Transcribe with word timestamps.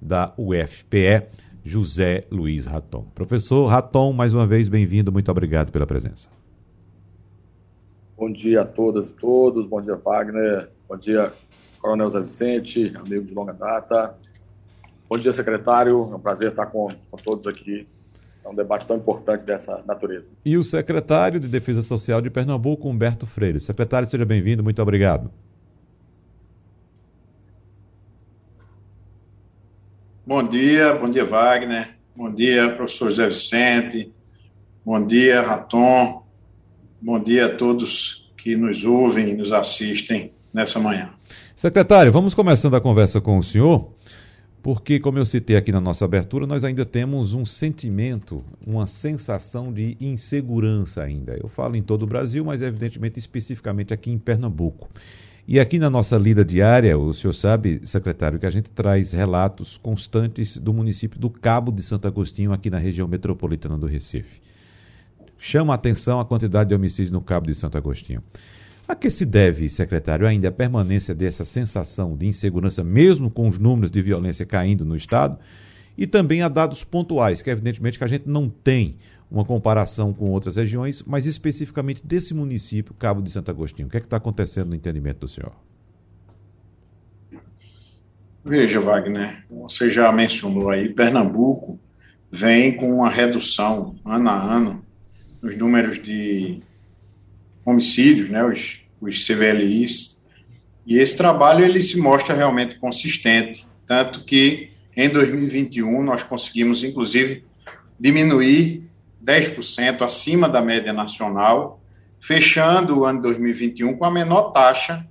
da 0.00 0.32
UFPE, 0.38 1.26
José 1.62 2.24
Luiz 2.30 2.66
Raton. 2.66 3.06
Professor 3.14 3.66
Raton, 3.66 4.12
mais 4.12 4.32
uma 4.32 4.46
vez, 4.46 4.68
bem-vindo, 4.68 5.12
muito 5.12 5.30
obrigado 5.30 5.70
pela 5.70 5.86
presença. 5.86 6.28
Bom 8.16 8.32
dia 8.32 8.62
a 8.62 8.64
todas 8.64 9.10
e 9.10 9.12
todos, 9.14 9.66
bom 9.66 9.80
dia 9.80 9.96
Wagner, 9.96 10.70
bom 10.88 10.96
dia 10.96 11.32
Coronel 11.80 12.10
Zé 12.10 12.20
Vicente, 12.20 12.92
amigo 12.96 13.24
de 13.24 13.34
longa 13.34 13.52
data, 13.52 14.14
bom 15.12 15.18
dia 15.18 15.30
secretário, 15.30 16.08
é 16.10 16.16
um 16.16 16.18
prazer 16.18 16.48
estar 16.48 16.64
com, 16.64 16.88
com 17.10 17.16
todos 17.18 17.46
aqui 17.46 17.86
é 18.42 18.48
um 18.48 18.54
debate 18.54 18.86
tão 18.86 18.96
importante 18.96 19.44
dessa 19.44 19.84
natureza. 19.86 20.26
E 20.42 20.56
o 20.56 20.64
secretário 20.64 21.38
de 21.38 21.46
Defesa 21.46 21.82
Social 21.82 22.22
de 22.22 22.30
Pernambuco, 22.30 22.88
Humberto 22.88 23.26
Freire. 23.26 23.60
Secretário, 23.60 24.08
seja 24.08 24.24
bem-vindo, 24.24 24.64
muito 24.64 24.80
obrigado. 24.80 25.30
Bom 30.26 30.42
dia, 30.42 30.94
bom 30.94 31.10
dia, 31.10 31.26
Wagner. 31.26 31.90
Bom 32.16 32.32
dia, 32.32 32.74
professor 32.74 33.10
José 33.10 33.28
Vicente. 33.28 34.10
Bom 34.82 35.06
dia, 35.06 35.42
Raton. 35.42 36.24
Bom 37.02 37.22
dia 37.22 37.46
a 37.46 37.54
todos 37.54 38.32
que 38.38 38.56
nos 38.56 38.82
ouvem 38.82 39.28
e 39.28 39.36
nos 39.36 39.52
assistem 39.52 40.32
nessa 40.54 40.80
manhã. 40.80 41.10
Secretário, 41.54 42.10
vamos 42.10 42.34
começando 42.34 42.74
a 42.74 42.80
conversa 42.80 43.20
com 43.20 43.38
o 43.38 43.42
senhor 43.42 43.92
porque, 44.62 45.00
como 45.00 45.18
eu 45.18 45.26
citei 45.26 45.56
aqui 45.56 45.72
na 45.72 45.80
nossa 45.80 46.04
abertura, 46.04 46.46
nós 46.46 46.62
ainda 46.62 46.84
temos 46.84 47.34
um 47.34 47.44
sentimento, 47.44 48.44
uma 48.64 48.86
sensação 48.86 49.72
de 49.72 49.96
insegurança 50.00 51.02
ainda. 51.02 51.36
Eu 51.36 51.48
falo 51.48 51.74
em 51.74 51.82
todo 51.82 52.04
o 52.04 52.06
Brasil, 52.06 52.44
mas 52.44 52.62
evidentemente 52.62 53.18
especificamente 53.18 53.92
aqui 53.92 54.12
em 54.12 54.18
Pernambuco. 54.18 54.88
E 55.48 55.58
aqui 55.58 55.80
na 55.80 55.90
nossa 55.90 56.16
lida 56.16 56.44
diária, 56.44 56.96
o 56.96 57.12
senhor 57.12 57.32
sabe, 57.32 57.80
secretário, 57.84 58.38
que 58.38 58.46
a 58.46 58.50
gente 58.50 58.70
traz 58.70 59.10
relatos 59.10 59.76
constantes 59.76 60.56
do 60.56 60.72
município 60.72 61.18
do 61.18 61.28
Cabo 61.28 61.72
de 61.72 61.82
Santo 61.82 62.06
Agostinho, 62.06 62.52
aqui 62.52 62.70
na 62.70 62.78
região 62.78 63.08
metropolitana 63.08 63.76
do 63.76 63.86
Recife. 63.86 64.40
Chama 65.36 65.72
a 65.72 65.74
atenção 65.74 66.20
a 66.20 66.24
quantidade 66.24 66.68
de 66.68 66.74
homicídios 66.76 67.10
no 67.10 67.20
Cabo 67.20 67.48
de 67.48 67.54
Santo 67.56 67.76
Agostinho. 67.76 68.22
A 68.86 68.94
que 68.94 69.08
se 69.10 69.24
deve, 69.24 69.68
secretário, 69.68 70.26
ainda 70.26 70.48
a 70.48 70.52
permanência 70.52 71.14
dessa 71.14 71.44
sensação 71.44 72.16
de 72.16 72.26
insegurança, 72.26 72.82
mesmo 72.82 73.30
com 73.30 73.48
os 73.48 73.58
números 73.58 73.90
de 73.90 74.02
violência 74.02 74.44
caindo 74.44 74.84
no 74.84 74.96
Estado? 74.96 75.38
E 75.96 76.06
também 76.06 76.42
a 76.42 76.48
dados 76.48 76.82
pontuais, 76.82 77.42
que 77.42 77.50
evidentemente 77.50 77.98
que 77.98 78.04
a 78.04 78.08
gente 78.08 78.28
não 78.28 78.48
tem 78.48 78.96
uma 79.30 79.44
comparação 79.44 80.12
com 80.12 80.30
outras 80.30 80.56
regiões, 80.56 81.02
mas 81.06 81.26
especificamente 81.26 82.04
desse 82.04 82.34
município, 82.34 82.94
Cabo 82.94 83.22
de 83.22 83.30
Santo 83.30 83.50
Agostinho. 83.50 83.88
O 83.88 83.90
que 83.90 83.96
é 83.96 84.00
que 84.00 84.06
está 84.06 84.18
acontecendo 84.18 84.68
no 84.68 84.74
entendimento 84.74 85.20
do 85.20 85.28
senhor? 85.28 85.52
Veja, 88.44 88.80
Wagner, 88.80 89.44
você 89.48 89.88
já 89.88 90.10
mencionou 90.12 90.68
aí, 90.68 90.88
Pernambuco 90.88 91.78
vem 92.30 92.76
com 92.76 92.96
uma 92.96 93.08
redução 93.08 93.94
ano 94.04 94.28
a 94.28 94.34
ano 94.34 94.84
nos 95.40 95.56
números 95.56 96.02
de 96.02 96.60
homicídios, 97.64 98.28
né, 98.28 98.44
os, 98.44 98.80
os 99.00 99.26
CVLIs, 99.26 100.22
e 100.86 100.98
esse 100.98 101.16
trabalho 101.16 101.64
ele 101.64 101.82
se 101.82 101.98
mostra 101.98 102.34
realmente 102.34 102.78
consistente, 102.78 103.66
tanto 103.86 104.24
que 104.24 104.70
em 104.96 105.08
2021 105.08 106.02
nós 106.02 106.22
conseguimos, 106.22 106.82
inclusive, 106.84 107.44
diminuir 107.98 108.82
10% 109.24 110.02
acima 110.02 110.48
da 110.48 110.60
média 110.60 110.92
nacional, 110.92 111.80
fechando 112.20 113.00
o 113.00 113.04
ano 113.04 113.22
2021 113.22 113.96
com 113.96 114.04
a 114.04 114.10
menor 114.10 114.52
taxa 114.52 115.06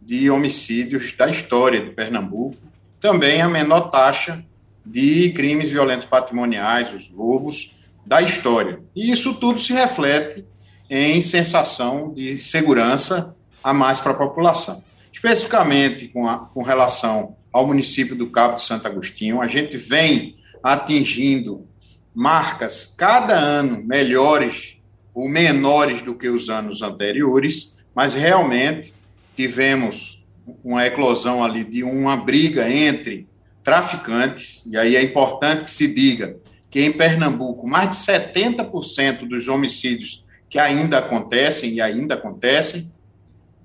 de 0.00 0.30
homicídios 0.30 1.14
da 1.16 1.28
história 1.28 1.80
de 1.80 1.90
Pernambuco, 1.90 2.56
também 3.00 3.42
a 3.42 3.48
menor 3.48 3.90
taxa 3.90 4.44
de 4.84 5.32
crimes 5.32 5.70
violentos 5.70 6.06
patrimoniais, 6.06 6.94
os 6.94 7.08
roubos 7.08 7.74
da 8.04 8.22
história. 8.22 8.80
E 8.94 9.10
isso 9.10 9.34
tudo 9.34 9.58
se 9.58 9.72
reflete 9.72 10.44
em 10.88 11.20
sensação 11.22 12.12
de 12.12 12.38
segurança 12.38 13.34
a 13.62 13.72
mais 13.72 14.00
para 14.00 14.12
a 14.12 14.16
população. 14.16 14.84
Especificamente 15.12 16.08
com, 16.08 16.28
a, 16.28 16.38
com 16.38 16.62
relação 16.62 17.36
ao 17.52 17.66
município 17.66 18.14
do 18.14 18.30
Cabo 18.30 18.56
de 18.56 18.62
Santo 18.62 18.86
Agostinho, 18.86 19.40
a 19.40 19.46
gente 19.46 19.76
vem 19.76 20.36
atingindo 20.62 21.66
marcas 22.14 22.94
cada 22.96 23.34
ano 23.34 23.82
melhores 23.82 24.76
ou 25.14 25.28
menores 25.28 26.02
do 26.02 26.14
que 26.14 26.28
os 26.28 26.50
anos 26.50 26.82
anteriores, 26.82 27.76
mas 27.94 28.14
realmente 28.14 28.92
tivemos 29.34 30.22
uma 30.62 30.86
eclosão 30.86 31.42
ali 31.42 31.64
de 31.64 31.82
uma 31.82 32.16
briga 32.16 32.70
entre 32.70 33.26
traficantes, 33.64 34.64
e 34.66 34.76
aí 34.76 34.94
é 34.94 35.02
importante 35.02 35.64
que 35.64 35.70
se 35.70 35.88
diga 35.88 36.36
que 36.70 36.82
em 36.82 36.92
Pernambuco 36.92 37.66
mais 37.66 37.90
de 37.90 37.96
70% 37.96 39.26
dos 39.26 39.48
homicídios 39.48 40.25
que 40.48 40.58
ainda 40.58 40.98
acontecem 40.98 41.74
e 41.74 41.80
ainda 41.80 42.14
acontecem, 42.14 42.92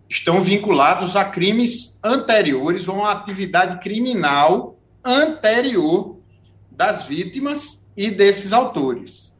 estão 0.09 0.41
vinculados 0.41 1.15
a 1.15 1.23
crimes 1.23 1.99
anteriores 2.03 2.87
ou 2.87 3.03
a 3.03 3.11
atividade 3.11 3.81
criminal 3.81 4.77
anterior 5.03 6.19
das 6.69 7.05
vítimas 7.05 7.85
e 7.95 8.09
desses 8.09 8.51
autores. 8.51 9.31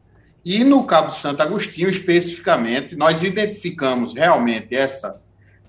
E 0.44 0.64
no 0.64 0.84
Cabo 0.84 1.10
Santo 1.10 1.42
Agostinho, 1.42 1.88
especificamente, 1.88 2.96
nós 2.96 3.22
identificamos 3.22 4.14
realmente 4.14 4.74
essa 4.74 5.20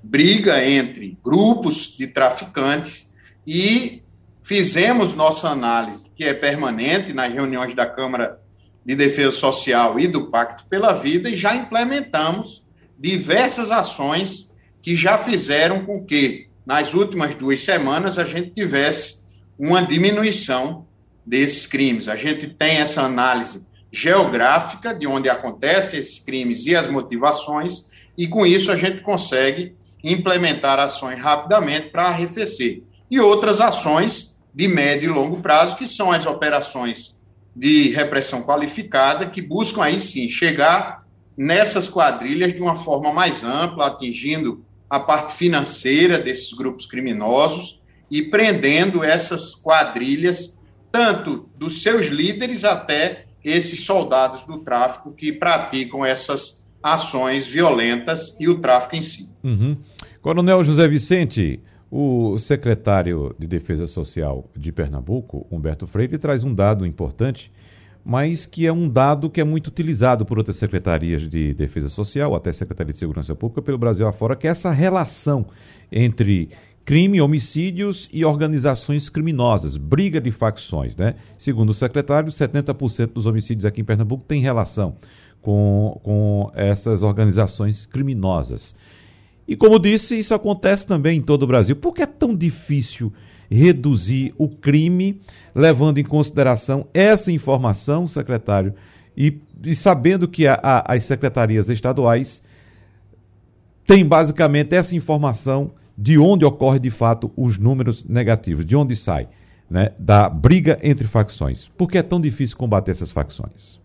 briga 0.02 0.64
entre 0.66 1.18
grupos 1.24 1.96
de 1.98 2.08
traficantes 2.08 3.14
e 3.46 4.04
fizemos 4.42 5.16
nossa 5.16 5.50
análise, 5.50 6.10
que 6.16 6.24
é 6.24 6.34
permanente 6.34 7.14
nas 7.14 7.31
reuniões 7.31 7.74
da 7.74 7.86
Câmara 7.86 8.40
de 8.85 8.95
Defesa 8.95 9.31
Social 9.31 10.00
e 10.00 10.07
do 10.07 10.30
Pacto 10.30 10.65
pela 10.69 10.94
Vida 10.94 11.30
e 11.30 11.35
já 11.35 11.56
implementamos 11.56 12.63
diversas 12.97 13.71
ações 13.71 14.53
que 14.81 14.95
já 14.95 15.18
fizeram 15.18 15.85
com 15.85 16.03
que, 16.06 16.47
nas 16.65 16.94
últimas 16.94 17.35
duas 17.35 17.63
semanas, 17.63 18.19
a 18.19 18.25
gente 18.25 18.51
tivesse 18.51 19.24
uma 19.57 19.81
diminuição 19.81 20.85
desses 21.25 21.65
crimes. 21.65 22.07
A 22.07 22.15
gente 22.15 22.47
tem 22.47 22.77
essa 22.77 23.01
análise 23.01 23.65
geográfica 23.91 24.94
de 24.94 25.07
onde 25.07 25.29
acontecem 25.29 26.00
esses 26.00 26.19
crimes 26.19 26.65
e 26.65 26.75
as 26.75 26.88
motivações, 26.88 27.88
e 28.18 28.27
com 28.27 28.45
isso 28.45 28.71
a 28.71 28.75
gente 28.75 29.01
consegue 29.01 29.75
implementar 30.03 30.79
ações 30.79 31.19
rapidamente 31.19 31.89
para 31.89 32.07
arrefecer. 32.07 32.83
E 33.09 33.19
outras 33.19 33.62
ações 33.62 34.36
de 34.53 34.68
médio 34.68 35.09
e 35.09 35.13
longo 35.13 35.41
prazo, 35.41 35.77
que 35.77 35.88
são 35.88 36.12
as 36.12 36.25
operações 36.25 37.18
de 37.55 37.89
repressão 37.89 38.41
qualificada, 38.44 39.29
que 39.29 39.41
buscam 39.41 39.83
aí 39.83 40.00
sim 40.00 40.27
chegar 40.27 41.03
nessas 41.38 41.88
quadrilhas 41.88 42.53
de 42.53 42.61
uma 42.61 42.75
forma 42.75 43.11
mais 43.11 43.44
ampla, 43.44 43.88
atingindo 43.88 44.63
a 44.89 45.00
parte 45.00 45.33
financeira 45.33 46.19
desses 46.19 46.53
grupos 46.53 46.85
criminosos 46.85 47.81
e 48.09 48.21
prendendo 48.21 49.03
essas 49.03 49.55
quadrilhas, 49.55 50.59
tanto 50.91 51.50
dos 51.57 51.81
seus 51.81 52.07
líderes 52.07 52.63
até 52.63 53.25
esses 53.44 53.83
soldados 53.83 54.44
do 54.44 54.59
tráfico 54.59 55.11
que 55.11 55.33
praticam 55.33 56.05
essas 56.05 56.63
ações 56.81 57.47
violentas 57.47 58.35
e 58.39 58.47
o 58.47 58.59
tráfico 58.59 58.95
em 58.95 59.03
si. 59.03 59.29
Uhum. 59.44 59.77
Coronel 60.21 60.63
José 60.63 60.88
Vicente, 60.88 61.59
o 61.95 62.40
secretário 62.40 63.36
de 63.38 63.45
Defesa 63.45 63.86
Social 63.86 64.50
de 64.57 64.72
Pernambuco, 64.72 65.45
Humberto 65.51 65.86
Freire, 65.86 66.18
traz 66.18 66.44
um 66.44 66.51
dado 66.51 66.88
importante, 66.88 67.51
mas 68.04 68.48
que 68.48 68.66
é 68.66 68.74
um 68.74 68.90
dado 68.90 69.30
que 69.30 69.40
é 69.40 69.44
muito 69.44 69.68
utilizado 69.68 70.25
por 70.25 70.40
outras 70.40 70.57
secretarias 70.57 71.30
de 71.30 71.54
Defesa 71.54 71.90
Social, 71.90 72.34
até 72.34 72.51
Secretaria 72.51 72.94
de 72.94 72.98
Segurança 72.98 73.36
Pública 73.36 73.62
pelo 73.62 73.78
Brasil 73.78 74.07
afora, 74.07 74.36
que 74.36 74.48
é 74.48 74.50
essa 74.50 74.72
relação 74.72 75.45
entre 75.92 76.50
crime, 76.84 77.22
homicídios 77.22 78.10
e 78.12 78.25
organizações 78.25 79.07
criminosas, 79.07 79.78
briga 79.78 80.19
de 80.19 80.31
facções, 80.31 80.98
né? 80.98 81.13
Segundo 81.38 81.69
o 81.69 81.74
secretário, 81.75 82.31
70% 82.31 83.13
dos 83.13 83.28
homicídios 83.28 83.66
aqui 83.66 83.81
em 83.81 83.86
Pernambuco 83.86 84.25
têm 84.28 84.42
relação 84.42 84.96
com, 85.44 86.01
com 86.01 86.51
essas 86.56 87.04
organizações 87.04 87.86
criminosas. 87.86 88.74
E 89.48 89.56
como 89.56 89.78
disse, 89.80 90.18
isso 90.18 90.34
acontece 90.34 90.88
também 90.88 91.19
em 91.19 91.22
todo 91.22 91.44
o 91.44 91.48
Brasil. 91.48 91.75
Por 91.75 91.94
que 91.94 92.01
é 92.01 92.06
tão 92.06 92.36
difícil 92.36 93.12
reduzir 93.50 94.34
o 94.38 94.48
crime, 94.48 95.22
levando 95.54 96.00
em 96.00 96.04
consideração 96.04 96.88
essa 96.94 97.31
informação, 97.31 98.07
secretário, 98.07 98.74
e, 99.16 99.38
e 99.63 99.75
sabendo 99.75 100.28
que 100.28 100.48
a, 100.48 100.60
a, 100.62 100.94
as 100.94 101.04
secretarias 101.04 101.69
estaduais 101.69 102.42
têm 103.86 104.06
basicamente 104.06 104.74
essa 104.74 104.95
informação 104.95 105.72
de 105.96 106.18
onde 106.18 106.44
ocorre 106.44 106.80
de 106.80 106.89
fato 106.89 107.31
os 107.38 107.60
números 107.60 108.04
negativos, 108.04 108.66
de 108.66 108.75
onde 108.75 108.96
sai, 108.96 109.28
né, 109.69 109.92
da 110.00 110.28
briga 110.28 110.80
entre 110.81 111.06
facções. 111.06 111.69
Por 111.78 111.89
que 111.89 111.98
é 111.98 112.04
tão 112.04 112.19
difícil 112.19 112.57
combater 112.57 112.92
essas 112.92 113.12
facções? 113.12 113.82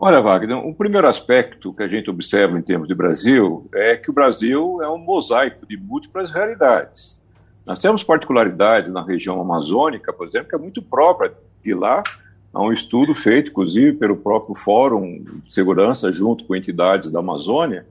Olha, 0.00 0.20
Wagner, 0.20 0.58
o 0.58 0.72
primeiro 0.72 1.08
aspecto 1.08 1.74
que 1.74 1.82
a 1.82 1.88
gente 1.88 2.08
observa 2.08 2.56
em 2.56 2.62
termos 2.62 2.86
de 2.86 2.94
Brasil 2.94 3.68
é 3.74 3.96
que 3.96 4.10
o 4.10 4.12
Brasil 4.12 4.80
é 4.80 4.88
um 4.88 4.96
mosaico 4.96 5.66
de 5.66 5.76
múltiplas 5.76 6.30
realidades. 6.30 7.20
Nós 7.66 7.80
temos 7.80 8.04
particularidades 8.04 8.92
na 8.92 9.04
região 9.04 9.40
amazônica, 9.40 10.12
por 10.12 10.28
exemplo, 10.28 10.50
que 10.50 10.54
é 10.54 10.58
muito 10.58 10.80
própria 10.80 11.32
de 11.64 11.74
lá. 11.74 12.04
Há 12.54 12.62
um 12.62 12.72
estudo 12.72 13.12
feito, 13.12 13.50
inclusive, 13.50 13.92
pelo 13.96 14.16
próprio 14.16 14.54
Fórum 14.54 15.20
de 15.44 15.52
Segurança, 15.52 16.12
junto 16.12 16.44
com 16.44 16.54
entidades 16.54 17.10
da 17.10 17.18
Amazônia, 17.18 17.84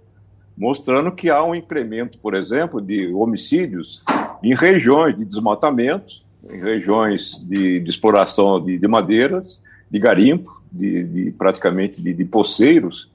mostrando 0.57 1.11
que 1.11 1.29
há 1.29 1.43
um 1.43 1.53
incremento, 1.53 2.17
por 2.19 2.33
exemplo, 2.33 2.81
de 2.81 3.13
homicídios 3.13 4.03
em 4.41 4.55
regiões 4.55 5.17
de 5.17 5.25
desmatamento, 5.25 6.21
em 6.49 6.57
regiões 6.57 7.45
de, 7.45 7.81
de 7.81 7.89
exploração 7.89 8.63
de, 8.63 8.77
de, 8.77 8.87
madeiras, 8.87 9.61
de 9.89 9.99
garimpo, 9.99 10.61
de, 10.71 11.03
de 11.03 11.31
praticamente 11.31 12.01
de, 12.01 12.25
poceiros, 12.25 13.09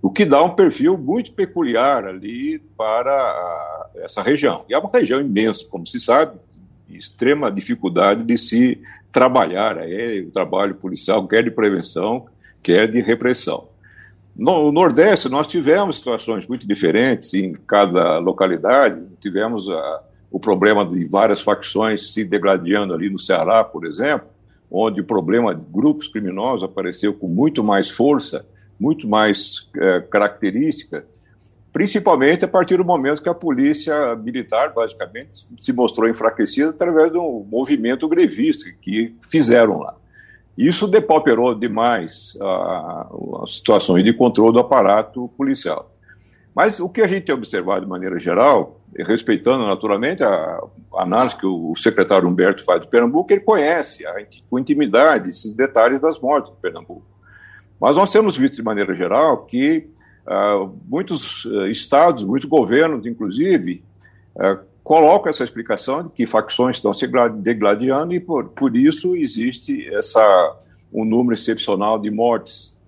o 0.00 0.10
que 0.10 0.24
dá 0.24 0.42
um 0.42 0.50
perfil 0.50 0.98
muito 0.98 1.32
peculiar 1.32 2.06
ali 2.06 2.58
para 2.76 3.10
a, 3.10 3.90
essa 3.96 4.22
região. 4.22 4.64
E 4.68 4.74
é 4.74 4.78
uma 4.78 4.90
região 4.92 5.20
imensa, 5.20 5.64
como 5.70 5.86
se 5.86 5.98
sabe, 5.98 6.38
extrema 6.88 7.50
dificuldade 7.50 8.22
de 8.24 8.36
se 8.36 8.80
trabalhar, 9.10 9.78
é 9.78 10.20
o 10.20 10.30
trabalho 10.30 10.74
policial, 10.74 11.26
quer 11.26 11.42
de 11.42 11.50
prevenção, 11.50 12.26
quer 12.62 12.90
de 12.90 13.00
repressão. 13.00 13.68
No 14.36 14.72
Nordeste, 14.72 15.28
nós 15.28 15.46
tivemos 15.46 15.96
situações 15.96 16.46
muito 16.46 16.66
diferentes 16.66 17.32
em 17.34 17.52
cada 17.52 18.18
localidade. 18.18 19.00
Tivemos 19.20 19.70
a, 19.70 19.74
ah, 19.74 20.02
o 20.28 20.40
problema 20.40 20.84
de 20.84 21.04
várias 21.04 21.40
facções 21.40 22.12
se 22.12 22.24
degradando 22.24 22.92
ali 22.92 23.08
no 23.08 23.18
Ceará, 23.18 23.62
por 23.62 23.86
exemplo, 23.86 24.26
onde 24.70 25.00
o 25.00 25.04
problema 25.04 25.54
de 25.54 25.64
grupos 25.64 26.08
criminosos 26.08 26.64
apareceu 26.64 27.14
com 27.14 27.28
muito 27.28 27.62
mais 27.62 27.90
força, 27.90 28.46
muito 28.78 29.08
mais 29.08 29.68
é, 29.76 30.00
característica, 30.00 31.04
principalmente 31.72 32.44
a 32.44 32.48
partir 32.48 32.76
do 32.76 32.84
momento 32.84 33.22
que 33.22 33.28
a 33.28 33.34
polícia 33.34 34.14
militar, 34.16 34.72
basicamente, 34.72 35.46
se 35.60 35.72
mostrou 35.72 36.08
enfraquecida 36.08 36.70
através 36.70 37.12
do 37.12 37.44
movimento 37.50 38.08
grevista 38.08 38.70
que 38.80 39.14
fizeram 39.28 39.80
lá. 39.80 39.96
Isso 40.56 40.86
depauperou 40.86 41.52
demais 41.54 42.38
as 43.42 43.54
situações 43.54 44.04
de 44.04 44.12
controle 44.12 44.52
do 44.52 44.60
aparato 44.60 45.28
policial. 45.36 45.93
Mas 46.54 46.78
o 46.78 46.88
que 46.88 47.02
a 47.02 47.06
gente 47.06 47.24
tem 47.24 47.34
observado 47.34 47.84
de 47.84 47.90
maneira 47.90 48.18
geral, 48.18 48.80
respeitando 48.96 49.66
naturalmente 49.66 50.22
a, 50.22 50.60
análise 50.96 51.36
que 51.36 51.46
o 51.46 51.74
secretário 51.74 52.28
Humberto 52.28 52.64
faz 52.64 52.80
de 52.80 52.86
Pernambuco, 52.86 53.32
ele 53.32 53.40
conhece 53.40 54.06
a, 54.06 54.14
com 54.48 54.58
intimidade 54.58 55.30
esses 55.30 55.52
detalhes 55.52 56.00
das 56.00 56.20
mortes 56.20 56.52
de 56.52 56.60
Pernambuco. 56.60 57.04
Mas 57.80 57.96
nós 57.96 58.10
temos 58.10 58.36
visto 58.36 58.54
de 58.54 58.62
maneira 58.62 58.94
geral 58.94 59.44
que 59.46 59.88
uh, 60.26 60.72
muitos 60.86 61.44
uh, 61.44 61.66
estados, 61.66 62.22
muitos 62.22 62.48
governos, 62.48 63.04
inclusive, 63.04 63.82
uh, 64.36 64.64
coloco 64.84 65.28
essa 65.28 65.42
explicação 65.42 66.04
de 66.04 66.10
que 66.10 66.24
facções 66.24 66.76
estão 66.76 66.94
se 66.94 67.08
degladiando 67.36 68.14
e 68.14 68.20
por, 68.20 68.50
por 68.50 68.76
isso 68.76 69.16
existe 69.16 69.92
essa, 69.92 70.56
um 70.92 71.04
número 71.04 71.34
excepcional 71.34 71.98
de 71.98 72.10
mortes. 72.10 72.78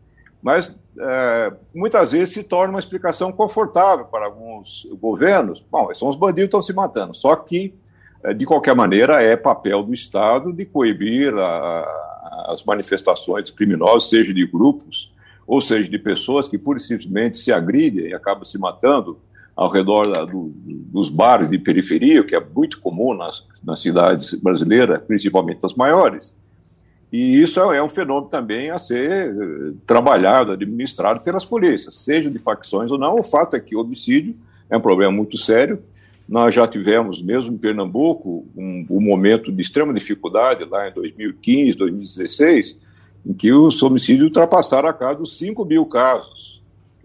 Mas 0.41 0.73
é, 0.99 1.53
muitas 1.75 2.13
vezes 2.13 2.35
se 2.35 2.43
torna 2.43 2.75
uma 2.75 2.81
explicação 2.81 3.31
confortável 3.33 4.07
para 4.07 4.27
alguns 4.27 4.87
governos. 5.01 5.65
Bom, 5.71 5.93
são 5.95 6.09
os 6.09 6.17
bandidos 6.17 6.45
que 6.45 6.47
estão 6.47 6.63
se 6.63 6.73
matando. 6.73 7.15
Só 7.15 7.37
que, 7.37 7.75
é, 8.23 8.33
de 8.33 8.45
qualquer 8.45 8.75
maneira, 8.75 9.23
é 9.23 9.37
papel 9.37 9.83
do 9.83 9.93
Estado 9.93 10.53
de 10.53 10.65
coibir 10.65 11.35
a, 11.35 11.47
a, 11.47 12.53
as 12.53 12.65
manifestações 12.65 13.51
criminosas, 13.51 14.09
seja 14.09 14.33
de 14.33 14.47
grupos, 14.47 15.13
ou 15.47 15.61
seja 15.61 15.89
de 15.89 15.99
pessoas 15.99 16.49
que 16.49 16.59
pura 16.59 16.79
e 16.79 16.83
simplesmente 16.83 17.37
se 17.37 17.53
agridem 17.53 18.09
e 18.09 18.15
acabam 18.15 18.45
se 18.45 18.59
matando 18.59 19.19
ao 19.55 19.71
redor 19.71 20.07
da, 20.11 20.25
do, 20.25 20.53
dos 20.55 21.09
bares 21.09 21.49
de 21.49 21.59
periferia, 21.59 22.23
que 22.25 22.35
é 22.35 22.41
muito 22.41 22.81
comum 22.81 23.15
nas, 23.15 23.47
nas 23.63 23.81
cidades 23.81 24.35
brasileiras, 24.35 25.01
principalmente 25.07 25.65
as 25.65 25.75
maiores. 25.75 26.37
E 27.13 27.41
isso 27.41 27.61
é, 27.61 27.79
é 27.79 27.83
um 27.83 27.89
fenômeno 27.89 28.29
também 28.29 28.71
a 28.71 28.79
ser 28.79 29.31
eh, 29.31 29.73
trabalhado, 29.87 30.53
administrado 30.53 31.21
pelas 31.21 31.45
polícias, 31.45 31.95
seja 31.95 32.31
de 32.31 32.39
facções 32.39 32.91
ou 32.91 32.99
não. 32.99 33.19
O 33.19 33.23
fato 33.23 33.55
é 33.57 33.61
que 33.61 33.77
homicídio 33.77 34.35
é 34.69 34.77
um 34.77 34.81
problema 34.81 35.13
muito 35.13 35.39
sério. 35.39 35.81
Nós 36.29 36.55
já 36.55 36.67
tivemos, 36.67 37.23
mesmo 37.23 37.53
em 37.53 37.57
Pernambuco, 37.57 38.45
um, 38.57 38.85
um 38.91 39.01
momento 39.01 39.53
de 39.53 39.61
extrema 39.61 39.95
dificuldade 39.95 40.65
lá 40.65 40.89
em 40.89 40.93
2015, 40.93 41.79
2016, 41.79 42.83
em 43.25 43.33
que 43.33 43.53
os 43.53 43.81
homicídios 43.83 44.27
ultrapassaram 44.27 44.89
a 44.89 44.93
casa 44.93 45.21
dos 45.21 45.39
5 45.39 45.65
mil 45.65 45.87
casos 45.87 46.57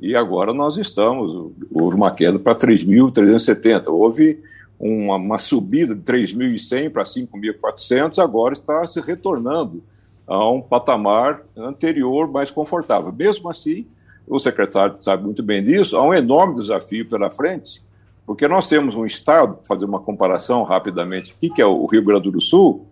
e 0.02 0.16
agora 0.16 0.52
nós 0.52 0.78
estamos, 0.78 1.52
houve 1.72 1.96
uma 1.96 2.10
queda 2.10 2.40
para 2.40 2.56
3.370, 2.56 3.84
houve 3.88 4.40
uma, 4.82 5.16
uma 5.16 5.38
subida 5.38 5.94
de 5.94 6.02
3.100 6.02 6.90
para 6.92 7.04
5.400, 7.04 8.18
agora 8.18 8.54
está 8.54 8.86
se 8.88 9.00
retornando 9.00 9.84
a 10.26 10.50
um 10.50 10.60
patamar 10.60 11.44
anterior 11.56 12.30
mais 12.30 12.50
confortável. 12.50 13.12
Mesmo 13.12 13.48
assim, 13.48 13.86
o 14.28 14.40
secretário 14.40 15.02
sabe 15.02 15.24
muito 15.24 15.44
bem 15.44 15.64
disso, 15.64 15.96
há 15.96 16.04
um 16.04 16.14
enorme 16.14 16.56
desafio 16.56 17.08
pela 17.08 17.30
frente, 17.30 17.84
porque 18.26 18.48
nós 18.48 18.68
temos 18.68 18.96
um 18.96 19.06
estado, 19.06 19.60
fazer 19.68 19.86
uma 19.86 20.00
comparação 20.00 20.64
rapidamente 20.64 21.36
aqui, 21.38 21.50
que 21.50 21.62
é 21.62 21.66
o 21.66 21.86
Rio 21.86 22.04
Grande 22.04 22.32
do 22.32 22.42
Sul, 22.42 22.88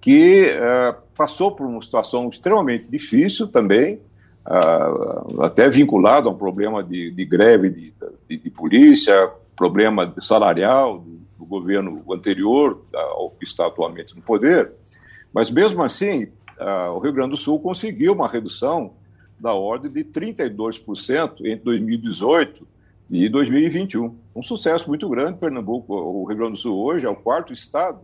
que 0.00 0.46
é, 0.48 0.94
passou 1.16 1.52
por 1.52 1.66
uma 1.66 1.82
situação 1.82 2.28
extremamente 2.28 2.88
difícil 2.88 3.48
também, 3.48 3.98
uh, 4.46 5.42
até 5.42 5.68
vinculado 5.68 6.28
a 6.28 6.32
um 6.32 6.36
problema 6.36 6.82
de, 6.82 7.10
de 7.10 7.24
greve 7.24 7.70
de, 7.70 7.94
de, 8.28 8.36
de, 8.36 8.50
polícia, 8.50 9.30
problema 9.56 10.12
salarial 10.18 11.04
do, 11.42 11.46
governo 11.46 12.04
anterior 12.12 12.84
ao 12.94 13.30
que 13.30 13.44
está 13.44 13.66
atualmente 13.66 14.14
no 14.14 14.22
poder. 14.22 14.72
Mas 15.32 15.50
mesmo 15.50 15.82
assim, 15.82 16.28
o 16.94 16.98
Rio 16.98 17.12
Grande 17.12 17.30
do 17.30 17.36
Sul 17.36 17.58
conseguiu 17.58 18.12
uma 18.12 18.28
redução 18.28 18.94
da 19.38 19.54
ordem 19.54 19.90
de 19.90 20.04
32% 20.04 21.40
entre 21.40 21.64
2018 21.64 22.66
e 23.10 23.28
2021. 23.28 24.14
Um 24.34 24.42
sucesso 24.42 24.88
muito 24.88 25.08
grande. 25.08 25.38
Pernambuco, 25.38 25.94
o 25.94 26.24
Rio 26.24 26.36
Grande 26.36 26.52
do 26.52 26.58
Sul 26.58 26.78
hoje 26.82 27.06
é 27.06 27.10
o 27.10 27.16
quarto 27.16 27.52
estado 27.52 28.00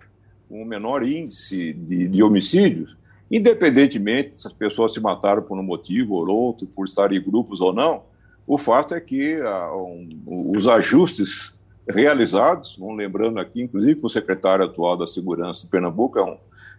com 0.48 0.62
o 0.62 0.66
menor 0.66 1.06
índice 1.06 1.72
de, 1.72 2.08
de 2.08 2.22
homicídios, 2.22 2.96
independentemente 3.30 4.36
se 4.36 4.46
as 4.46 4.52
pessoas 4.52 4.94
se 4.94 5.00
mataram 5.00 5.42
por 5.42 5.58
um 5.58 5.62
motivo 5.62 6.14
ou 6.14 6.26
outro, 6.28 6.66
por 6.66 6.86
estar 6.86 7.12
em 7.12 7.22
grupos 7.22 7.60
ou 7.60 7.72
não. 7.72 8.02
O 8.46 8.56
fato 8.56 8.94
é 8.94 9.00
que 9.00 9.34
ah, 9.42 9.74
um, 9.76 10.52
os 10.56 10.66
ajustes 10.66 11.54
realizados, 11.88 12.76
lembrando 12.78 13.40
aqui, 13.40 13.62
inclusive, 13.62 13.96
que 13.96 14.06
o 14.06 14.10
secretário 14.10 14.64
atual 14.64 14.96
da 14.96 15.06
Segurança 15.06 15.62
de 15.62 15.68
Pernambuco 15.68 16.18
é 16.18 16.24
um, 16.24 16.36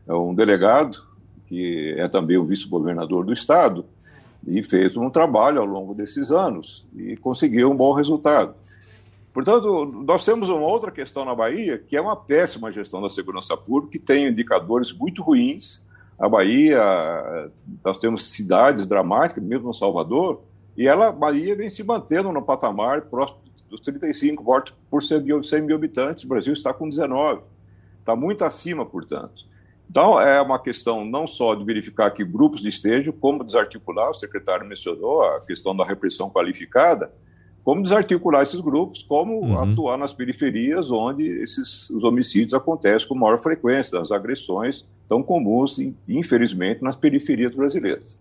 é 0.07 0.13
um 0.13 0.33
delegado, 0.33 0.99
que 1.47 1.95
é 1.97 2.07
também 2.07 2.37
o 2.37 2.45
vice-governador 2.45 3.25
do 3.25 3.33
Estado, 3.33 3.85
e 4.47 4.63
fez 4.63 4.95
um 4.95 5.09
trabalho 5.09 5.59
ao 5.59 5.65
longo 5.65 5.93
desses 5.93 6.31
anos 6.31 6.87
e 6.95 7.17
conseguiu 7.17 7.71
um 7.71 7.75
bom 7.75 7.91
resultado. 7.93 8.53
Portanto, 9.33 9.85
nós 9.85 10.23
temos 10.23 10.49
uma 10.49 10.65
outra 10.65 10.91
questão 10.91 11.25
na 11.25 11.35
Bahia, 11.35 11.77
que 11.77 11.95
é 11.95 12.01
uma 12.01 12.15
péssima 12.15 12.71
gestão 12.71 13.01
da 13.01 13.09
segurança 13.09 13.55
pública, 13.55 13.91
que 13.91 13.99
tem 13.99 14.27
indicadores 14.27 14.91
muito 14.93 15.21
ruins. 15.21 15.85
A 16.17 16.27
Bahia, 16.27 16.81
nós 17.83 17.97
temos 17.97 18.31
cidades 18.31 18.87
dramáticas, 18.87 19.43
mesmo 19.43 19.73
Salvador, 19.73 20.41
e 20.75 20.87
ela, 20.87 21.09
a 21.09 21.11
Bahia 21.11 21.55
vem 21.55 21.69
se 21.69 21.83
mantendo 21.83 22.31
no 22.31 22.41
patamar 22.41 23.01
próximo 23.03 23.39
dos 23.69 23.81
35 23.81 24.43
mortos 24.43 24.73
por 24.89 25.01
100 25.01 25.21
mil 25.61 25.75
habitantes. 25.75 26.23
O 26.23 26.27
Brasil 26.27 26.53
está 26.53 26.73
com 26.73 26.89
19. 26.89 27.41
Está 27.99 28.15
muito 28.15 28.43
acima, 28.43 28.85
portanto. 28.85 29.47
Então, 29.89 30.21
é 30.21 30.39
uma 30.39 30.59
questão 30.59 31.03
não 31.03 31.25
só 31.25 31.55
de 31.55 31.63
verificar 31.63 32.11
que 32.11 32.23
grupos 32.23 32.63
estejam, 32.63 33.11
como 33.11 33.43
desarticular, 33.43 34.11
o 34.11 34.13
secretário 34.13 34.67
mencionou 34.67 35.23
a 35.23 35.41
questão 35.41 35.75
da 35.75 35.83
repressão 35.83 36.29
qualificada, 36.29 37.11
como 37.63 37.81
desarticular 37.81 38.43
esses 38.43 38.61
grupos, 38.61 39.01
como 39.01 39.39
uhum. 39.39 39.59
atuar 39.59 39.97
nas 39.97 40.13
periferias 40.13 40.91
onde 40.91 41.23
esses 41.41 41.89
os 41.89 42.03
homicídios 42.03 42.53
acontecem 42.53 43.07
com 43.07 43.15
maior 43.15 43.37
frequência, 43.37 43.99
as 43.99 44.11
agressões 44.11 44.87
tão 45.07 45.23
comuns, 45.23 45.79
infelizmente, 46.07 46.83
nas 46.83 46.95
periferias 46.95 47.53
brasileiras. 47.53 48.17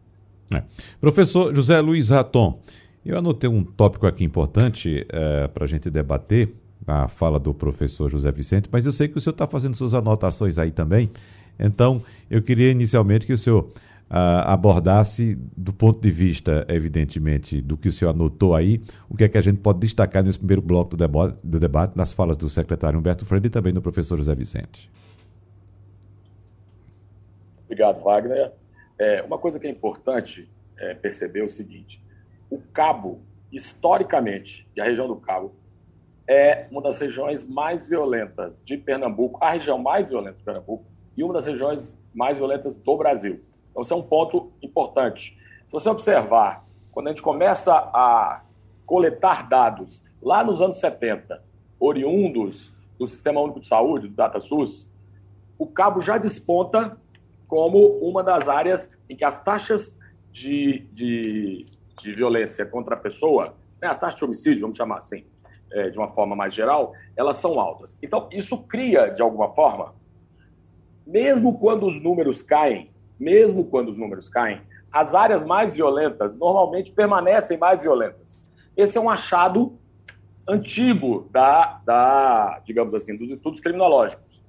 É. 0.55 0.62
Professor 0.99 1.55
José 1.55 1.78
Luiz 1.81 2.09
Raton, 2.09 2.59
eu 3.09 3.17
anotei 3.17 3.49
um 3.49 3.65
tópico 3.65 4.07
aqui 4.07 4.23
importante 4.23 5.07
é, 5.09 5.49
para 5.49 5.65
a 5.65 5.67
gente 5.67 5.88
debater, 5.88 6.55
a 6.87 7.09
fala 7.09 7.38
do 7.38 7.53
professor 7.53 8.11
José 8.11 8.31
Vicente, 8.31 8.69
mas 8.71 8.87
eu 8.87 8.93
sei 8.93 9.09
que 9.09 9.19
o 9.19 9.21
senhor 9.21 9.33
está 9.33 9.47
fazendo 9.47 9.75
suas 9.75 9.95
anotações 9.95 10.59
aí 10.59 10.71
também, 10.71 11.11
então 11.59 12.03
eu 12.31 12.41
queria 12.43 12.71
inicialmente 12.71 13.27
que 13.27 13.33
o 13.33 13.38
senhor 13.38 13.65
uh, 14.11 14.45
abordasse, 14.47 15.38
do 15.57 15.73
ponto 15.73 16.00
de 16.00 16.11
vista, 16.11 16.65
evidentemente, 16.69 17.61
do 17.61 17.77
que 17.77 17.88
o 17.88 17.93
senhor 17.93 18.11
anotou 18.11 18.55
aí, 18.55 18.81
o 19.09 19.17
que 19.17 19.25
é 19.25 19.29
que 19.29 19.37
a 19.37 19.41
gente 19.41 19.59
pode 19.59 19.81
destacar 19.81 20.23
nesse 20.23 20.38
primeiro 20.38 20.62
bloco 20.62 20.97
do 20.97 21.07
do 21.45 21.59
debate 21.59 21.97
nas 21.97 22.12
falas 22.12 22.37
do 22.37 22.49
secretário 22.49 22.99
Humberto 22.99 23.27
Freire 23.27 23.47
e 23.47 23.50
também 23.50 23.73
do 23.73 23.83
professor 23.83 24.17
José 24.17 24.35
Vicente. 24.35 24.91
Obrigado, 27.65 28.03
Wagner. 28.03 28.53
É, 28.99 29.23
uma 29.23 29.38
coisa 29.38 29.59
que 29.59 29.67
é 29.67 29.71
importante 29.71 30.49
é, 30.79 30.95
perceber 30.95 31.41
é 31.41 31.45
o 31.45 31.49
seguinte: 31.49 32.03
o 32.50 32.59
Cabo, 32.73 33.21
historicamente, 33.52 34.69
e 34.76 34.81
a 34.81 34.85
região 34.85 35.07
do 35.07 35.17
Cabo, 35.17 35.52
é 36.26 36.67
uma 36.71 36.83
das 36.83 36.99
regiões 36.99 37.45
mais 37.45 37.88
violentas 37.88 38.62
de 38.64 38.76
Pernambuco, 38.76 39.38
a 39.43 39.50
região 39.50 39.78
mais 39.78 40.09
violenta 40.09 40.37
de 40.37 40.45
Pernambuco, 40.45 40.85
e 41.17 41.25
uma 41.25 41.33
das 41.35 41.47
regiões 41.47 41.97
mais 42.14 42.37
violentas 42.37 42.75
do 42.75 42.97
Brasil. 42.97 43.40
Então, 43.71 43.83
isso 43.83 43.95
é 43.95 43.97
um 43.97 44.02
ponto 44.02 44.52
importante. 44.62 45.38
Se 45.67 45.73
você 45.73 45.88
observar, 45.88 46.64
quando 46.93 47.09
a 47.09 47.11
gente 47.11 47.23
começa 47.23 47.75
a 47.75 48.43
coletar 48.85 49.49
dados 49.49 50.02
lá 50.21 50.43
nos 50.43 50.61
anos 50.61 50.78
70, 50.81 51.43
oriundos 51.78 52.73
do 52.99 53.07
Sistema 53.07 53.40
Único 53.40 53.61
de 53.61 53.69
Saúde, 53.69 54.09
do 54.09 54.14
DataSUS, 54.14 54.88
o 55.59 55.67
cabo 55.67 56.00
já 56.00 56.19
desponta 56.19 56.97
como 57.47 57.99
uma 57.99 58.23
das 58.23 58.49
áreas 58.49 58.93
em 59.09 59.17
que 59.17 59.25
as 59.25 59.43
taxas 59.43 59.99
de, 60.31 60.87
de, 60.93 61.64
de 62.02 62.14
violência 62.14 62.64
contra 62.67 62.95
a 62.95 62.99
pessoa, 62.99 63.55
né, 63.81 63.88
as 63.88 63.99
taxas 63.99 64.19
de 64.19 64.25
homicídio, 64.25 64.62
vamos 64.62 64.76
chamar 64.76 64.99
assim, 64.99 65.25
é, 65.71 65.90
de 65.90 65.99
uma 65.99 66.09
forma 66.09 66.35
mais 66.35 66.55
geral, 66.55 66.93
elas 67.17 67.37
são 67.37 67.59
altas. 67.61 67.99
Então, 68.02 68.28
isso 68.33 68.59
cria, 68.64 69.09
de 69.09 69.23
alguma 69.23 69.50
forma, 69.55 69.95
mesmo 71.07 71.59
quando 71.59 71.87
os 71.87 72.00
números 72.00 72.43
caem, 72.43 72.90
mesmo 73.19 73.64
quando 73.64 73.88
os 73.88 73.99
números 73.99 74.28
caem, 74.28 74.61
as 74.93 75.14
áreas 75.14 75.45
mais 75.45 75.75
violentas 75.75 76.35
normalmente 76.35 76.93
permanecem 76.93 77.59
mais 77.59 77.83
violentas. 77.83 78.50
Esse 78.76 78.97
é 78.97 79.00
um 79.00 79.11
achado 79.11 79.78
antigo 80.49 81.28
da, 81.31 81.81
da 81.85 82.62
digamos 82.64 82.95
assim, 82.95 83.17
dos 83.17 83.31
estudos 83.31 83.61
criminológicos. 83.61 84.43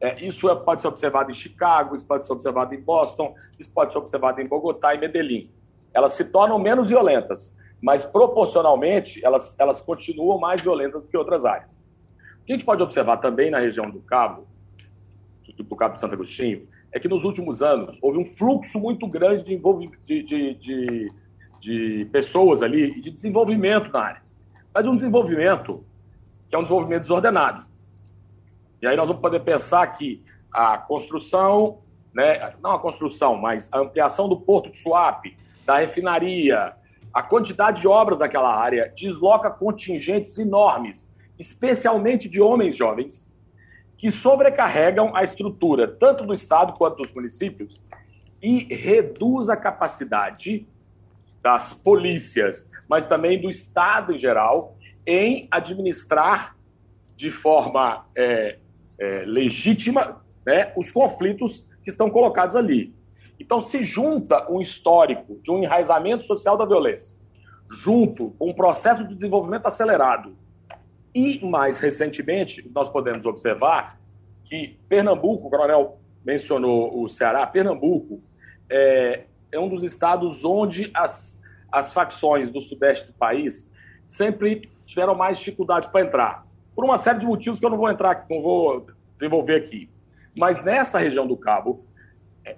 É, 0.00 0.24
isso 0.24 0.48
é, 0.50 0.54
pode 0.54 0.80
ser 0.80 0.88
observado 0.88 1.30
em 1.30 1.34
Chicago, 1.34 1.96
isso 1.96 2.04
pode 2.04 2.26
ser 2.26 2.32
observado 2.32 2.74
em 2.74 2.80
Boston, 2.80 3.34
isso 3.58 3.70
pode 3.70 3.92
ser 3.92 3.98
observado 3.98 4.40
em 4.40 4.44
Bogotá 4.44 4.94
e 4.94 4.98
Medellín. 4.98 5.50
Elas 5.96 6.12
se 6.12 6.26
tornam 6.26 6.58
menos 6.58 6.90
violentas, 6.90 7.56
mas 7.80 8.04
proporcionalmente 8.04 9.24
elas, 9.24 9.58
elas 9.58 9.80
continuam 9.80 10.38
mais 10.38 10.60
violentas 10.60 11.00
do 11.00 11.08
que 11.08 11.16
outras 11.16 11.46
áreas. 11.46 11.82
O 12.42 12.44
que 12.44 12.52
a 12.52 12.56
gente 12.56 12.66
pode 12.66 12.82
observar 12.82 13.16
também 13.16 13.50
na 13.50 13.58
região 13.58 13.90
do 13.90 14.00
Cabo, 14.00 14.46
do, 15.56 15.74
Cabo 15.74 15.94
de 15.94 16.00
Santo 16.00 16.12
Agostinho, 16.12 16.68
é 16.92 17.00
que 17.00 17.08
nos 17.08 17.24
últimos 17.24 17.62
anos 17.62 17.98
houve 18.02 18.18
um 18.18 18.26
fluxo 18.26 18.78
muito 18.78 19.06
grande 19.06 19.42
de, 19.42 19.56
de, 20.04 20.22
de, 20.22 20.54
de, 20.54 21.12
de 21.58 22.04
pessoas 22.12 22.60
ali 22.62 23.00
de 23.00 23.10
desenvolvimento 23.10 23.90
na 23.90 24.00
área. 24.00 24.22
Mas 24.74 24.86
um 24.86 24.94
desenvolvimento 24.94 25.82
que 26.50 26.54
é 26.54 26.58
um 26.58 26.62
desenvolvimento 26.62 27.00
desordenado. 27.00 27.64
E 28.82 28.86
aí 28.86 28.96
nós 28.98 29.08
vamos 29.08 29.22
poder 29.22 29.40
pensar 29.40 29.86
que 29.88 30.22
a 30.52 30.76
construção, 30.76 31.78
né, 32.14 32.54
não 32.62 32.72
a 32.72 32.78
construção, 32.78 33.34
mas 33.34 33.68
a 33.72 33.78
ampliação 33.78 34.28
do 34.28 34.38
porto 34.38 34.70
de 34.70 34.78
Suape, 34.78 35.36
da 35.66 35.78
refinaria, 35.78 36.74
a 37.12 37.22
quantidade 37.22 37.80
de 37.80 37.88
obras 37.88 38.18
daquela 38.18 38.54
área 38.54 38.92
desloca 38.96 39.50
contingentes 39.50 40.38
enormes, 40.38 41.12
especialmente 41.38 42.28
de 42.28 42.40
homens 42.40 42.76
jovens, 42.76 43.34
que 43.98 44.10
sobrecarregam 44.10 45.14
a 45.14 45.24
estrutura 45.24 45.88
tanto 45.88 46.24
do 46.24 46.32
Estado 46.32 46.74
quanto 46.74 46.98
dos 46.98 47.12
municípios 47.12 47.80
e 48.40 48.72
reduz 48.72 49.48
a 49.48 49.56
capacidade 49.56 50.66
das 51.42 51.72
polícias, 51.72 52.70
mas 52.88 53.06
também 53.06 53.40
do 53.40 53.48
Estado 53.48 54.14
em 54.14 54.18
geral, 54.18 54.76
em 55.06 55.48
administrar 55.50 56.56
de 57.16 57.30
forma 57.30 58.06
é, 58.14 58.58
é, 58.98 59.24
legítima 59.26 60.22
né, 60.44 60.72
os 60.76 60.92
conflitos 60.92 61.66
que 61.82 61.90
estão 61.90 62.10
colocados 62.10 62.54
ali. 62.54 62.94
Então, 63.38 63.60
se 63.60 63.82
junta 63.82 64.50
um 64.50 64.60
histórico 64.60 65.38
de 65.42 65.50
um 65.50 65.62
enraizamento 65.62 66.24
social 66.24 66.56
da 66.56 66.64
violência, 66.64 67.16
junto 67.70 68.30
com 68.38 68.50
um 68.50 68.54
processo 68.54 69.06
de 69.06 69.14
desenvolvimento 69.14 69.66
acelerado, 69.66 70.36
e 71.14 71.44
mais 71.44 71.78
recentemente, 71.78 72.70
nós 72.74 72.88
podemos 72.88 73.24
observar 73.24 73.98
que 74.44 74.78
Pernambuco, 74.88 75.46
o 75.46 75.50
coronel 75.50 75.98
mencionou 76.24 77.02
o 77.02 77.08
Ceará, 77.08 77.46
Pernambuco 77.46 78.20
é, 78.68 79.24
é 79.50 79.58
um 79.58 79.68
dos 79.68 79.82
estados 79.82 80.44
onde 80.44 80.90
as, 80.94 81.40
as 81.70 81.92
facções 81.92 82.50
do 82.50 82.60
sudeste 82.60 83.06
do 83.06 83.12
país 83.14 83.70
sempre 84.04 84.62
tiveram 84.84 85.14
mais 85.14 85.38
dificuldade 85.38 85.88
para 85.90 86.02
entrar 86.04 86.46
por 86.76 86.84
uma 86.84 86.98
série 86.98 87.18
de 87.18 87.26
motivos 87.26 87.58
que 87.58 87.64
eu 87.64 87.70
não 87.70 87.78
vou 87.78 87.90
entrar, 87.90 88.26
não 88.28 88.42
vou 88.42 88.86
desenvolver 89.14 89.56
aqui. 89.56 89.88
Mas 90.38 90.62
nessa 90.62 90.98
região 90.98 91.26
do 91.26 91.34
Cabo, 91.34 91.86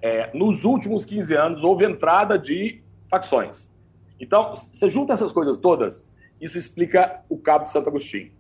é, 0.03 0.31
nos 0.35 0.65
últimos 0.65 1.05
15 1.05 1.35
anos, 1.35 1.65
houve 1.65 1.85
entrada 1.85 2.39
de 2.39 2.83
facções. 3.09 3.71
Então, 4.21 4.55
você 4.55 4.89
junta 4.89 5.13
essas 5.13 5.33
coisas 5.33 5.57
todas, 5.57 6.09
isso 6.41 6.59
explica 6.59 7.23
o 7.29 7.39
Cabo 7.39 7.65
de 7.65 7.71
Santo 7.71 7.89
Agostinho. 7.89 8.31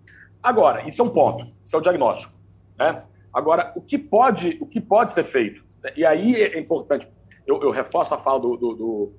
Agora, 0.43 0.87
isso 0.87 1.01
é 1.01 1.05
um 1.05 1.11
ponto, 1.11 1.47
isso 1.65 1.75
é 1.75 1.79
o 1.79 1.83
diagnóstico. 1.83 2.35
Né? 2.79 3.03
Agora, 3.33 3.73
o 3.75 3.81
que 3.81 3.99
pode, 3.99 4.59
o 4.61 4.67
que 4.67 4.81
pode 4.81 5.13
ser 5.13 5.25
feito? 5.25 5.65
E 5.97 6.05
aí 6.05 6.35
é 6.37 6.59
importante, 6.59 7.09
eu, 7.47 7.63
eu 7.63 7.71
reforço 7.71 8.15
a 8.15 8.19
fala 8.19 8.41
do, 8.41 8.57
do, 8.57 8.75
do, 8.75 9.13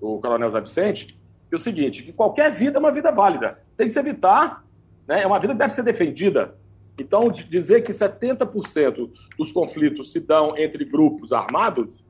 do 0.00 0.18
Coronel 0.20 0.50
Zé 0.50 0.60
Vicente, 0.60 1.06
que 1.06 1.54
é 1.54 1.56
o 1.56 1.58
seguinte, 1.58 2.02
que 2.02 2.12
qualquer 2.12 2.50
vida 2.50 2.78
é 2.78 2.80
uma 2.80 2.92
vida 2.92 3.10
válida. 3.10 3.58
Tem 3.76 3.86
que 3.86 3.92
se 3.92 3.98
evitar 3.98 4.62
né? 5.06 5.22
É 5.22 5.26
uma 5.26 5.38
vida 5.38 5.52
que 5.52 5.58
deve 5.58 5.74
ser 5.74 5.82
defendida. 5.82 6.54
Então, 6.98 7.28
dizer 7.28 7.82
que 7.82 7.92
70% 7.92 9.10
dos 9.38 9.52
conflitos 9.52 10.12
se 10.12 10.20
dão 10.20 10.56
entre 10.56 10.84
grupos 10.84 11.32
armados 11.32 12.04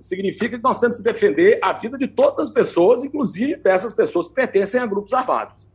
significa 0.00 0.56
que 0.56 0.62
nós 0.62 0.78
temos 0.78 0.96
que 0.96 1.02
defender 1.02 1.58
a 1.62 1.72
vida 1.72 1.98
de 1.98 2.06
todas 2.06 2.38
as 2.38 2.50
pessoas, 2.50 3.04
inclusive 3.04 3.56
dessas 3.56 3.92
pessoas 3.92 4.28
que 4.28 4.34
pertencem 4.34 4.80
a 4.80 4.86
grupos 4.86 5.12
armados. 5.12 5.66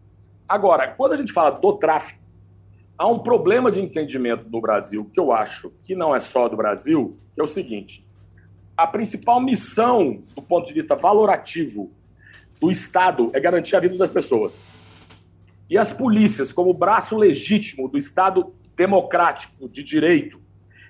Agora, 0.47 0.87
quando 0.87 1.13
a 1.13 1.17
gente 1.17 1.31
fala 1.31 1.51
do 1.51 1.73
tráfico, 1.73 2.19
há 2.97 3.07
um 3.07 3.19
problema 3.19 3.71
de 3.71 3.81
entendimento 3.81 4.49
no 4.49 4.61
Brasil, 4.61 5.09
que 5.13 5.19
eu 5.19 5.31
acho 5.31 5.71
que 5.83 5.95
não 5.95 6.15
é 6.15 6.19
só 6.19 6.47
do 6.47 6.55
Brasil, 6.55 7.17
que 7.33 7.41
é 7.41 7.43
o 7.43 7.47
seguinte: 7.47 8.05
a 8.75 8.85
principal 8.87 9.39
missão, 9.39 10.17
do 10.35 10.41
ponto 10.41 10.67
de 10.67 10.73
vista 10.73 10.95
valorativo, 10.95 11.91
do 12.59 12.71
Estado 12.71 13.29
é 13.33 13.39
garantir 13.39 13.75
a 13.75 13.79
vida 13.79 13.97
das 13.97 14.09
pessoas. 14.09 14.71
E 15.73 15.77
as 15.79 15.91
polícias, 15.91 16.53
como 16.53 16.71
braço 16.71 17.17
legítimo 17.17 17.89
do 17.89 17.97
Estado 17.97 18.53
democrático 18.77 19.67
de 19.67 19.81
direito, 19.81 20.39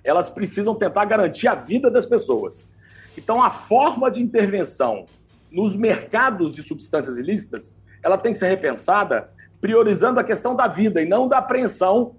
elas 0.03 0.29
precisam 0.29 0.75
tentar 0.75 1.05
garantir 1.05 1.47
a 1.47 1.55
vida 1.55 1.89
das 1.89 2.05
pessoas. 2.05 2.69
Então, 3.17 3.41
a 3.41 3.49
forma 3.49 4.11
de 4.11 4.21
intervenção 4.21 5.05
nos 5.49 5.73
mercados 5.73 6.53
de 6.53 6.61
substâncias 6.61 7.17
ilícitas, 7.17 7.77
ela 8.03 8.17
tem 8.17 8.33
que 8.33 8.37
ser 8.37 8.49
repensada 8.49 9.29
priorizando 9.61 10.19
a 10.19 10.23
questão 10.23 10.53
da 10.53 10.67
vida 10.67 11.01
e 11.01 11.07
não 11.07 11.29
da 11.29 11.37
apreensão 11.37 12.17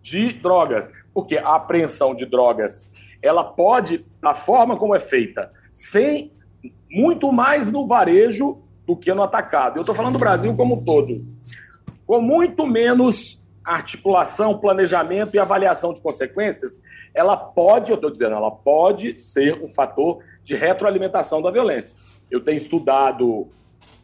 de 0.00 0.32
drogas. 0.32 0.90
Porque 1.12 1.36
a 1.36 1.56
apreensão 1.56 2.14
de 2.14 2.24
drogas, 2.24 2.90
ela 3.20 3.44
pode, 3.44 4.06
da 4.22 4.32
forma 4.32 4.78
como 4.78 4.94
é 4.94 5.00
feita, 5.00 5.52
ser 5.70 6.32
muito 6.90 7.30
mais 7.30 7.70
no 7.70 7.86
varejo 7.86 8.62
do 8.86 8.96
que 8.96 9.12
no 9.12 9.22
atacado. 9.22 9.76
Eu 9.76 9.82
estou 9.82 9.94
falando 9.94 10.14
do 10.14 10.18
Brasil 10.18 10.56
como 10.56 10.76
um 10.76 10.82
todo. 10.82 11.35
Com 12.06 12.20
muito 12.20 12.66
menos 12.66 13.42
articulação, 13.64 14.58
planejamento 14.58 15.34
e 15.34 15.38
avaliação 15.38 15.92
de 15.92 16.00
consequências, 16.00 16.80
ela 17.12 17.36
pode, 17.36 17.90
eu 17.90 17.96
estou 17.96 18.10
dizendo, 18.10 18.36
ela 18.36 18.50
pode 18.50 19.18
ser 19.20 19.60
um 19.60 19.68
fator 19.68 20.22
de 20.44 20.54
retroalimentação 20.54 21.42
da 21.42 21.50
violência. 21.50 21.96
Eu 22.30 22.40
tenho 22.40 22.58
estudado 22.58 23.48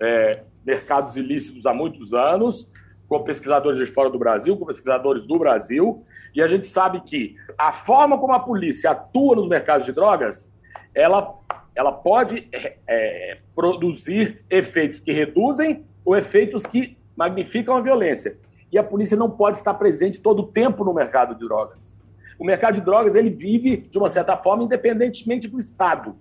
é, 0.00 0.42
mercados 0.64 1.16
ilícitos 1.16 1.64
há 1.64 1.73
muitos 1.73 2.12
anos, 2.12 2.71
com 3.09 3.23
pesquisadores 3.23 3.78
de 3.78 3.87
fora 3.87 4.11
do 4.11 4.18
Brasil, 4.18 4.56
com 4.56 4.64
pesquisadores 4.64 5.26
do 5.26 5.38
Brasil, 5.38 6.04
e 6.35 6.42
a 6.42 6.49
gente 6.49 6.66
sabe 6.66 7.02
que 7.02 7.37
a 7.59 7.73
forma 7.73 8.18
como 8.18 8.32
a 8.32 8.40
polícia 8.40 8.90
atua 8.90 9.37
nos 9.37 9.47
mercados 9.47 9.85
de 9.85 9.92
drogas, 9.92 10.50
ela, 10.94 11.35
ela 11.75 11.92
pode 11.92 12.49
é, 12.50 12.76
é 12.87 13.37
produzir 13.54 14.42
efeitos 14.49 14.99
que 14.99 15.12
reduzem 15.12 15.85
ou 16.04 16.16
efeitos 16.16 16.64
que 16.64 16.97
magnificam 17.16 17.76
a 17.76 17.81
violência. 17.81 18.37
E 18.71 18.78
a 18.78 18.83
polícia 18.83 19.16
não 19.16 19.31
pode 19.31 19.59
estar 19.59 19.75
presente 19.75 20.19
todo 20.19 20.40
o 20.40 20.47
tempo 20.47 20.85
no 20.85 20.95
mercado 20.95 21.35
de 21.35 21.40
drogas. 21.40 21.99
O 22.38 22.45
mercado 22.45 22.75
de 22.75 22.81
drogas 22.81 23.14
ele 23.14 23.31
vive, 23.31 23.76
de 23.76 23.99
uma 23.99 24.09
certa 24.09 24.37
forma, 24.37 24.64
independentemente 24.64 25.49
do 25.49 25.61
Estado. 25.61 26.16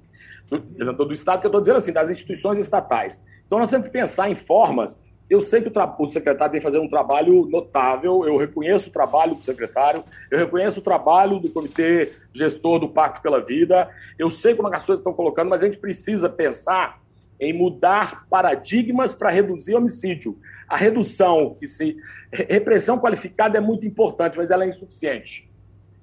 Do, 0.49 0.59
do 1.05 1.13
Estado 1.13 1.39
que 1.39 1.47
eu 1.47 1.49
estou 1.49 1.61
dizendo 1.61 1.77
assim, 1.77 1.93
das 1.93 2.09
instituições 2.09 2.59
estatais. 2.59 3.21
Então 3.47 3.57
nós 3.57 3.69
temos 3.69 3.87
que 3.87 3.93
pensar 3.93 4.29
em 4.29 4.35
formas. 4.35 4.99
Eu 5.29 5.39
sei 5.39 5.61
que 5.61 5.69
o, 5.69 6.03
o 6.03 6.09
secretário 6.09 6.51
tem 6.51 6.59
fazer 6.59 6.79
um 6.79 6.89
trabalho 6.89 7.45
notável, 7.45 8.25
eu 8.25 8.35
reconheço 8.35 8.89
o 8.89 8.91
trabalho 8.91 9.33
do 9.33 9.41
secretário, 9.41 10.03
eu 10.29 10.37
reconheço 10.37 10.79
o 10.79 10.83
trabalho 10.83 11.39
do 11.39 11.49
comitê 11.49 12.11
gestor 12.33 12.79
do 12.79 12.89
Pacto 12.89 13.21
pela 13.21 13.39
Vida, 13.39 13.89
eu 14.19 14.29
sei 14.29 14.53
como 14.55 14.67
as 14.67 14.85
coisas 14.85 14.99
estão 14.99 15.13
colocando, 15.13 15.49
mas 15.49 15.63
a 15.63 15.65
gente 15.65 15.77
precisa 15.77 16.29
pensar 16.29 16.99
em 17.39 17.53
mudar 17.53 18.27
paradigmas 18.29 19.13
para 19.13 19.31
reduzir 19.31 19.73
homicídio. 19.73 20.37
A 20.71 20.77
redução, 20.77 21.57
que 21.59 21.67
se 21.67 21.97
repressão 22.31 22.97
qualificada 22.97 23.57
é 23.57 23.61
muito 23.61 23.85
importante, 23.85 24.37
mas 24.37 24.49
ela 24.49 24.63
é 24.63 24.69
insuficiente. 24.69 25.51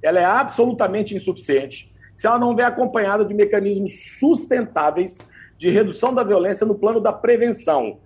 Ela 0.03 0.21
é 0.21 0.25
absolutamente 0.27 1.15
insuficiente 1.15 1.91
se 2.13 2.27
ela 2.27 2.39
não 2.39 2.55
vem 2.55 2.67
acompanhada 2.67 3.25
de 3.25 3.33
mecanismos 3.33 4.19
sustentáveis 4.19 5.17
de 5.57 5.71
redução 5.71 6.13
da 6.13 6.23
violência 6.23 6.67
no 6.67 6.75
plano 6.75 7.01
da 7.01 7.15
prevenção. 7.15 7.99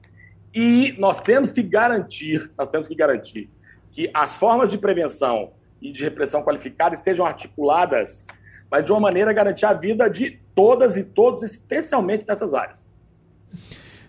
E 0.54 0.94
nós 0.98 1.20
temos 1.20 1.50
que 1.50 1.64
garantir, 1.64 2.48
nós 2.56 2.70
temos 2.70 2.86
que 2.86 2.94
garantir 2.94 3.50
que 3.90 4.08
as 4.14 4.36
formas 4.36 4.70
de 4.70 4.78
prevenção 4.78 5.50
e 5.80 5.90
de 5.90 6.04
repressão 6.04 6.44
qualificada 6.44 6.94
estejam 6.94 7.26
articuladas, 7.26 8.24
mas 8.70 8.84
de 8.84 8.92
uma 8.92 9.00
maneira 9.00 9.32
a 9.32 9.34
garantir 9.34 9.66
a 9.66 9.72
vida 9.72 10.08
de 10.08 10.38
todas 10.54 10.96
e 10.96 11.02
todos, 11.02 11.42
especialmente 11.42 12.24
nessas 12.28 12.54
áreas. 12.54 12.88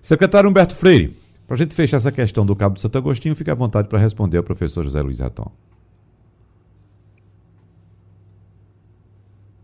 Secretário 0.03 0.47
Humberto 0.47 0.75
Freire, 0.75 1.22
para 1.53 1.61
a 1.61 1.65
gente 1.65 1.75
fechar 1.75 1.97
essa 1.97 2.11
questão 2.11 2.43
do 2.43 2.55
Cabo 2.55 2.73
de 2.73 2.81
Santo 2.81 2.97
Agostinho, 2.97 3.35
fique 3.35 3.51
à 3.51 3.53
vontade 3.53 3.87
para 3.87 3.99
responder 3.99 4.37
ao 4.37 4.43
professor 4.43 4.83
José 4.83 4.99
Luiz 5.03 5.19
Raton. 5.19 5.51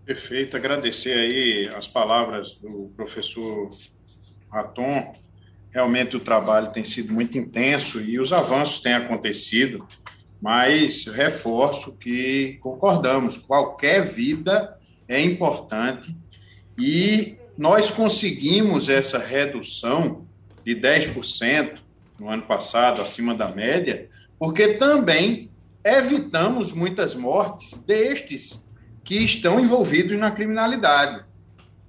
Perfeito, 0.05 0.55
agradecer 0.55 1.17
aí 1.17 1.67
as 1.75 1.87
palavras 1.87 2.53
do 2.53 2.91
professor 2.95 3.71
Raton. 4.51 5.15
Realmente 5.71 6.15
o 6.15 6.19
trabalho 6.19 6.71
tem 6.71 6.85
sido 6.85 7.11
muito 7.11 7.39
intenso 7.39 7.99
e 7.99 8.19
os 8.19 8.31
avanços 8.31 8.79
têm 8.79 8.93
acontecido, 8.93 9.87
mas 10.39 11.07
reforço 11.07 11.97
que 11.97 12.59
concordamos, 12.61 13.35
qualquer 13.35 14.05
vida 14.05 14.77
é 15.07 15.19
importante 15.19 16.15
e 16.77 17.35
nós 17.57 17.89
conseguimos 17.89 18.89
essa 18.89 19.17
redução 19.17 20.28
de 20.69 20.75
10% 20.75 21.79
no 22.19 22.29
ano 22.29 22.43
passado, 22.43 23.01
acima 23.01 23.33
da 23.33 23.47
média, 23.47 24.07
porque 24.37 24.75
também 24.75 25.49
evitamos 25.83 26.71
muitas 26.71 27.15
mortes 27.15 27.73
destes 27.87 28.67
que 29.03 29.17
estão 29.17 29.59
envolvidos 29.59 30.19
na 30.19 30.29
criminalidade. 30.29 31.25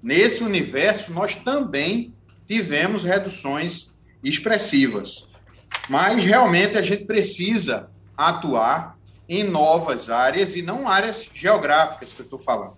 Nesse 0.03 0.43
universo, 0.43 1.13
nós 1.13 1.37
também 1.37 2.15
tivemos 2.49 3.05
reduções 3.05 3.95
expressivas. 4.25 5.29
Mas 5.89 6.25
realmente 6.25 6.79
a 6.79 6.83
gente 6.83 7.05
precisa 7.05 7.91
atuar 8.17 8.99
em 9.29 9.45
novas 9.45 10.09
áreas 10.09 10.57
e 10.57 10.63
não 10.63 10.89
áreas 10.89 11.29
geográficas 11.35 12.15
que 12.15 12.23
eu 12.23 12.25
estou 12.25 12.39
falando. 12.39 12.77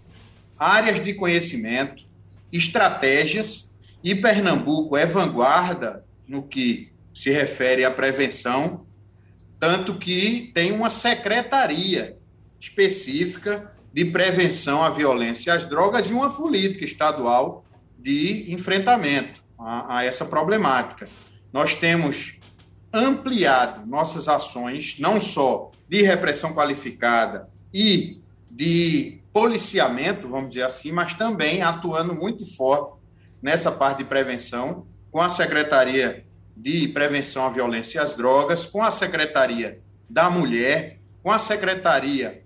Áreas 0.58 1.02
de 1.02 1.14
conhecimento, 1.14 2.04
estratégias, 2.52 3.71
e 4.02 4.14
Pernambuco 4.14 4.96
é 4.96 5.06
vanguarda 5.06 6.04
no 6.26 6.42
que 6.42 6.92
se 7.14 7.30
refere 7.30 7.84
à 7.84 7.90
prevenção, 7.90 8.86
tanto 9.60 9.98
que 9.98 10.50
tem 10.54 10.72
uma 10.72 10.90
secretaria 10.90 12.16
específica 12.58 13.72
de 13.92 14.04
prevenção 14.04 14.82
à 14.82 14.90
violência 14.90 15.50
e 15.50 15.56
às 15.56 15.66
drogas 15.66 16.08
e 16.08 16.12
uma 16.12 16.34
política 16.34 16.84
estadual 16.84 17.64
de 17.98 18.52
enfrentamento 18.52 19.42
a, 19.58 19.98
a 19.98 20.04
essa 20.04 20.24
problemática. 20.24 21.06
Nós 21.52 21.74
temos 21.74 22.38
ampliado 22.92 23.86
nossas 23.86 24.28
ações, 24.28 24.96
não 24.98 25.20
só 25.20 25.70
de 25.88 26.02
repressão 26.02 26.54
qualificada 26.54 27.48
e 27.72 28.18
de 28.50 29.20
policiamento, 29.32 30.28
vamos 30.28 30.50
dizer 30.50 30.64
assim, 30.64 30.92
mas 30.92 31.14
também 31.14 31.62
atuando 31.62 32.14
muito 32.14 32.44
forte 32.44 33.01
nessa 33.42 33.72
parte 33.72 33.98
de 33.98 34.04
prevenção, 34.04 34.86
com 35.10 35.20
a 35.20 35.28
Secretaria 35.28 36.24
de 36.56 36.88
Prevenção 36.88 37.44
à 37.44 37.50
Violência 37.50 37.98
e 37.98 38.02
às 38.02 38.14
Drogas, 38.14 38.64
com 38.64 38.82
a 38.82 38.90
Secretaria 38.90 39.80
da 40.08 40.30
Mulher, 40.30 41.00
com 41.22 41.30
a 41.30 41.38
Secretaria 41.38 42.42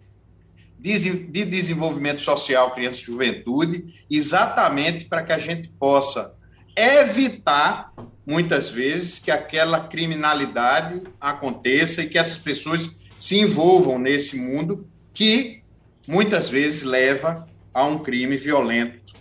de 0.79 1.45
Desenvolvimento 1.45 2.23
Social, 2.23 2.73
Criança 2.73 3.01
e 3.01 3.05
Juventude, 3.05 4.05
exatamente 4.11 5.05
para 5.07 5.23
que 5.23 5.33
a 5.33 5.39
gente 5.39 5.69
possa 5.69 6.37
evitar, 6.77 7.93
muitas 8.25 8.69
vezes, 8.69 9.19
que 9.19 9.31
aquela 9.31 9.81
criminalidade 9.81 11.03
aconteça 11.21 12.03
e 12.03 12.09
que 12.09 12.19
essas 12.19 12.39
pessoas 12.39 12.91
se 13.19 13.39
envolvam 13.39 13.99
nesse 13.99 14.37
mundo 14.37 14.87
que 15.13 15.63
muitas 16.07 16.49
vezes 16.49 16.83
leva 16.83 17.49
a 17.73 17.85
um 17.85 17.99
crime 17.99 18.37
violento 18.37 19.15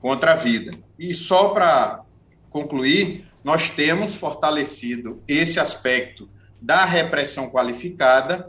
contra 0.00 0.32
a 0.32 0.36
vida. 0.36 0.72
E 1.02 1.12
só 1.14 1.48
para 1.48 2.04
concluir, 2.48 3.26
nós 3.42 3.68
temos 3.70 4.14
fortalecido 4.14 5.20
esse 5.26 5.58
aspecto 5.58 6.30
da 6.60 6.84
repressão 6.84 7.50
qualificada, 7.50 8.48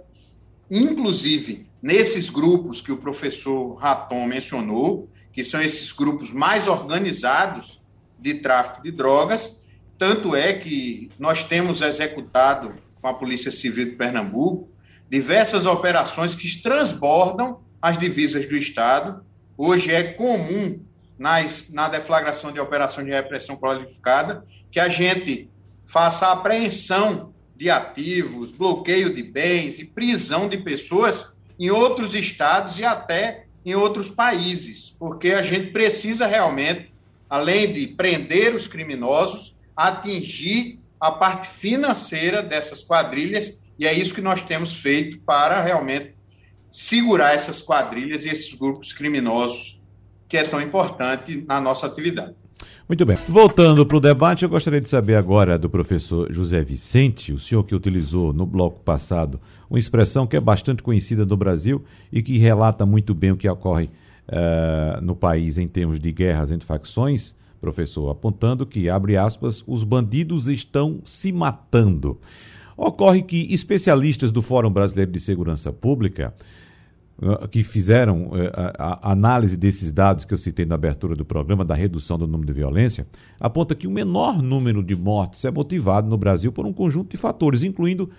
inclusive 0.70 1.66
nesses 1.82 2.30
grupos 2.30 2.80
que 2.80 2.92
o 2.92 2.98
professor 2.98 3.74
Raton 3.74 4.28
mencionou, 4.28 5.10
que 5.32 5.44
são 5.44 5.64
esses 5.64 5.92
grupos 5.92 6.32
mais 6.32 6.68
organizados 6.68 7.82
de 8.20 8.36
tráfico 8.36 8.84
de 8.84 8.92
drogas. 8.92 9.60
Tanto 9.98 10.36
é 10.36 10.54
que 10.54 11.10
nós 11.18 11.44
temos 11.44 11.82
executado 11.82 12.76
com 13.02 13.08
a 13.08 13.16
Polícia 13.16 13.52
Civil 13.52 13.86
de 13.86 13.96
Pernambuco 13.96 14.70
diversas 15.10 15.66
operações 15.66 16.36
que 16.36 16.62
transbordam 16.62 17.62
as 17.82 17.98
divisas 17.98 18.48
do 18.48 18.56
Estado. 18.56 19.26
Hoje 19.58 19.92
é 19.92 20.04
comum 20.04 20.80
nas, 21.18 21.70
na 21.70 21.88
deflagração 21.88 22.52
de 22.52 22.60
operações 22.60 23.06
de 23.06 23.14
repressão 23.14 23.56
qualificada 23.56 24.44
que 24.72 24.80
a 24.80 24.90
gente 24.90 25.50
faça 25.86 26.32
apreensão 26.32 27.34
de 27.56 27.70
ativos, 27.70 28.52
bloqueio 28.52 29.14
de 29.14 29.22
bens 29.22 29.80
e 29.80 29.86
prisão 29.86 30.50
de 30.50 30.58
pessoas 30.58 31.36
em 31.60 31.70
outros 31.70 32.16
estados 32.16 32.80
e 32.80 32.84
até 32.84 33.46
em 33.66 33.76
outros 33.76 34.10
países, 34.10 34.90
porque 34.90 35.32
a 35.32 35.42
gente 35.42 35.72
precisa 35.72 36.26
realmente, 36.26 36.92
além 37.30 37.72
de 37.72 37.88
prender 37.88 38.54
os 38.56 38.68
criminosos, 38.68 39.56
atingir 39.76 40.80
a 41.00 41.12
parte 41.12 41.48
financeira 41.48 42.42
dessas 42.42 42.84
quadrilhas, 42.84 43.62
e 43.78 43.86
é 43.86 43.94
isso 43.94 44.14
que 44.14 44.22
nós 44.22 44.42
temos 44.42 44.82
feito 44.82 45.20
para 45.20 45.62
realmente 45.62 46.16
segurar 46.72 47.34
essas 47.34 47.62
quadrilhas 47.62 48.26
e 48.26 48.30
esses 48.30 48.54
grupos 48.54 48.92
criminosos 48.92 49.80
que 50.34 50.38
é 50.38 50.44
tão 50.44 50.60
importante 50.60 51.46
na 51.48 51.62
nossa 51.62 51.86
atividade. 51.86 52.34
Muito 52.90 53.06
bem. 53.06 53.16
Voltando 53.30 53.86
para 53.86 53.98
o 53.98 54.00
debate, 54.00 54.42
eu 54.42 54.50
gostaria 54.50 54.82
de 54.82 54.90
saber 54.90 55.14
agora 55.14 55.60
do 55.60 55.70
professor 55.70 56.34
José 56.34 56.64
Vicente, 56.64 57.32
o 57.32 57.38
senhor 57.38 57.64
que 57.64 57.76
utilizou 57.76 58.34
no 58.34 58.44
bloco 58.44 58.80
passado 58.80 59.40
uma 59.70 59.78
expressão 59.78 60.26
que 60.26 60.36
é 60.36 60.40
bastante 60.40 60.82
conhecida 60.82 61.24
no 61.24 61.38
Brasil 61.38 61.86
e 62.12 62.24
que 62.24 62.40
relata 62.40 62.84
muito 62.84 63.14
bem 63.14 63.30
o 63.30 63.38
que 63.38 63.48
ocorre 63.48 63.92
uh, 64.28 65.00
no 65.04 65.16
país 65.16 65.60
em 65.60 65.68
termos 65.68 66.00
de 66.00 66.12
guerras 66.12 66.52
entre 66.52 66.66
facções, 66.66 67.36
professor, 67.62 68.10
apontando 68.10 68.66
que, 68.66 68.90
abre 68.90 69.16
aspas, 69.16 69.64
os 69.68 69.84
bandidos 69.84 70.48
estão 70.48 71.00
se 71.06 71.32
matando. 71.32 72.20
Ocorre 72.76 73.22
que 73.22 73.54
especialistas 73.54 74.32
do 74.32 74.42
Fórum 74.42 74.72
Brasileiro 74.72 75.12
de 75.12 75.20
Segurança 75.20 75.72
Pública 75.72 76.34
que 77.52 77.64
fizeram 77.64 78.32
eh, 78.34 78.52
a, 78.78 79.12
análise 79.12 79.56
desses 79.56 79.92
dados 79.92 80.26
que 80.26 80.34
eu 80.34 80.38
citei 80.38 80.66
na 80.66 80.76
abertura 80.76 81.16
do 81.16 81.24
programa, 81.24 81.64
da 81.64 81.76
redução 81.76 82.18
do 82.18 82.28
número 82.28 82.48
de 82.48 82.54
violência, 82.54 83.08
aponta 83.40 83.76
que 83.76 83.88
o 83.88 83.92
menor 83.92 84.42
número 84.42 84.84
de 84.84 84.96
mortes 84.96 85.46
é 85.46 85.52
motivado 85.52 86.10
no 86.10 86.18
Brasil 86.18 86.52
por 86.52 86.66
um 86.66 86.74
conjunto 86.74 87.12
de 87.12 87.18
fatores, 87.18 87.64
incluindo 87.64 88.10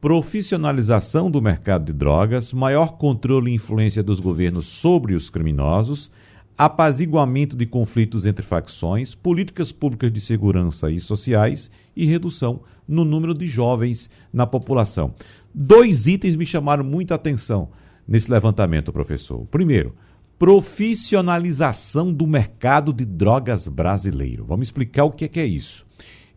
profissionalização 0.00 1.30
do 1.30 1.40
mercado 1.40 1.84
de 1.84 1.92
drogas, 1.92 2.52
maior 2.52 2.98
controle 2.98 3.50
e 3.50 3.54
influência 3.54 4.02
dos 4.02 4.18
governos 4.18 4.66
sobre 4.66 5.14
os 5.14 5.30
criminosos, 5.30 6.10
apaziguamento 6.58 7.56
de 7.56 7.64
conflitos 7.64 8.26
entre 8.26 8.44
facções, 8.44 9.14
políticas 9.14 9.70
públicas 9.70 10.12
de 10.12 10.20
segurança 10.20 10.90
e 10.90 11.00
sociais 11.00 11.70
e 11.96 12.04
redução 12.04 12.60
no 12.86 13.04
número 13.04 13.32
de 13.32 13.46
jovens 13.46 14.10
na 14.32 14.46
população. 14.46 15.14
Dois 15.54 16.06
itens 16.08 16.34
me 16.34 16.44
chamaram 16.44 16.84
muita 16.84 17.14
atenção 17.14 17.68
nesse 18.06 18.30
levantamento, 18.30 18.92
professor. 18.92 19.46
Primeiro, 19.46 19.94
profissionalização 20.38 22.12
do 22.12 22.26
mercado 22.26 22.92
de 22.92 23.04
drogas 23.04 23.68
brasileiro. 23.68 24.44
Vamos 24.44 24.68
explicar 24.68 25.04
o 25.04 25.12
que 25.12 25.24
é, 25.24 25.28
que 25.28 25.40
é 25.40 25.46
isso. 25.46 25.86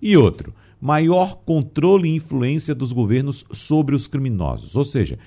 E 0.01 0.15
outro, 0.15 0.53
maior 0.79 1.37
controle 1.37 2.07
e 2.07 2.15
influência 2.15 2.75
dos 2.75 2.93
governos 2.93 3.45
sobre 3.51 3.95
os 3.95 4.07
criminosos. 4.07 4.75
Ou 4.75 4.83
seja, 4.83 5.17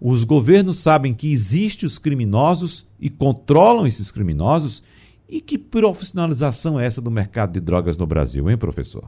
os 0.00 0.22
governos 0.22 0.78
sabem 0.78 1.12
que 1.12 1.32
existem 1.32 1.86
os 1.86 1.98
criminosos 1.98 2.86
e 3.00 3.10
controlam 3.10 3.86
esses 3.86 4.12
criminosos. 4.12 4.82
E 5.28 5.40
que 5.40 5.58
profissionalização 5.58 6.78
é 6.78 6.86
essa 6.86 7.02
do 7.02 7.10
mercado 7.10 7.52
de 7.52 7.60
drogas 7.60 7.96
no 7.96 8.06
Brasil, 8.06 8.48
hein, 8.48 8.56
professor? 8.56 9.04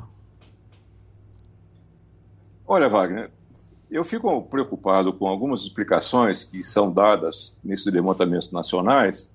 Olha, 2.67 2.89
Wagner, 2.89 3.31
eu 3.91 4.05
fico 4.05 4.43
preocupado 4.43 5.13
com 5.13 5.27
algumas 5.27 5.63
explicações 5.63 6.45
que 6.45 6.63
são 6.63 6.93
dadas 6.93 7.57
nesses 7.63 7.93
levantamentos 7.93 8.53
nacionais, 8.53 9.33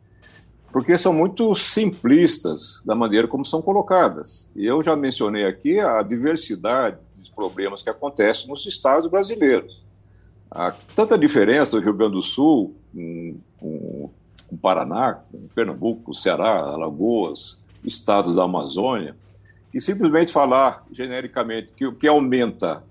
porque 0.72 0.98
são 0.98 1.14
muito 1.14 1.54
simplistas 1.56 2.82
da 2.86 2.96
maneira 2.96 3.28
como 3.28 3.46
são 3.46 3.62
colocadas. 3.62 4.50
E 4.56 4.66
eu 4.66 4.82
já 4.82 4.96
mencionei 4.96 5.46
aqui 5.46 5.80
a 5.80 6.02
diversidade 6.02 6.98
dos 7.18 7.30
problemas 7.30 7.84
que 7.84 7.90
acontecem 7.90 8.48
nos 8.48 8.66
estados 8.66 9.10
brasileiros. 9.10 9.84
Há 10.50 10.74
tanta 10.96 11.18
diferença 11.18 11.72
do 11.72 11.84
Rio 11.84 11.94
Grande 11.94 12.14
do 12.14 12.22
Sul 12.22 12.76
com, 12.94 14.10
com, 14.50 14.58
Paraná, 14.62 15.22
com 15.32 15.48
Pernambuco, 15.54 16.14
Ceará, 16.14 16.60
Alagoas, 16.60 17.60
estados 17.84 18.36
da 18.36 18.44
Amazônia, 18.44 19.16
que 19.72 19.80
simplesmente 19.80 20.32
falar 20.32 20.86
genericamente 20.92 21.72
que 21.76 21.86
o 21.86 21.94
que 21.94 22.08
aumenta 22.08 22.84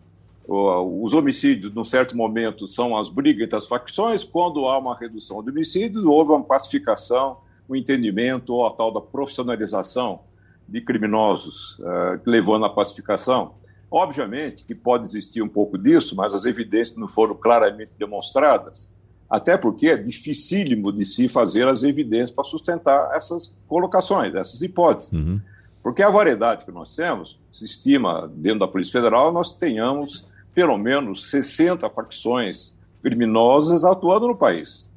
os 0.46 1.14
homicídios, 1.14 1.72
num 1.72 1.84
certo 1.84 2.16
momento, 2.16 2.68
são 2.68 2.96
as 2.96 3.08
brigas 3.08 3.44
entre 3.44 3.56
as 3.56 3.66
facções, 3.66 4.24
quando 4.24 4.66
há 4.66 4.78
uma 4.78 4.94
redução 4.96 5.42
de 5.42 5.50
homicídios, 5.50 6.04
houve 6.04 6.32
uma 6.32 6.44
pacificação, 6.44 7.38
um 7.68 7.74
entendimento 7.74 8.52
ou 8.52 8.66
a 8.66 8.70
tal 8.70 8.92
da 8.92 9.00
profissionalização 9.00 10.20
de 10.68 10.80
criminosos, 10.82 11.78
uh, 11.78 12.20
levando 12.26 12.66
à 12.66 12.70
pacificação. 12.70 13.54
Obviamente 13.90 14.64
que 14.64 14.74
pode 14.74 15.04
existir 15.04 15.40
um 15.40 15.48
pouco 15.48 15.78
disso, 15.78 16.14
mas 16.16 16.34
as 16.34 16.44
evidências 16.44 16.96
não 16.96 17.08
foram 17.08 17.34
claramente 17.34 17.92
demonstradas, 17.98 18.90
até 19.30 19.56
porque 19.56 19.88
é 19.88 19.96
dificílimo 19.96 20.92
de 20.92 21.04
se 21.04 21.26
fazer 21.26 21.66
as 21.68 21.82
evidências 21.82 22.30
para 22.30 22.44
sustentar 22.44 23.16
essas 23.16 23.56
colocações, 23.66 24.34
essas 24.34 24.60
hipóteses. 24.60 25.12
Uhum. 25.12 25.40
Porque 25.82 26.02
a 26.02 26.10
variedade 26.10 26.64
que 26.64 26.72
nós 26.72 26.94
temos, 26.94 27.38
se 27.52 27.64
estima 27.64 28.30
dentro 28.34 28.60
da 28.60 28.68
Polícia 28.68 28.92
Federal, 28.92 29.32
nós 29.32 29.54
tenhamos 29.54 30.26
pelo 30.54 30.78
menos 30.78 31.30
60 31.30 31.90
facções 31.90 32.74
criminosas 33.02 33.84
atuando 33.84 34.28
no 34.28 34.36
país. 34.36 34.88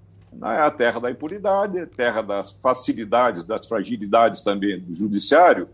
É 0.43 0.61
a 0.61 0.71
terra 0.71 0.99
da 0.99 1.09
impunidade, 1.09 1.85
terra 1.87 2.21
das 2.21 2.51
facilidades, 2.51 3.43
das 3.43 3.67
fragilidades 3.67 4.41
também 4.41 4.79
do 4.79 4.95
judiciário, 4.95 5.67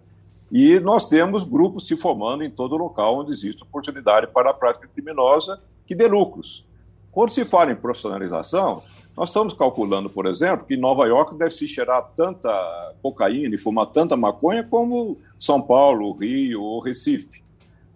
e 0.52 0.80
nós 0.80 1.08
temos 1.08 1.44
grupos 1.44 1.88
se 1.88 1.98
formando 1.98 2.44
em 2.44 2.50
todo 2.50 2.78
local 2.78 3.20
onde 3.20 3.32
existe 3.32 3.64
oportunidade 3.64 4.28
para 4.28 4.52
a 4.52 4.54
prática 4.54 4.88
criminosa 4.88 5.60
que 5.86 5.96
dê 5.96 6.08
lucros. 6.08 6.66
Quando 7.12 7.32
se 7.32 7.44
fala 7.44 7.72
em 7.72 7.76
profissionalização, 7.76 8.84
nós 9.18 9.30
estamos 9.30 9.54
calculando, 9.54 10.10
por 10.10 10.26
exemplo, 10.26 10.66
que 10.66 10.78
Nova 10.78 11.06
York 11.06 11.36
deve 11.36 11.52
se 11.52 11.68
cheirar 11.68 12.10
tanta 12.16 12.94
cocaína 13.02 13.56
e 13.56 13.60
fumar 13.60 13.88
tanta 13.88 14.16
maconha 14.16 14.64
como 14.64 15.18
São 15.38 15.62
Paulo, 15.62 16.12
Rio 16.14 16.62
ou 16.62 16.80
Recife. 16.80 17.43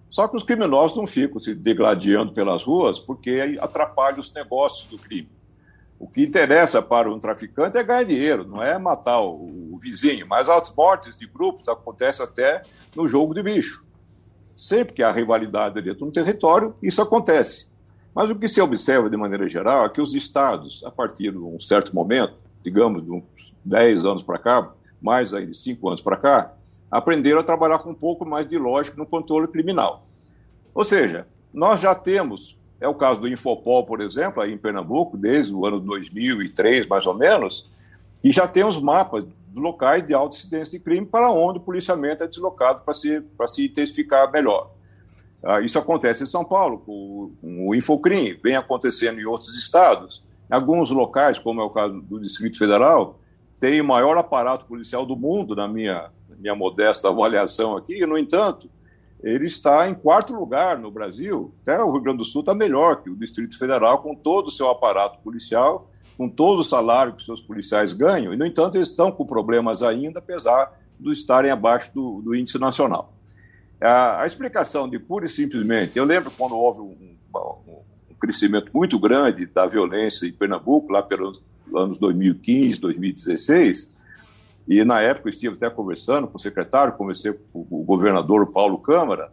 Só 0.10 0.28
que 0.28 0.38
os 0.38 0.44
criminosos 0.44 0.98
não 0.98 1.06
ficam 1.06 1.40
se 1.40 1.54
degladiando 1.54 2.34
pelas 2.34 2.64
ruas 2.64 3.00
porque 3.00 3.58
atrapalha 3.60 4.20
os 4.20 4.34
negócios 4.34 4.88
do 4.88 4.98
crime. 4.98 5.30
O 6.00 6.08
que 6.08 6.24
interessa 6.24 6.82
para 6.82 7.12
um 7.12 7.20
traficante 7.20 7.78
é 7.78 7.84
ganhar 7.84 8.04
dinheiro, 8.04 8.48
não 8.48 8.62
é 8.62 8.78
matar 8.78 9.20
o, 9.22 9.74
o 9.74 9.80
vizinho. 9.80 10.28
Mas 10.28 10.48
as 10.48 10.74
mortes 10.74 11.18
de 11.18 11.26
grupos 11.26 11.68
acontecem 11.68 12.24
até 12.24 12.62
no 12.96 13.08
jogo 13.08 13.34
de 13.34 13.42
bicho. 13.42 13.84
Sempre 14.56 14.94
que 14.94 15.04
há 15.04 15.12
rivalidade 15.12 15.82
dentro 15.82 16.00
de 16.00 16.04
um 16.06 16.12
território, 16.12 16.76
isso 16.82 17.02
acontece. 17.02 17.70
Mas 18.14 18.30
o 18.30 18.36
que 18.36 18.48
se 18.48 18.62
observa 18.62 19.10
de 19.10 19.18
maneira 19.18 19.48
geral 19.48 19.86
é 19.86 19.90
que 19.90 20.02
os 20.02 20.14
estados, 20.16 20.84
a 20.84 20.92
partir 20.92 21.32
de 21.32 21.38
um 21.38 21.60
certo 21.60 21.96
momento, 21.96 22.34
digamos 22.64 23.04
de 23.04 23.12
uns 23.12 23.54
10 23.64 24.06
anos 24.06 24.24
para 24.24 24.40
cá, 24.40 24.72
mais 25.02 25.34
ainda 25.34 25.52
de 25.52 25.58
5 25.58 25.88
anos 25.88 26.02
para 26.02 26.18
cá, 26.18 26.54
aprenderam 26.90 27.40
a 27.40 27.44
trabalhar 27.44 27.80
com 27.80 27.92
um 27.92 27.96
pouco 27.96 28.26
mais 28.26 28.48
de 28.48 28.58
lógica 28.58 28.98
no 28.98 29.06
controle 29.06 29.48
criminal. 29.48 30.06
Ou 30.74 30.84
seja, 30.84 31.28
nós 31.54 31.80
já 31.80 31.94
temos, 31.94 32.58
é 32.80 32.88
o 32.88 32.96
caso 32.96 33.20
do 33.20 33.28
Infopol, 33.28 33.86
por 33.86 34.02
exemplo, 34.02 34.42
aí 34.42 34.54
em 34.54 34.58
Pernambuco, 34.58 35.18
desde 35.18 35.54
o 35.54 35.66
ano 35.66 35.80
2003, 35.80 36.88
mais 36.88 37.06
ou 37.06 37.14
menos, 37.14 37.70
e 38.24 38.32
já 38.32 38.48
tem 38.48 38.64
os 38.64 38.82
mapas 38.82 39.24
dos 39.24 39.64
locais 39.64 40.06
de 40.06 40.14
alta 40.14 40.36
incidência 40.38 40.78
de 40.78 40.84
crime 40.84 41.06
para 41.06 41.32
onde 41.32 41.60
o 41.60 41.62
policiamento 41.62 42.24
é 42.24 42.28
deslocado 42.28 42.82
para 42.84 42.94
se, 42.94 43.22
para 43.38 43.48
se 43.48 43.66
intensificar 43.66 44.32
melhor. 44.32 44.72
Ah, 45.44 45.62
isso 45.62 45.78
acontece 45.78 46.24
em 46.24 46.28
São 46.28 46.44
Paulo, 46.44 46.80
com, 46.80 47.32
com 47.42 47.68
o 47.70 47.76
Infocrim, 47.76 48.38
vem 48.44 48.56
acontecendo 48.56 49.20
em 49.20 49.26
outros 49.26 49.56
estados. 49.58 50.24
Em 50.50 50.56
alguns 50.56 50.92
locais, 50.92 51.38
como 51.38 51.62
é 51.62 51.64
o 51.64 51.70
caso 51.70 52.02
do 52.02 52.20
Distrito 52.20 52.58
Federal, 52.58 53.20
tem 53.60 53.82
o 53.82 53.86
maior 53.86 54.18
aparato 54.18 54.66
policial 54.66 55.06
do 55.06 55.16
mundo, 55.16 55.56
na 55.56 55.68
minha 55.68 56.10
minha 56.38 56.56
modesta 56.56 57.10
avaliação 57.10 57.76
aqui, 57.76 58.06
no 58.06 58.18
entanto, 58.18 58.70
ele 59.24 59.46
está 59.46 59.90
em 59.90 59.96
quarto 59.96 60.34
lugar 60.34 60.78
no 60.78 60.92
Brasil. 60.92 61.54
Até 61.62 61.82
o 61.82 61.92
Rio 61.92 62.02
Grande 62.02 62.20
do 62.20 62.26
Sul 62.26 62.42
está 62.42 62.54
melhor 62.54 63.02
que 63.02 63.10
o 63.10 63.16
Distrito 63.16 63.58
Federal, 63.58 64.02
com 64.02 64.16
todo 64.16 64.48
o 64.48 64.52
seu 64.52 64.70
aparato 64.70 65.20
policial, 65.20 65.90
com 66.18 66.30
todo 66.30 66.60
o 66.60 66.64
salário 66.64 67.14
que 67.14 67.24
seus 67.24 67.42
policiais 67.42 67.94
ganham, 67.94 68.34
e, 68.34 68.38
no 68.38 68.46
entanto, 68.46 68.78
eles 68.78 68.90
estão 68.90 69.12
com 69.12 69.26
problemas 69.26 69.84
ainda, 69.84 70.20
apesar 70.20 70.72
de 71.00 71.12
estarem 71.12 71.52
abaixo 71.52 71.94
do, 71.94 72.22
do 72.22 72.36
índice 72.36 72.58
nacional. 72.58 73.14
A, 73.80 74.24
a, 74.24 74.26
explicação 74.26 74.90
de 74.90 74.98
pura 74.98 75.26
e 75.26 75.30
simplesmente, 75.30 75.98
eu 75.98 76.06
lembro 76.06 76.32
quando 76.36 76.56
houve 76.56 76.82
um, 76.82 77.16
um, 77.36 77.82
um 78.10 78.16
crescimento 78.20 78.72
muito 78.74 78.98
grande 78.98 79.46
da 79.46 79.68
violência 79.68 80.26
em 80.26 80.32
Pernambuco, 80.32 80.92
lá 80.92 81.04
pelos 81.04 81.42
anos 81.76 82.00
2015, 82.00 82.80
2016, 82.80 83.94
e 84.68 84.84
na 84.84 85.02
época 85.02 85.30
eu 85.30 85.32
estive 85.32 85.56
até 85.56 85.70
conversando 85.70 86.28
com 86.28 86.38
o 86.38 86.40
secretário, 86.40 86.94
conversei 86.94 87.34
com 87.34 87.66
o 87.70 87.84
governador 87.84 88.52
Paulo 88.52 88.78
Câmara. 88.80 89.32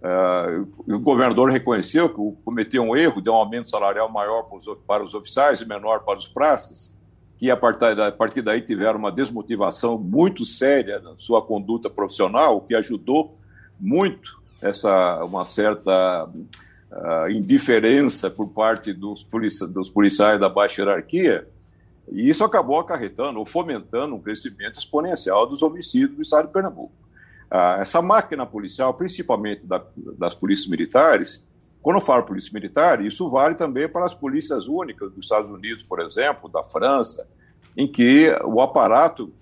Uh, 0.00 0.94
o 0.94 0.98
governador 0.98 1.50
reconheceu 1.50 2.08
que 2.08 2.42
cometeu 2.42 2.82
um 2.82 2.96
erro, 2.96 3.20
deu 3.20 3.34
um 3.34 3.36
aumento 3.36 3.68
salarial 3.68 4.10
maior 4.10 4.44
para 4.44 4.56
os, 4.56 4.80
para 4.80 5.04
os 5.04 5.12
oficiais 5.12 5.60
e 5.60 5.66
menor 5.66 6.00
para 6.00 6.18
os 6.18 6.26
praças, 6.26 6.96
que 7.36 7.50
a 7.50 7.56
partir, 7.56 8.00
a 8.00 8.10
partir 8.10 8.40
daí 8.40 8.62
tiveram 8.62 8.98
uma 8.98 9.12
desmotivação 9.12 9.98
muito 9.98 10.46
séria 10.46 10.98
na 11.00 11.18
sua 11.18 11.42
conduta 11.42 11.90
profissional, 11.90 12.56
o 12.56 12.60
que 12.62 12.74
ajudou 12.74 13.38
muito 13.78 14.40
essa 14.62 15.22
uma 15.22 15.44
certa 15.44 16.26
uh, 16.26 17.30
indiferença 17.30 18.30
por 18.30 18.48
parte 18.48 18.94
dos, 18.94 19.22
policia, 19.22 19.66
dos 19.66 19.90
policiais 19.90 20.40
da 20.40 20.48
baixa 20.48 20.80
hierarquia 20.80 21.46
e 22.10 22.28
isso 22.28 22.44
acabou 22.44 22.78
acarretando 22.78 23.38
ou 23.38 23.46
fomentando 23.46 24.14
um 24.14 24.20
crescimento 24.20 24.78
exponencial 24.78 25.46
dos 25.46 25.62
homicídios 25.62 26.16
do 26.16 26.22
estado 26.22 26.46
de 26.46 26.52
Pernambuco. 26.52 26.92
Ah, 27.50 27.78
essa 27.80 28.02
máquina 28.02 28.44
policial, 28.44 28.94
principalmente 28.94 29.64
da, 29.64 29.82
das 29.96 30.34
polícias 30.34 30.68
militares, 30.68 31.46
quando 31.82 31.96
eu 31.96 32.00
falo 32.00 32.24
polícia 32.24 32.50
militar, 32.52 33.04
isso 33.04 33.28
vale 33.28 33.54
também 33.54 33.88
para 33.88 34.04
as 34.04 34.14
polícias 34.14 34.68
únicas 34.68 35.10
dos 35.12 35.24
Estados 35.24 35.50
Unidos, 35.50 35.82
por 35.82 36.00
exemplo, 36.00 36.48
da 36.48 36.62
França, 36.62 37.26
em 37.76 37.90
que 37.90 38.30
o 38.44 38.60
aparato 38.60 39.32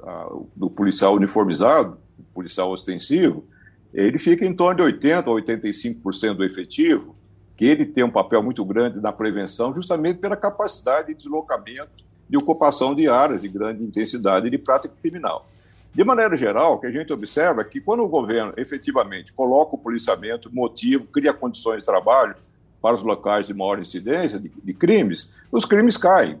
a, 0.00 0.28
do 0.54 0.70
policial 0.70 1.14
uniformizado, 1.14 1.98
policial 2.32 2.70
ostensivo, 2.70 3.44
ele 3.92 4.16
fica 4.16 4.44
em 4.44 4.54
torno 4.54 4.84
de 4.84 4.98
80% 4.98 5.18
a 5.18 5.24
85% 5.24 6.34
do 6.34 6.44
efetivo, 6.44 7.16
que 7.62 7.66
ele 7.68 7.86
tem 7.86 8.02
um 8.02 8.10
papel 8.10 8.42
muito 8.42 8.64
grande 8.64 9.00
na 9.00 9.12
prevenção, 9.12 9.72
justamente 9.72 10.18
pela 10.18 10.34
capacidade 10.34 11.06
de 11.06 11.14
deslocamento 11.14 12.04
de 12.28 12.36
ocupação 12.36 12.92
de 12.92 13.08
áreas 13.08 13.42
de 13.42 13.46
grande 13.46 13.84
intensidade 13.84 14.50
de 14.50 14.58
prática 14.58 14.92
criminal. 15.00 15.46
De 15.94 16.02
maneira 16.02 16.36
geral, 16.36 16.74
o 16.74 16.78
que 16.80 16.88
a 16.88 16.90
gente 16.90 17.12
observa 17.12 17.60
é 17.60 17.64
que 17.64 17.80
quando 17.80 18.02
o 18.02 18.08
governo 18.08 18.52
efetivamente 18.56 19.32
coloca 19.32 19.76
o 19.76 19.78
policiamento, 19.78 20.52
motivo, 20.52 21.04
cria 21.04 21.32
condições 21.32 21.78
de 21.78 21.84
trabalho 21.84 22.34
para 22.80 22.96
os 22.96 23.02
locais 23.04 23.46
de 23.46 23.54
maior 23.54 23.78
incidência 23.78 24.40
de, 24.40 24.48
de 24.48 24.74
crimes, 24.74 25.30
os 25.52 25.64
crimes 25.64 25.96
caem. 25.96 26.40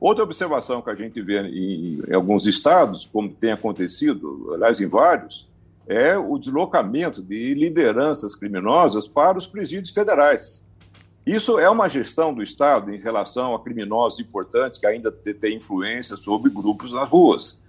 Outra 0.00 0.24
observação 0.24 0.80
que 0.80 0.88
a 0.88 0.94
gente 0.94 1.20
vê 1.20 1.42
em, 1.42 2.00
em 2.08 2.14
alguns 2.14 2.46
estados, 2.46 3.06
como 3.12 3.28
tem 3.28 3.52
acontecido, 3.52 4.52
aliás, 4.54 4.80
em 4.80 4.86
vários, 4.86 5.46
é 5.86 6.16
o 6.16 6.38
deslocamento 6.38 7.22
de 7.22 7.54
lideranças 7.54 8.34
criminosas 8.34 9.08
para 9.08 9.38
os 9.38 9.46
presídios 9.46 9.90
federais. 9.90 10.66
Isso 11.24 11.58
é 11.58 11.70
uma 11.70 11.88
gestão 11.88 12.34
do 12.34 12.42
Estado 12.42 12.92
em 12.92 12.98
relação 12.98 13.54
a 13.54 13.62
criminosos 13.62 14.18
importantes 14.18 14.78
que 14.78 14.86
ainda 14.86 15.12
têm 15.12 15.56
influência 15.56 16.16
sobre 16.16 16.50
grupos 16.50 16.92
nas 16.92 17.08
ruas. 17.08 17.62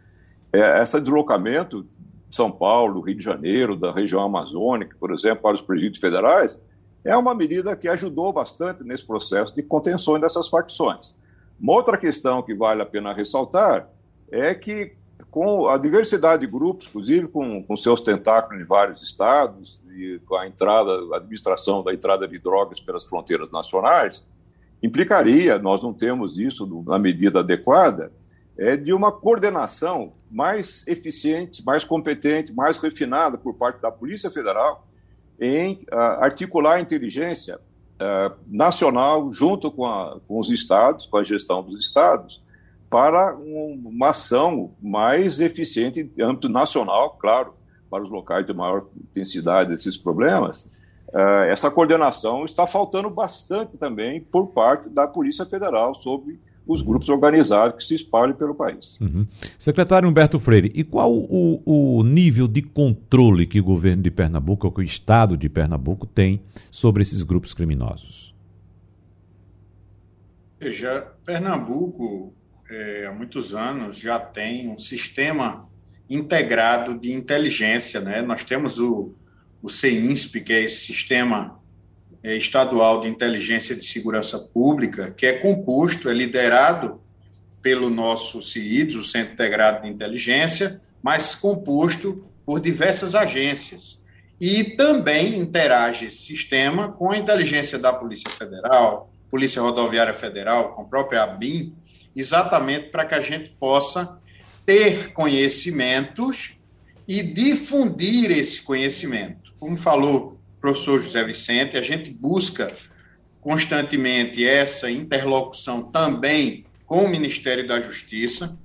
É, 0.51 0.81
esse 0.81 0.99
deslocamento 0.99 1.83
de 2.29 2.35
São 2.35 2.51
Paulo, 2.51 3.01
Rio 3.01 3.15
de 3.15 3.23
Janeiro, 3.23 3.75
da 3.75 3.91
região 3.91 4.23
amazônica, 4.23 4.95
por 4.99 5.11
exemplo, 5.11 5.43
para 5.43 5.55
os 5.55 5.61
presídios 5.61 5.99
federais, 5.99 6.59
é 7.03 7.15
uma 7.15 7.35
medida 7.35 7.75
que 7.75 7.87
ajudou 7.87 8.31
bastante 8.33 8.83
nesse 8.83 9.05
processo 9.05 9.53
de 9.53 9.61
contenção 9.61 10.19
dessas 10.19 10.47
facções. 10.47 11.15
Uma 11.59 11.73
outra 11.73 11.97
questão 11.97 12.41
que 12.41 12.55
vale 12.55 12.81
a 12.81 12.85
pena 12.85 13.13
ressaltar 13.13 13.87
é 14.31 14.55
que, 14.55 14.93
com 15.29 15.67
a 15.67 15.77
diversidade 15.77 16.45
de 16.45 16.51
grupos, 16.51 16.87
inclusive 16.87 17.27
com, 17.27 17.63
com 17.63 17.75
seus 17.75 18.01
tentáculos 18.01 18.61
em 18.61 18.65
vários 18.65 19.01
estados, 19.01 19.81
e 19.95 20.19
com 20.25 20.35
a 20.35 20.47
entrada, 20.47 20.91
a 21.13 21.17
administração 21.17 21.83
da 21.83 21.93
entrada 21.93 22.27
de 22.27 22.37
drogas 22.39 22.79
pelas 22.79 23.05
fronteiras 23.05 23.51
nacionais, 23.51 24.27
implicaria, 24.81 25.57
nós 25.57 25.81
não 25.81 25.93
temos 25.93 26.37
isso 26.37 26.83
na 26.85 26.99
medida 26.99 27.39
adequada, 27.39 28.11
é 28.57 28.75
de 28.77 28.93
uma 28.93 29.11
coordenação 29.11 30.13
mais 30.29 30.85
eficiente, 30.87 31.65
mais 31.65 31.83
competente, 31.83 32.53
mais 32.53 32.77
refinada 32.77 33.37
por 33.37 33.55
parte 33.55 33.81
da 33.81 33.91
Polícia 33.91 34.29
Federal 34.29 34.87
em 35.39 35.85
uh, 35.91 35.95
articular 36.21 36.75
a 36.75 36.79
inteligência 36.79 37.57
uh, 37.57 38.35
nacional 38.47 39.31
junto 39.31 39.71
com, 39.71 39.85
a, 39.85 40.19
com, 40.27 40.39
os 40.39 40.49
estados, 40.49 41.07
com 41.07 41.17
a 41.17 41.23
gestão 41.23 41.63
dos 41.63 41.79
estados, 41.79 42.42
para 42.93 43.35
um, 43.37 43.81
uma 43.85 44.09
ação 44.09 44.69
mais 44.79 45.39
eficiente 45.39 45.99
em 46.15 46.21
âmbito 46.21 46.47
nacional, 46.47 47.17
claro, 47.19 47.55
para 47.89 48.03
os 48.03 48.11
locais 48.11 48.45
de 48.45 48.53
maior 48.53 48.85
intensidade 48.95 49.71
desses 49.71 49.97
problemas, 49.97 50.69
uh, 51.07 51.45
essa 51.49 51.71
coordenação 51.71 52.45
está 52.45 52.67
faltando 52.67 53.09
bastante 53.09 53.79
também 53.79 54.21
por 54.21 54.49
parte 54.49 54.91
da 54.91 55.07
Polícia 55.07 55.43
Federal 55.43 55.95
sobre 55.95 56.39
os 56.67 56.83
grupos 56.83 57.09
organizados 57.09 57.77
que 57.77 57.83
se 57.83 57.95
espalham 57.95 58.35
pelo 58.35 58.53
país. 58.53 59.01
Uhum. 59.01 59.25
Secretário 59.57 60.07
Humberto 60.07 60.39
Freire, 60.39 60.71
e 60.75 60.83
qual 60.83 61.11
o, 61.11 61.63
o, 61.65 62.03
nível 62.03 62.47
de 62.47 62.61
controle 62.61 63.47
que 63.47 63.59
o 63.59 63.63
governo 63.63 64.03
de 64.03 64.11
Pernambuco, 64.11 64.67
ou 64.67 64.71
que 64.71 64.81
o 64.81 64.83
Estado 64.83 65.35
de 65.35 65.49
Pernambuco 65.49 66.05
tem 66.05 66.43
sobre 66.69 67.01
esses 67.01 67.23
grupos 67.23 67.55
criminosos? 67.55 68.35
Veja, 70.59 71.07
Pernambuco, 71.25 72.31
é, 72.73 73.05
há 73.05 73.11
muitos 73.11 73.53
anos, 73.53 73.97
já 73.97 74.19
tem 74.19 74.67
um 74.67 74.79
sistema 74.79 75.69
integrado 76.09 76.97
de 76.97 77.13
inteligência. 77.13 78.01
Né? 78.01 78.21
Nós 78.21 78.43
temos 78.43 78.79
o, 78.79 79.13
o 79.61 79.69
CINSP, 79.69 80.41
que 80.41 80.53
é 80.53 80.63
esse 80.63 80.87
sistema 80.87 81.59
é, 82.23 82.35
estadual 82.35 83.01
de 83.01 83.07
inteligência 83.07 83.75
de 83.75 83.85
segurança 83.85 84.39
pública, 84.39 85.11
que 85.11 85.25
é 85.25 85.33
composto, 85.33 86.09
é 86.09 86.13
liderado 86.13 86.99
pelo 87.61 87.89
nosso 87.89 88.41
CIDS, 88.41 88.95
o 88.95 89.03
Centro 89.03 89.33
Integrado 89.33 89.83
de 89.83 89.89
Inteligência, 89.89 90.81
mas 91.01 91.35
composto 91.35 92.25
por 92.45 92.59
diversas 92.59 93.15
agências. 93.15 94.03
E 94.39 94.75
também 94.75 95.37
interage 95.37 96.07
esse 96.07 96.17
sistema 96.17 96.91
com 96.91 97.11
a 97.11 97.17
inteligência 97.17 97.79
da 97.79 97.93
Polícia 97.93 98.29
Federal, 98.31 99.09
Polícia 99.31 99.61
Rodoviária 99.61 100.13
Federal, 100.13 100.73
com 100.73 100.81
a 100.81 100.85
própria 100.85 101.23
ABIN, 101.23 101.73
exatamente 102.15 102.89
para 102.89 103.05
que 103.05 103.15
a 103.15 103.21
gente 103.21 103.49
possa 103.59 104.19
ter 104.65 105.13
conhecimentos 105.13 106.53
e 107.07 107.21
difundir 107.21 108.31
esse 108.31 108.61
conhecimento. 108.61 109.53
Como 109.59 109.77
falou 109.77 110.39
o 110.57 110.61
professor 110.61 111.01
José 111.01 111.23
Vicente, 111.23 111.77
a 111.77 111.81
gente 111.81 112.09
busca 112.09 112.71
constantemente 113.41 114.45
essa 114.45 114.89
interlocução 114.89 115.83
também 115.83 116.65
com 116.85 117.03
o 117.03 117.09
Ministério 117.09 117.67
da 117.67 117.81
Justiça, 117.81 118.57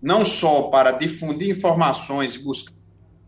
não 0.00 0.24
só 0.24 0.62
para 0.62 0.92
difundir 0.92 1.50
informações 1.50 2.34
e 2.34 2.38
buscar 2.38 2.82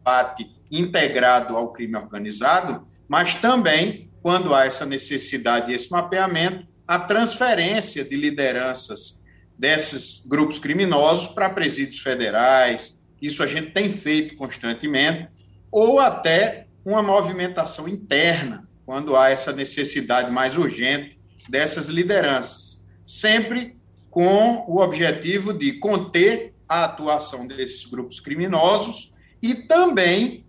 debate 0.05 0.51
integrado 0.71 1.57
ao 1.57 1.73
crime 1.73 1.97
organizado, 1.97 2.87
mas 3.09 3.35
também, 3.37 4.11
quando 4.23 4.55
há 4.55 4.67
essa 4.67 4.85
necessidade 4.85 5.73
e 5.73 5.75
esse 5.75 5.91
mapeamento, 5.91 6.67
a 6.87 6.99
transferência 6.99 8.05
de 8.05 8.17
lideranças 8.17 9.23
desses 9.59 10.23
grupos 10.27 10.59
criminosos 10.59 11.29
para 11.29 11.51
presídios 11.51 12.01
federais, 12.01 13.01
isso 13.21 13.43
a 13.43 13.47
gente 13.47 13.71
tem 13.71 13.89
feito 13.91 14.37
constantemente, 14.37 15.29
ou 15.71 15.99
até 15.99 16.67
uma 16.85 17.03
movimentação 17.03 17.89
interna, 17.89 18.69
quando 18.85 19.17
há 19.17 19.31
essa 19.31 19.53
necessidade 19.53 20.31
mais 20.31 20.57
urgente 20.57 21.19
dessas 21.49 21.89
lideranças, 21.89 22.83
sempre 23.07 23.77
com 24.11 24.65
o 24.69 24.79
objetivo 24.79 25.53
de 25.53 25.73
conter 25.79 26.55
a 26.69 26.85
atuação 26.85 27.47
desses 27.47 27.85
grupos 27.87 28.21
criminosos 28.21 29.13
e 29.43 29.55
também 29.55 30.45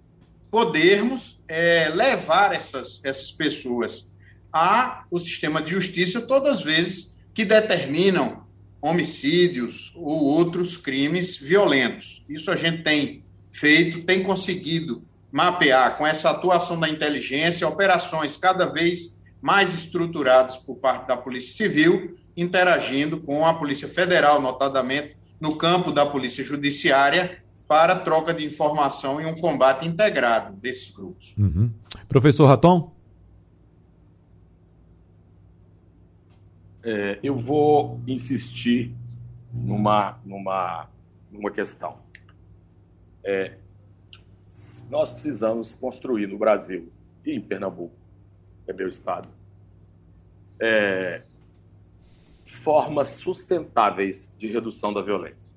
podermos 0.51 1.41
é, 1.47 1.89
levar 1.89 2.53
essas, 2.53 3.01
essas 3.03 3.31
pessoas 3.31 4.11
ao 4.51 5.17
sistema 5.17 5.61
de 5.61 5.71
justiça 5.71 6.21
todas 6.21 6.59
as 6.59 6.63
vezes 6.63 7.17
que 7.33 7.43
determinam 7.43 8.44
homicídios 8.81 9.91
ou 9.95 10.23
outros 10.23 10.77
crimes 10.77 11.35
violentos. 11.35 12.23
Isso 12.29 12.51
a 12.51 12.55
gente 12.55 12.83
tem 12.83 13.23
feito, 13.51 14.03
tem 14.03 14.23
conseguido 14.23 15.03
mapear 15.31 15.97
com 15.97 16.07
essa 16.07 16.29
atuação 16.29 16.79
da 16.79 16.87
inteligência 16.87 17.67
operações 17.67 18.37
cada 18.37 18.65
vez 18.65 19.17
mais 19.41 19.73
estruturadas 19.73 20.57
por 20.57 20.75
parte 20.77 21.07
da 21.07 21.17
Polícia 21.17 21.55
Civil, 21.55 22.17
interagindo 22.37 23.19
com 23.19 23.45
a 23.45 23.53
Polícia 23.53 23.87
Federal, 23.87 24.41
notadamente 24.41 25.17
no 25.39 25.57
campo 25.57 25.91
da 25.91 26.05
Polícia 26.05 26.43
Judiciária, 26.43 27.43
para 27.67 27.95
troca 27.95 28.33
de 28.33 28.45
informação 28.45 29.19
e 29.19 29.25
um 29.25 29.35
combate 29.35 29.85
integrado 29.85 30.55
desses 30.55 30.89
grupos. 30.89 31.33
Uhum. 31.37 31.69
Professor 32.07 32.45
Raton? 32.45 32.94
É, 36.85 37.17
eu 37.23 37.35
vou 37.35 37.99
insistir 38.05 38.93
numa, 39.51 40.19
numa, 40.23 40.87
numa 41.31 41.49
questão. 41.49 41.97
É, 43.23 43.53
nós 44.87 45.09
precisamos 45.09 45.73
construir 45.73 46.27
no 46.27 46.37
Brasil 46.37 46.91
e 47.25 47.31
em 47.31 47.41
Pernambuco, 47.41 47.95
que 48.63 48.71
é 48.71 48.73
meu 48.73 48.87
estado, 48.87 49.27
é, 50.61 51.23
formas 52.43 53.07
sustentáveis 53.07 54.35
de 54.37 54.47
redução 54.47 54.93
da 54.93 55.01
violência. 55.01 55.55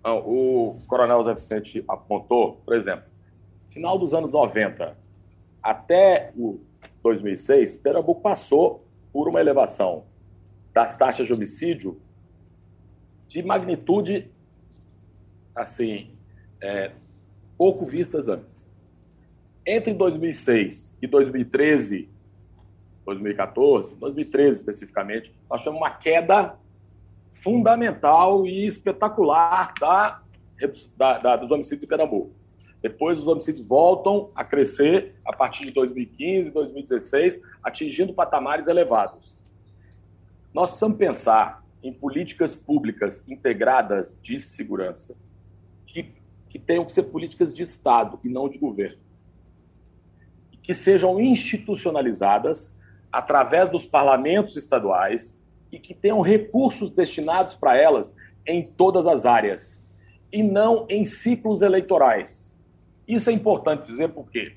Então, 0.00 0.20
o 0.20 0.78
Coronel 0.86 1.22
Zé 1.24 1.34
Vicente 1.34 1.84
apontou, 1.86 2.54
por 2.64 2.74
exemplo, 2.74 3.04
final 3.68 3.98
dos 3.98 4.14
anos 4.14 4.30
90 4.30 4.96
até 5.62 6.32
o 6.34 6.58
2006, 7.02 7.76
Pernambuco 7.76 8.22
passou 8.22 8.86
por 9.12 9.28
uma 9.28 9.40
elevação 9.40 10.07
das 10.72 10.96
taxas 10.96 11.26
de 11.26 11.32
homicídio 11.32 12.00
de 13.26 13.42
magnitude, 13.42 14.30
assim, 15.54 16.10
é, 16.60 16.92
pouco 17.56 17.84
vistas 17.84 18.28
antes. 18.28 18.66
Entre 19.66 19.92
2006 19.92 20.96
e 21.02 21.06
2013, 21.06 22.08
2014, 23.04 23.94
2013 23.96 24.60
especificamente, 24.60 25.34
nós 25.48 25.60
tivemos 25.60 25.80
uma 25.80 25.90
queda 25.90 26.56
fundamental 27.32 28.46
e 28.46 28.66
espetacular 28.66 29.74
da, 29.78 30.22
da, 30.96 31.18
da, 31.18 31.36
dos 31.36 31.50
homicídios 31.50 31.84
em 31.84 31.86
Pernambuco. 31.86 32.32
Depois, 32.80 33.18
os 33.18 33.26
homicídios 33.26 33.66
voltam 33.66 34.30
a 34.34 34.44
crescer 34.44 35.16
a 35.26 35.34
partir 35.34 35.66
de 35.66 35.72
2015, 35.72 36.50
2016, 36.50 37.40
atingindo 37.62 38.14
patamares 38.14 38.68
elevados. 38.68 39.34
Nós 40.52 40.70
precisamos 40.70 40.98
pensar 40.98 41.64
em 41.82 41.92
políticas 41.92 42.56
públicas 42.56 43.26
integradas 43.28 44.18
de 44.22 44.40
segurança 44.40 45.14
que 45.86 46.18
que 46.48 46.58
tenham 46.58 46.84
que 46.84 46.92
ser 46.92 47.04
políticas 47.04 47.52
de 47.52 47.62
Estado 47.62 48.18
e 48.24 48.28
não 48.28 48.48
de 48.48 48.58
governo. 48.58 48.98
Que 50.62 50.74
sejam 50.74 51.20
institucionalizadas 51.20 52.76
através 53.12 53.70
dos 53.70 53.86
parlamentos 53.86 54.56
estaduais 54.56 55.40
e 55.70 55.78
que 55.78 55.94
tenham 55.94 56.20
recursos 56.20 56.94
destinados 56.94 57.54
para 57.54 57.76
elas 57.76 58.16
em 58.46 58.62
todas 58.62 59.06
as 59.06 59.26
áreas 59.26 59.84
e 60.32 60.42
não 60.42 60.86
em 60.88 61.04
ciclos 61.04 61.62
eleitorais. 61.62 62.58
Isso 63.06 63.30
é 63.30 63.32
importante 63.32 63.86
dizer 63.86 64.08
porque, 64.08 64.56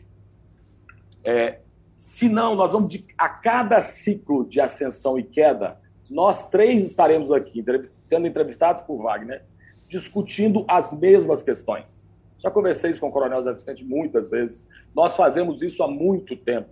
é, 1.24 1.60
senão, 2.02 2.56
nós 2.56 2.72
vamos, 2.72 2.90
de, 2.90 3.06
a 3.16 3.30
cada 3.30 3.80
ciclo 3.80 4.44
de 4.44 4.60
ascensão 4.60 5.20
e 5.20 5.24
queda, 5.24 5.80
nós 6.10 6.50
três 6.50 6.84
estaremos 6.84 7.32
aqui, 7.32 7.64
sendo 8.04 8.26
entrevistados 8.26 8.82
por 8.82 9.04
Wagner, 9.04 9.46
discutindo 9.88 10.66
as 10.68 10.92
mesmas 10.92 11.44
questões. 11.44 12.08
Já 12.40 12.50
conversei 12.50 12.90
isso 12.90 13.00
com 13.00 13.10
o 13.10 13.12
Coronel 13.12 13.44
Zé 13.44 13.54
Vicente 13.54 13.86
muitas 13.86 14.32
vezes. 14.32 14.66
Nós 14.96 15.16
fazemos 15.16 15.62
isso 15.62 15.84
há 15.84 15.88
muito 15.88 16.36
tempo. 16.36 16.70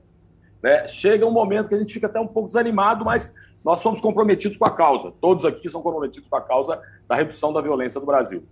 Né? 0.64 0.88
Chega 0.88 1.28
um 1.28 1.32
momento 1.32 1.70
que 1.70 1.76
a 1.76 1.80
gente 1.80 1.94
fica 1.94 2.08
até 2.08 2.20
um 2.20 2.28
pouco 2.28 2.48
desanimado, 2.48 3.06
mas 3.06 3.32
nós 3.64 3.82
somos 3.82 4.02
comprometidos 4.02 4.58
com 4.58 4.66
a 4.66 4.76
causa. 4.76 5.14
Todos 5.22 5.46
aqui 5.46 5.70
são 5.70 5.84
comprometidos 5.84 6.28
com 6.28 6.38
a 6.38 6.42
causa 6.42 6.82
da 7.08 7.14
redução 7.14 7.54
da 7.54 7.62
violência 7.62 8.00
no 8.00 8.06
Brasil. 8.08 8.44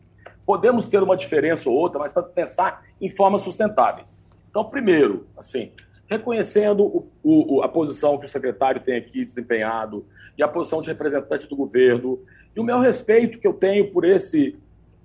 Podemos 0.46 0.88
ter 0.88 1.02
uma 1.02 1.18
diferença 1.18 1.68
ou 1.68 1.76
outra, 1.76 2.00
mas 2.00 2.14
para 2.14 2.22
pensar 2.22 2.84
em 3.02 3.10
formas 3.10 3.42
sustentáveis. 3.42 4.20
Então, 4.52 4.64
primeiro, 4.64 5.26
assim, 5.36 5.72
reconhecendo 6.10 6.84
o, 6.84 7.58
o, 7.58 7.62
a 7.62 7.68
posição 7.68 8.18
que 8.18 8.26
o 8.26 8.30
secretário 8.30 8.82
tem 8.82 8.98
aqui 8.98 9.26
desempenhado 9.26 10.06
e 10.38 10.44
a 10.44 10.48
posição 10.48 10.82
de 10.82 10.88
representante 10.88 11.48
do 11.48 11.56
governo. 11.56 12.20
E 12.56 12.60
o 12.60 12.64
meu 12.64 12.80
respeito 12.80 13.40
que 13.40 13.48
eu 13.48 13.54
tenho 13.54 13.92
por 13.92 14.06
esse, 14.06 14.58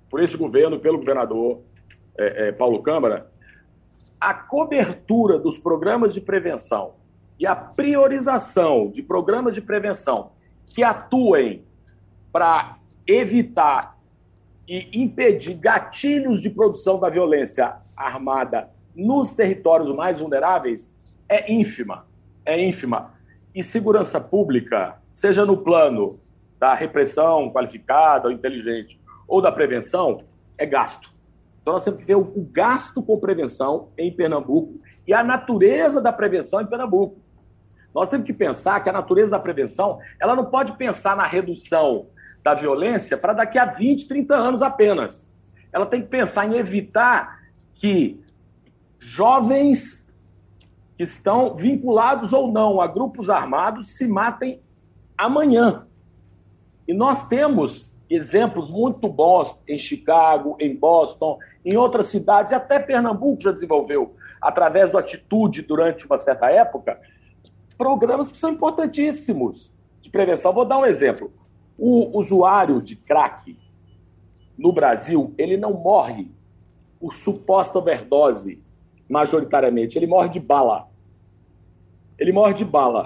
por 0.09 0.21
esse 0.21 0.37
governo, 0.37 0.79
pelo 0.79 0.97
governador 0.97 1.61
é, 2.17 2.47
é, 2.47 2.51
Paulo 2.51 2.81
Câmara, 2.81 3.29
a 4.19 4.33
cobertura 4.33 5.37
dos 5.37 5.57
programas 5.57 6.13
de 6.13 6.21
prevenção 6.21 6.93
e 7.37 7.45
a 7.45 7.55
priorização 7.55 8.89
de 8.89 9.03
programas 9.03 9.53
de 9.53 9.61
prevenção 9.61 10.31
que 10.67 10.81
atuem 10.81 11.65
para 12.31 12.77
evitar 13.05 13.97
e 14.65 15.01
impedir 15.01 15.55
gatilhos 15.55 16.41
de 16.41 16.49
produção 16.49 16.97
da 16.97 17.09
violência 17.09 17.75
armada 17.95 18.69
nos 18.95 19.33
territórios 19.33 19.93
mais 19.93 20.19
vulneráveis 20.19 20.93
é 21.27 21.51
ínfima. 21.51 22.05
É 22.45 22.59
ínfima. 22.59 23.13
E 23.53 23.63
segurança 23.63 24.19
pública, 24.19 24.97
seja 25.11 25.45
no 25.45 25.57
plano 25.57 26.19
da 26.59 26.73
repressão 26.73 27.51
qualificada 27.51 28.27
ou 28.27 28.33
inteligente 28.33 28.99
ou 29.27 29.41
da 29.41 29.51
prevenção, 29.51 30.23
é 30.57 30.65
gasto. 30.65 31.11
Então 31.61 31.73
nós 31.73 31.83
temos 31.83 31.99
que 32.01 32.05
ver 32.05 32.15
o 32.15 32.47
gasto 32.51 33.01
com 33.01 33.19
prevenção 33.19 33.89
em 33.97 34.11
Pernambuco 34.11 34.79
e 35.07 35.13
a 35.13 35.23
natureza 35.23 36.01
da 36.01 36.11
prevenção 36.11 36.61
em 36.61 36.65
Pernambuco. 36.65 37.21
Nós 37.93 38.09
temos 38.09 38.25
que 38.25 38.33
pensar 38.33 38.83
que 38.83 38.89
a 38.89 38.93
natureza 38.93 39.31
da 39.31 39.39
prevenção, 39.39 39.99
ela 40.19 40.35
não 40.35 40.45
pode 40.45 40.73
pensar 40.73 41.15
na 41.15 41.25
redução 41.25 42.07
da 42.43 42.53
violência 42.53 43.17
para 43.17 43.33
daqui 43.33 43.57
a 43.57 43.65
20, 43.65 44.07
30 44.07 44.35
anos 44.35 44.61
apenas. 44.61 45.31
Ela 45.71 45.85
tem 45.85 46.01
que 46.01 46.07
pensar 46.07 46.45
em 46.45 46.55
evitar 46.55 47.39
que 47.75 48.22
jovens 49.03 50.09
que 50.97 51.03
estão 51.03 51.55
vinculados 51.55 52.31
ou 52.33 52.51
não 52.51 52.79
a 52.79 52.87
grupos 52.87 53.29
armados 53.29 53.89
se 53.89 54.07
matem 54.07 54.61
amanhã. 55.17 55.85
E 56.87 56.93
nós 56.93 57.27
temos 57.27 57.93
exemplos 58.09 58.69
muito 58.69 59.07
bons 59.09 59.59
em 59.67 59.77
Chicago, 59.77 60.55
em 60.59 60.75
Boston, 60.75 61.37
em 61.65 61.75
outras 61.75 62.07
cidades, 62.07 62.53
até 62.53 62.79
Pernambuco 62.79 63.41
já 63.41 63.51
desenvolveu, 63.51 64.15
através 64.41 64.89
do 64.89 64.97
Atitude 64.97 65.63
durante 65.63 66.05
uma 66.05 66.17
certa 66.17 66.49
época, 66.49 66.99
programas 67.77 68.31
que 68.31 68.37
são 68.37 68.51
importantíssimos 68.51 69.73
de 69.99 70.09
prevenção. 70.09 70.53
Vou 70.53 70.65
dar 70.65 70.77
um 70.77 70.85
exemplo. 70.85 71.31
O 71.77 72.17
usuário 72.17 72.81
de 72.81 72.95
crack 72.95 73.57
no 74.57 74.71
Brasil, 74.71 75.33
ele 75.37 75.57
não 75.57 75.73
morre 75.73 76.31
por 76.99 77.13
suposta 77.13 77.79
overdose, 77.79 78.62
majoritariamente. 79.13 79.97
Ele 79.97 80.07
morre 80.07 80.29
de 80.29 80.39
bala. 80.39 80.87
Ele 82.17 82.31
morre 82.31 82.53
de 82.55 82.65
bala. 82.65 83.03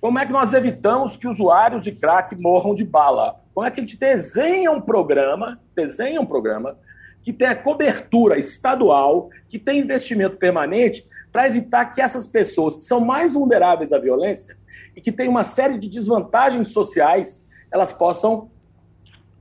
Como 0.00 0.18
é 0.18 0.24
que 0.24 0.32
nós 0.32 0.52
evitamos 0.54 1.16
que 1.16 1.26
usuários 1.26 1.82
de 1.82 1.90
crack 1.90 2.40
morram 2.40 2.74
de 2.74 2.84
bala? 2.84 3.40
Como 3.52 3.66
é 3.66 3.70
que 3.70 3.80
a 3.80 3.82
gente 3.82 3.98
desenha 3.98 4.70
um 4.70 4.80
programa, 4.80 5.60
desenha 5.74 6.20
um 6.20 6.26
programa 6.26 6.78
que 7.22 7.32
tenha 7.32 7.56
cobertura 7.56 8.38
estadual, 8.38 9.30
que 9.48 9.58
tenha 9.58 9.82
investimento 9.82 10.36
permanente 10.36 11.04
para 11.32 11.48
evitar 11.48 11.86
que 11.86 12.00
essas 12.00 12.26
pessoas 12.26 12.76
que 12.76 12.82
são 12.82 13.00
mais 13.00 13.32
vulneráveis 13.32 13.92
à 13.92 13.98
violência 13.98 14.56
e 14.94 15.00
que 15.00 15.10
têm 15.10 15.28
uma 15.28 15.42
série 15.42 15.78
de 15.78 15.88
desvantagens 15.88 16.68
sociais, 16.68 17.48
elas 17.72 17.92
possam 17.92 18.50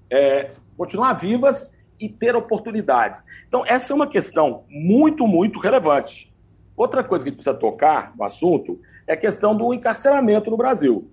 é, 0.09 0.51
continuar 0.75 1.13
vivas 1.13 1.71
e 1.99 2.09
ter 2.09 2.35
oportunidades. 2.35 3.23
Então, 3.47 3.63
essa 3.65 3.93
é 3.93 3.95
uma 3.95 4.07
questão 4.07 4.63
muito, 4.69 5.27
muito 5.27 5.59
relevante. 5.59 6.33
Outra 6.75 7.03
coisa 7.03 7.23
que 7.23 7.29
a 7.29 7.31
gente 7.31 7.37
precisa 7.37 7.57
tocar 7.57 8.13
no 8.15 8.23
assunto 8.23 8.79
é 9.05 9.13
a 9.13 9.17
questão 9.17 9.55
do 9.55 9.73
encarceramento 9.73 10.49
no 10.49 10.57
Brasil. 10.57 11.09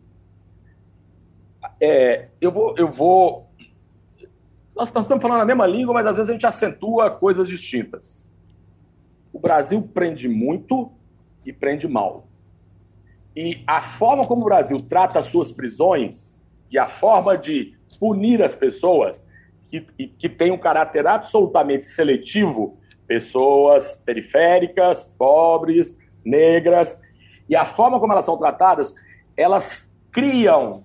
É, 1.80 2.28
eu 2.40 2.50
vou. 2.50 2.74
Eu 2.76 2.88
vou 2.88 3.50
nós, 4.74 4.90
nós 4.92 5.04
estamos 5.04 5.20
falando 5.20 5.42
a 5.42 5.44
mesma 5.44 5.66
língua, 5.66 5.92
mas 5.92 6.06
às 6.06 6.16
vezes 6.16 6.30
a 6.30 6.32
gente 6.32 6.46
acentua 6.46 7.10
coisas 7.10 7.46
distintas. 7.46 8.26
O 9.32 9.38
Brasil 9.38 9.82
prende 9.82 10.28
muito 10.28 10.90
e 11.44 11.52
prende 11.52 11.86
mal. 11.86 12.26
E 13.36 13.62
a 13.66 13.82
forma 13.82 14.26
como 14.26 14.42
o 14.42 14.44
Brasil 14.44 14.78
trata 14.80 15.18
as 15.18 15.26
suas 15.26 15.52
prisões 15.52 16.42
e 16.70 16.78
a 16.78 16.88
forma 16.88 17.36
de 17.36 17.76
punir 17.98 18.42
as 18.42 18.54
pessoas 18.54 19.26
que, 19.70 20.08
que 20.08 20.28
tem 20.28 20.50
um 20.50 20.58
caráter 20.58 21.06
absolutamente 21.06 21.84
seletivo, 21.84 22.78
pessoas 23.06 24.00
periféricas, 24.04 25.08
pobres, 25.16 25.96
negras, 26.24 27.00
e 27.48 27.56
a 27.56 27.64
forma 27.64 27.98
como 27.98 28.12
elas 28.12 28.24
são 28.24 28.36
tratadas, 28.36 28.94
elas 29.36 29.90
criam 30.12 30.84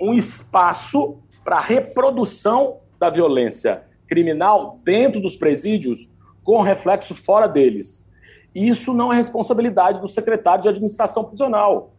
um 0.00 0.14
espaço 0.14 1.18
para 1.44 1.60
reprodução 1.60 2.80
da 2.98 3.10
violência 3.10 3.84
criminal 4.06 4.80
dentro 4.82 5.20
dos 5.20 5.36
presídios 5.36 6.10
com 6.42 6.60
reflexo 6.60 7.14
fora 7.14 7.46
deles. 7.46 8.06
Isso 8.54 8.92
não 8.92 9.12
é 9.12 9.16
responsabilidade 9.16 10.00
do 10.00 10.08
secretário 10.08 10.62
de 10.62 10.68
administração 10.68 11.24
prisional. 11.24 11.92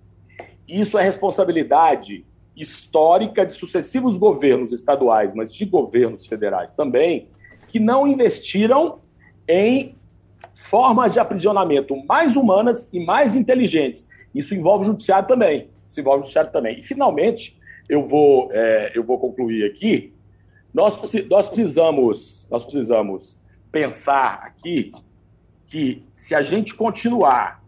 Isso 0.67 0.97
é 0.97 1.03
responsabilidade 1.03 2.25
histórica 2.55 3.45
de 3.45 3.53
sucessivos 3.53 4.17
governos 4.17 4.71
estaduais, 4.71 5.33
mas 5.33 5.53
de 5.53 5.65
governos 5.65 6.25
federais 6.25 6.73
também, 6.73 7.27
que 7.67 7.79
não 7.79 8.07
investiram 8.07 8.99
em 9.47 9.95
formas 10.53 11.13
de 11.13 11.19
aprisionamento 11.19 11.95
mais 12.05 12.35
humanas 12.35 12.89
e 12.93 12.99
mais 13.03 13.35
inteligentes. 13.35 14.07
Isso 14.33 14.55
envolve 14.55 14.85
o 14.85 14.87
judiciário 14.87 15.27
também. 15.27 15.69
Isso 15.87 15.99
envolve 15.99 16.19
o 16.19 16.21
judiciário 16.21 16.51
também. 16.51 16.79
E, 16.79 16.83
finalmente, 16.83 17.59
eu 17.89 18.05
vou, 18.05 18.49
é, 18.51 18.91
eu 18.95 19.03
vou 19.03 19.19
concluir 19.19 19.65
aqui. 19.65 20.13
Nós, 20.73 20.97
nós, 21.29 21.47
precisamos, 21.47 22.47
nós 22.49 22.63
precisamos 22.63 23.39
pensar 23.71 24.41
aqui 24.43 24.91
que 25.67 26.03
se 26.13 26.33
a 26.33 26.41
gente 26.41 26.73
continuar 26.73 27.63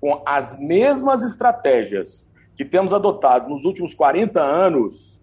com 0.00 0.22
as 0.26 0.58
mesmas 0.58 1.24
estratégias 1.24 2.30
que 2.56 2.64
temos 2.64 2.92
adotado 2.92 3.48
nos 3.48 3.64
últimos 3.64 3.92
40 3.92 4.40
anos, 4.40 5.20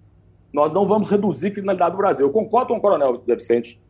nós 0.54 0.72
não 0.72 0.86
vamos 0.86 1.10
reduzir 1.10 1.48
a 1.48 1.52
criminalidade 1.52 1.92
do 1.92 1.98
Brasil. 1.98 2.28
Eu 2.28 2.32
concordo 2.32 2.68
com 2.68 2.78
o 2.78 2.82
coronel 2.82 3.22
Vicente 3.26 3.82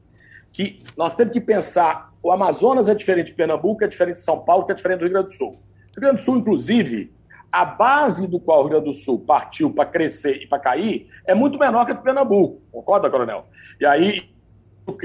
que 0.51 0.81
nós 0.95 1.15
temos 1.15 1.33
que 1.33 1.41
pensar, 1.41 2.13
o 2.21 2.31
Amazonas 2.31 2.87
é 2.87 2.95
diferente 2.95 3.27
de 3.27 3.33
Pernambuco, 3.33 3.83
é 3.83 3.87
diferente 3.87 4.15
de 4.15 4.21
São 4.21 4.39
Paulo, 4.39 4.65
é 4.69 4.73
diferente 4.73 4.99
do 4.99 5.05
Rio 5.05 5.13
Grande 5.13 5.27
do 5.27 5.33
Sul. 5.33 5.49
O 5.49 5.51
Rio 5.51 6.01
Grande 6.01 6.17
do 6.17 6.21
Sul, 6.21 6.37
inclusive, 6.37 7.11
a 7.51 7.65
base 7.65 8.27
do 8.27 8.39
qual 8.39 8.59
o 8.59 8.61
Rio 8.63 8.71
Grande 8.71 8.85
do 8.85 8.93
Sul 8.93 9.19
partiu 9.19 9.71
para 9.71 9.85
crescer 9.85 10.41
e 10.43 10.47
para 10.47 10.59
cair 10.59 11.09
é 11.25 11.35
muito 11.35 11.59
menor 11.59 11.85
que 11.85 11.91
a 11.91 11.95
de 11.95 12.01
Pernambuco. 12.01 12.61
Concorda, 12.71 13.09
coronel? 13.09 13.45
E 13.79 13.85
aí 13.85 14.29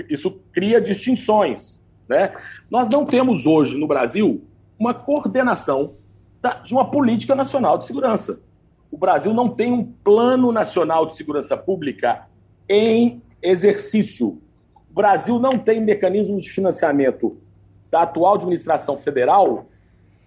isso 0.09 0.41
cria 0.53 0.81
distinções. 0.81 1.83
Né? 2.09 2.33
Nós 2.71 2.89
não 2.89 3.05
temos 3.05 3.47
hoje 3.47 3.77
no 3.77 3.87
Brasil 3.87 4.45
uma 4.79 4.95
coordenação 4.95 5.95
de 6.65 6.73
uma 6.73 6.91
política 6.91 7.35
nacional 7.35 7.79
de 7.79 7.87
segurança. 7.87 8.41
O 8.91 8.97
Brasil 8.97 9.35
não 9.35 9.49
tem 9.49 9.73
um 9.73 9.85
plano 9.85 10.51
nacional 10.53 11.07
de 11.07 11.17
segurança 11.17 11.57
pública 11.57 12.27
em 12.69 13.23
exercício. 13.43 14.41
O 14.91 14.95
Brasil 14.95 15.39
não 15.39 15.59
tem 15.59 15.81
mecanismo 15.81 16.41
de 16.41 16.49
financiamento 16.51 17.37
da 17.91 18.03
atual 18.03 18.37
administração 18.37 18.97
federal 18.97 19.67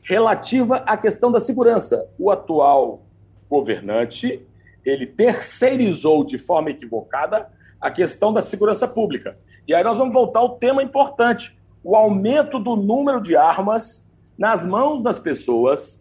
relativa 0.04 0.78
à 0.78 0.98
questão 0.98 1.32
da 1.32 1.40
segurança. 1.40 2.08
O 2.18 2.30
atual 2.30 3.02
governante, 3.50 4.46
ele 4.86 5.06
terceirizou 5.06 6.24
de 6.24 6.38
forma 6.38 6.70
equivocada 6.72 7.50
a 7.80 7.90
questão 7.90 8.32
da 8.32 8.42
segurança 8.42 8.88
pública. 8.88 9.38
E 9.68 9.72
E 9.72 9.74
aí 9.74 9.86
nós 9.86 9.98
vamos 9.98 10.14
voltar 10.14 10.40
ao 10.40 10.58
tema 10.58 10.84
importante: 10.84 11.58
o 11.82 11.96
aumento 11.96 12.60
do 12.60 12.76
número 12.76 13.22
de 13.22 13.38
armas 13.38 14.06
nas 14.38 14.66
mãos 14.66 15.02
das 15.02 15.18
pessoas, 15.18 16.01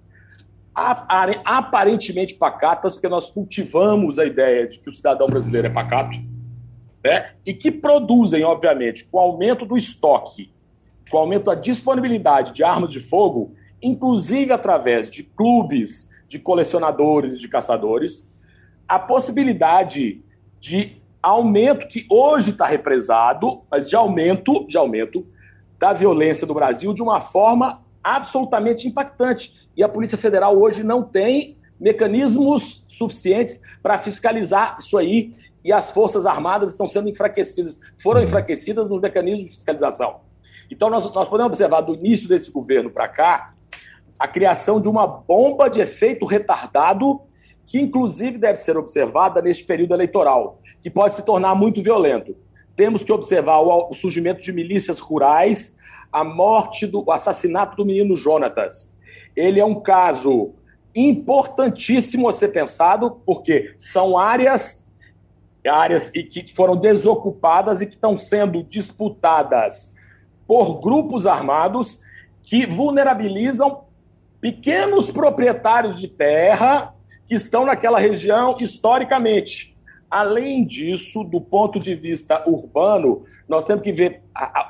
aparentemente 1.44 2.34
pacatas, 2.34 2.94
porque 2.94 3.08
nós 3.08 3.30
cultivamos 3.30 4.18
a 4.18 4.24
ideia 4.24 4.66
de 4.66 4.78
que 4.78 4.88
o 4.88 4.92
cidadão 4.92 5.26
brasileiro 5.26 5.66
é 5.66 5.70
pacato, 5.70 6.16
né? 7.04 7.28
e 7.44 7.52
que 7.52 7.70
produzem, 7.70 8.42
obviamente, 8.44 9.04
com 9.04 9.18
o 9.18 9.20
aumento 9.20 9.66
do 9.66 9.76
estoque, 9.76 10.50
com 11.10 11.18
o 11.18 11.20
aumento 11.20 11.44
da 11.44 11.54
disponibilidade 11.54 12.52
de 12.52 12.64
armas 12.64 12.90
de 12.90 13.00
fogo, 13.00 13.54
inclusive 13.82 14.52
através 14.52 15.10
de 15.10 15.22
clubes 15.22 16.08
de 16.26 16.38
colecionadores 16.38 17.34
e 17.34 17.40
de 17.40 17.48
caçadores, 17.48 18.30
a 18.88 18.98
possibilidade 18.98 20.22
de 20.58 20.96
aumento 21.22 21.86
que 21.88 22.06
hoje 22.08 22.50
está 22.50 22.66
represado, 22.66 23.62
mas 23.70 23.88
de 23.88 23.94
aumento, 23.96 24.66
de 24.66 24.78
aumento 24.78 25.26
da 25.78 25.92
violência 25.92 26.46
no 26.46 26.54
Brasil 26.54 26.94
de 26.94 27.02
uma 27.02 27.20
forma 27.20 27.82
absolutamente 28.02 28.88
impactante. 28.88 29.59
E 29.76 29.82
a 29.82 29.88
Polícia 29.88 30.18
Federal 30.18 30.58
hoje 30.58 30.82
não 30.82 31.02
tem 31.02 31.56
mecanismos 31.78 32.84
suficientes 32.86 33.60
para 33.82 33.98
fiscalizar 33.98 34.76
isso 34.78 34.98
aí 34.98 35.34
e 35.64 35.72
as 35.72 35.90
Forças 35.90 36.26
Armadas 36.26 36.70
estão 36.70 36.88
sendo 36.88 37.08
enfraquecidas, 37.08 37.78
foram 37.98 38.22
enfraquecidas 38.22 38.88
nos 38.88 39.00
mecanismos 39.00 39.44
de 39.44 39.50
fiscalização. 39.50 40.20
Então, 40.70 40.88
nós, 40.88 41.10
nós 41.12 41.28
podemos 41.28 41.52
observar 41.52 41.80
do 41.80 41.94
início 41.94 42.28
desse 42.28 42.50
governo 42.50 42.90
para 42.90 43.08
cá 43.08 43.54
a 44.18 44.28
criação 44.28 44.80
de 44.80 44.88
uma 44.88 45.06
bomba 45.06 45.68
de 45.68 45.80
efeito 45.80 46.26
retardado, 46.26 47.20
que 47.66 47.80
inclusive 47.80 48.38
deve 48.38 48.56
ser 48.56 48.76
observada 48.76 49.40
neste 49.40 49.64
período 49.64 49.94
eleitoral, 49.94 50.60
que 50.82 50.90
pode 50.90 51.14
se 51.14 51.22
tornar 51.22 51.54
muito 51.54 51.82
violento. 51.82 52.36
Temos 52.76 53.02
que 53.02 53.12
observar 53.12 53.60
o, 53.60 53.90
o 53.90 53.94
surgimento 53.94 54.42
de 54.42 54.52
milícias 54.52 54.98
rurais, 54.98 55.76
a 56.12 56.24
morte 56.24 56.86
do 56.86 57.04
o 57.06 57.12
assassinato 57.12 57.76
do 57.76 57.84
menino 57.84 58.16
Jonatas. 58.16 58.92
Ele 59.34 59.60
é 59.60 59.64
um 59.64 59.80
caso 59.80 60.52
importantíssimo 60.94 62.28
a 62.28 62.32
ser 62.32 62.48
pensado, 62.48 63.20
porque 63.24 63.74
são 63.78 64.18
áreas 64.18 64.80
áreas 65.68 66.08
que 66.08 66.54
foram 66.54 66.74
desocupadas 66.74 67.82
e 67.82 67.86
que 67.86 67.94
estão 67.94 68.16
sendo 68.16 68.62
disputadas 68.62 69.92
por 70.46 70.80
grupos 70.80 71.26
armados 71.26 72.00
que 72.42 72.66
vulnerabilizam 72.66 73.82
pequenos 74.40 75.10
proprietários 75.10 76.00
de 76.00 76.08
terra 76.08 76.94
que 77.26 77.34
estão 77.34 77.64
naquela 77.66 77.98
região 77.98 78.56
historicamente. 78.58 79.76
Além 80.10 80.64
disso, 80.64 81.22
do 81.22 81.40
ponto 81.40 81.78
de 81.78 81.94
vista 81.94 82.42
urbano, 82.48 83.24
nós 83.50 83.64
temos 83.64 83.82
que 83.82 83.92
ver. 83.92 84.22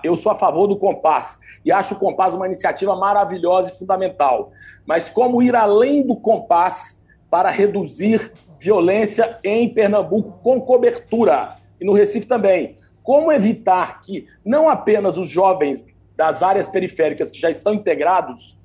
Eu 0.03 0.17
sou 0.17 0.33
a 0.33 0.35
favor 0.35 0.67
do 0.67 0.75
Compass 0.75 1.39
e 1.63 1.71
acho 1.71 1.93
o 1.93 1.99
Compass 1.99 2.35
uma 2.35 2.47
iniciativa 2.47 2.97
maravilhosa 2.97 3.71
e 3.71 3.79
fundamental. 3.79 4.53
Mas 4.87 5.11
como 5.11 5.43
ir 5.43 5.55
além 5.55 6.05
do 6.05 6.17
Compass 6.17 6.99
para 7.31 7.51
reduzir 7.51 8.33
violência 8.59 9.39
em 9.45 9.69
Pernambuco 9.69 10.41
com 10.43 10.59
cobertura 10.63 11.57
e 11.79 11.85
no 11.85 11.93
Recife 11.93 12.27
também? 12.27 12.79
Como 13.03 13.31
evitar 13.31 14.01
que 14.01 14.27
não 14.43 14.67
apenas 14.67 15.19
os 15.19 15.29
jovens 15.29 15.85
das 16.17 16.43
áreas 16.43 16.67
periféricas 16.67 17.31
que 17.31 17.39
já 17.39 17.51
estão 17.51 17.75
integrados, 17.75 18.59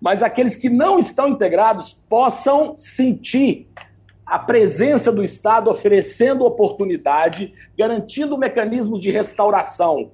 mas 0.00 0.22
aqueles 0.22 0.56
que 0.56 0.70
não 0.70 0.98
estão 0.98 1.28
integrados 1.28 1.92
possam 2.08 2.74
sentir 2.78 3.68
a 4.26 4.38
presença 4.38 5.12
do 5.12 5.22
Estado 5.22 5.70
oferecendo 5.70 6.44
oportunidade, 6.44 7.52
garantindo 7.76 8.38
mecanismos 8.38 9.00
de 9.00 9.10
restauração 9.10 10.12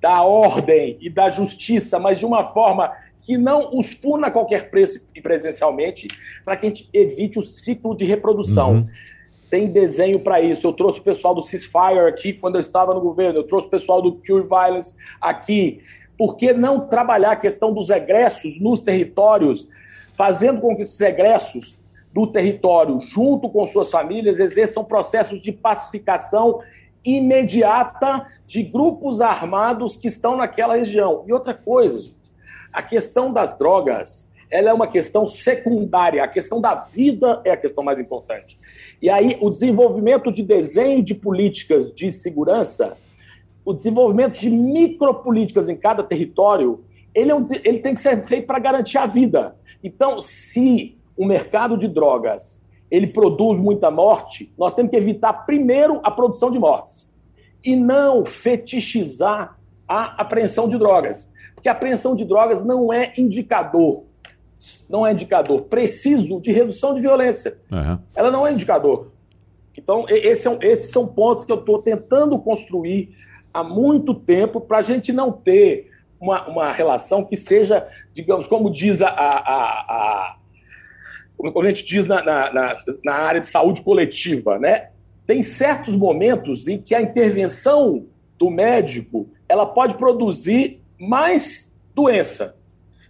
da 0.00 0.22
ordem 0.22 0.96
e 1.00 1.10
da 1.10 1.28
justiça, 1.28 1.98
mas 1.98 2.18
de 2.18 2.26
uma 2.26 2.52
forma 2.52 2.92
que 3.22 3.36
não 3.36 3.70
os 3.72 3.94
puna 3.94 4.28
a 4.28 4.30
qualquer 4.30 4.70
preço 4.70 5.00
presencialmente, 5.22 6.08
para 6.44 6.56
que 6.56 6.66
a 6.66 6.68
gente 6.68 6.88
evite 6.92 7.38
o 7.38 7.42
ciclo 7.42 7.94
de 7.94 8.04
reprodução. 8.04 8.72
Uhum. 8.72 8.88
Tem 9.50 9.66
desenho 9.66 10.20
para 10.20 10.40
isso. 10.40 10.66
Eu 10.66 10.72
trouxe 10.72 11.00
o 11.00 11.02
pessoal 11.02 11.34
do 11.34 11.42
Ceasefire 11.42 12.06
aqui 12.08 12.32
quando 12.32 12.54
eu 12.54 12.60
estava 12.60 12.94
no 12.94 13.00
governo, 13.00 13.40
eu 13.40 13.44
trouxe 13.44 13.66
o 13.66 13.70
pessoal 13.70 14.00
do 14.00 14.12
Cure 14.12 14.46
Violence 14.46 14.94
aqui. 15.20 15.82
Por 16.16 16.36
que 16.36 16.52
não 16.52 16.88
trabalhar 16.88 17.32
a 17.32 17.36
questão 17.36 17.72
dos 17.72 17.90
egressos 17.90 18.60
nos 18.60 18.80
territórios, 18.80 19.68
fazendo 20.14 20.60
com 20.60 20.74
que 20.76 20.82
esses 20.82 21.00
egressos 21.00 21.79
do 22.12 22.26
território, 22.26 23.00
junto 23.00 23.48
com 23.48 23.64
suas 23.64 23.90
famílias, 23.90 24.40
exerçam 24.40 24.84
processos 24.84 25.40
de 25.42 25.52
pacificação 25.52 26.60
imediata 27.04 28.26
de 28.46 28.62
grupos 28.62 29.20
armados 29.20 29.96
que 29.96 30.08
estão 30.08 30.36
naquela 30.36 30.76
região. 30.76 31.24
E 31.26 31.32
outra 31.32 31.54
coisa, 31.54 32.00
gente, 32.00 32.14
a 32.72 32.82
questão 32.82 33.32
das 33.32 33.56
drogas, 33.56 34.28
ela 34.50 34.70
é 34.70 34.72
uma 34.72 34.86
questão 34.86 35.26
secundária, 35.26 36.22
a 36.22 36.28
questão 36.28 36.60
da 36.60 36.74
vida 36.74 37.40
é 37.44 37.52
a 37.52 37.56
questão 37.56 37.84
mais 37.84 37.98
importante. 37.98 38.58
E 39.00 39.08
aí 39.08 39.38
o 39.40 39.48
desenvolvimento 39.48 40.32
de 40.32 40.42
desenho 40.42 41.02
de 41.02 41.14
políticas 41.14 41.92
de 41.92 42.10
segurança, 42.10 42.96
o 43.64 43.72
desenvolvimento 43.72 44.38
de 44.38 44.50
micropolíticas 44.50 45.68
em 45.68 45.76
cada 45.76 46.02
território, 46.02 46.84
ele, 47.14 47.30
é 47.30 47.34
um, 47.34 47.46
ele 47.64 47.78
tem 47.78 47.94
que 47.94 48.00
ser 48.00 48.24
feito 48.24 48.46
para 48.46 48.58
garantir 48.58 48.98
a 48.98 49.06
vida. 49.06 49.54
Então, 49.82 50.20
se 50.20 50.96
o 51.20 51.26
mercado 51.26 51.76
de 51.76 51.86
drogas 51.86 52.64
ele 52.90 53.06
produz 53.06 53.58
muita 53.58 53.90
morte, 53.90 54.50
nós 54.56 54.72
temos 54.72 54.90
que 54.90 54.96
evitar 54.96 55.44
primeiro 55.44 56.00
a 56.02 56.10
produção 56.10 56.50
de 56.50 56.58
mortes 56.58 57.12
e 57.62 57.76
não 57.76 58.24
fetichizar 58.24 59.58
a 59.86 60.22
apreensão 60.22 60.66
de 60.66 60.78
drogas, 60.78 61.30
porque 61.54 61.68
a 61.68 61.72
apreensão 61.72 62.16
de 62.16 62.24
drogas 62.24 62.64
não 62.64 62.90
é 62.90 63.12
indicador, 63.18 64.04
não 64.88 65.06
é 65.06 65.12
indicador 65.12 65.64
preciso 65.64 66.40
de 66.40 66.52
redução 66.52 66.94
de 66.94 67.02
violência. 67.02 67.58
Uhum. 67.70 67.98
Ela 68.14 68.30
não 68.30 68.46
é 68.46 68.52
indicador. 68.52 69.12
Então, 69.76 70.06
esse 70.08 70.46
é 70.46 70.50
um, 70.50 70.58
esses 70.62 70.90
são 70.90 71.06
pontos 71.06 71.44
que 71.44 71.52
eu 71.52 71.58
estou 71.58 71.82
tentando 71.82 72.38
construir 72.38 73.14
há 73.52 73.62
muito 73.62 74.14
tempo 74.14 74.58
para 74.58 74.78
a 74.78 74.82
gente 74.82 75.12
não 75.12 75.30
ter 75.30 75.90
uma, 76.18 76.48
uma 76.48 76.72
relação 76.72 77.24
que 77.26 77.36
seja, 77.36 77.86
digamos, 78.14 78.46
como 78.46 78.70
diz 78.70 79.02
a, 79.02 79.08
a, 79.08 79.38
a 79.38 80.39
como 81.42 81.66
a 81.66 81.68
gente 81.68 81.84
diz 81.84 82.06
na, 82.06 82.22
na, 82.22 82.52
na, 82.52 82.76
na 83.04 83.14
área 83.14 83.40
de 83.40 83.46
saúde 83.46 83.82
coletiva, 83.82 84.58
né? 84.58 84.90
Tem 85.26 85.42
certos 85.42 85.96
momentos 85.96 86.66
em 86.66 86.78
que 86.78 86.94
a 86.94 87.00
intervenção 87.00 88.06
do 88.38 88.50
médico 88.50 89.28
ela 89.48 89.66
pode 89.66 89.94
produzir 89.94 90.80
mais 90.98 91.72
doença. 91.94 92.56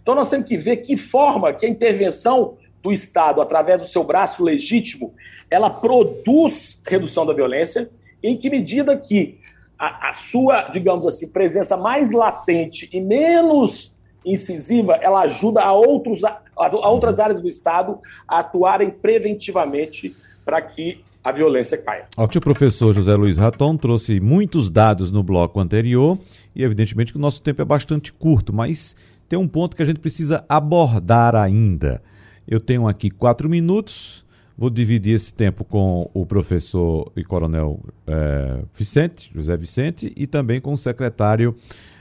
Então 0.01 0.15
nós 0.15 0.29
temos 0.29 0.47
que 0.47 0.57
ver 0.57 0.77
que 0.77 0.97
forma 0.97 1.53
que 1.53 1.65
a 1.65 1.69
intervenção 1.69 2.57
do 2.81 2.91
Estado, 2.91 3.41
através 3.41 3.79
do 3.79 3.87
seu 3.87 4.03
braço 4.03 4.43
legítimo, 4.43 5.13
ela 5.49 5.69
produz 5.69 6.81
redução 6.87 7.25
da 7.25 7.33
violência, 7.33 7.89
em 8.23 8.37
que 8.37 8.49
medida 8.49 8.97
que 8.97 9.39
a, 9.77 10.09
a 10.09 10.13
sua, 10.13 10.63
digamos 10.69 11.05
assim, 11.05 11.27
presença 11.27 11.75
mais 11.77 12.11
latente 12.11 12.89
e 12.91 12.99
menos 12.99 13.91
incisiva, 14.25 14.95
ela 14.95 15.21
ajuda 15.21 15.61
a, 15.61 15.73
outros, 15.73 16.23
a 16.23 16.40
outras 16.55 17.19
áreas 17.19 17.41
do 17.41 17.47
Estado 17.47 17.99
a 18.27 18.39
atuarem 18.39 18.89
preventivamente 18.89 20.15
para 20.45 20.61
que 20.61 21.03
a 21.23 21.31
violência 21.31 21.77
caia. 21.77 22.07
Aqui 22.17 22.37
o 22.37 22.41
professor 22.41 22.93
José 22.93 23.15
Luiz 23.15 23.37
Raton 23.37 23.77
trouxe 23.77 24.19
muitos 24.19 24.69
dados 24.69 25.11
no 25.11 25.21
bloco 25.21 25.59
anterior 25.59 26.17
e 26.55 26.63
evidentemente 26.63 27.11
que 27.11 27.17
o 27.17 27.21
nosso 27.21 27.41
tempo 27.41 27.61
é 27.61 27.65
bastante 27.65 28.11
curto, 28.11 28.51
mas 28.51 28.95
tem 29.29 29.37
um 29.37 29.47
ponto 29.47 29.75
que 29.75 29.83
a 29.83 29.85
gente 29.85 29.99
precisa 29.99 30.43
abordar 30.49 31.35
ainda. 31.35 32.01
Eu 32.47 32.59
tenho 32.59 32.87
aqui 32.87 33.09
quatro 33.09 33.47
minutos, 33.47 34.25
vou 34.57 34.69
dividir 34.69 35.15
esse 35.15 35.33
tempo 35.33 35.63
com 35.63 36.09
o 36.13 36.25
professor 36.25 37.11
e 37.15 37.23
coronel 37.23 37.79
é, 38.07 38.63
Vicente, 38.75 39.31
José 39.33 39.55
Vicente, 39.55 40.11
e 40.15 40.25
também 40.25 40.59
com 40.59 40.73
o 40.73 40.77
secretário 40.77 41.55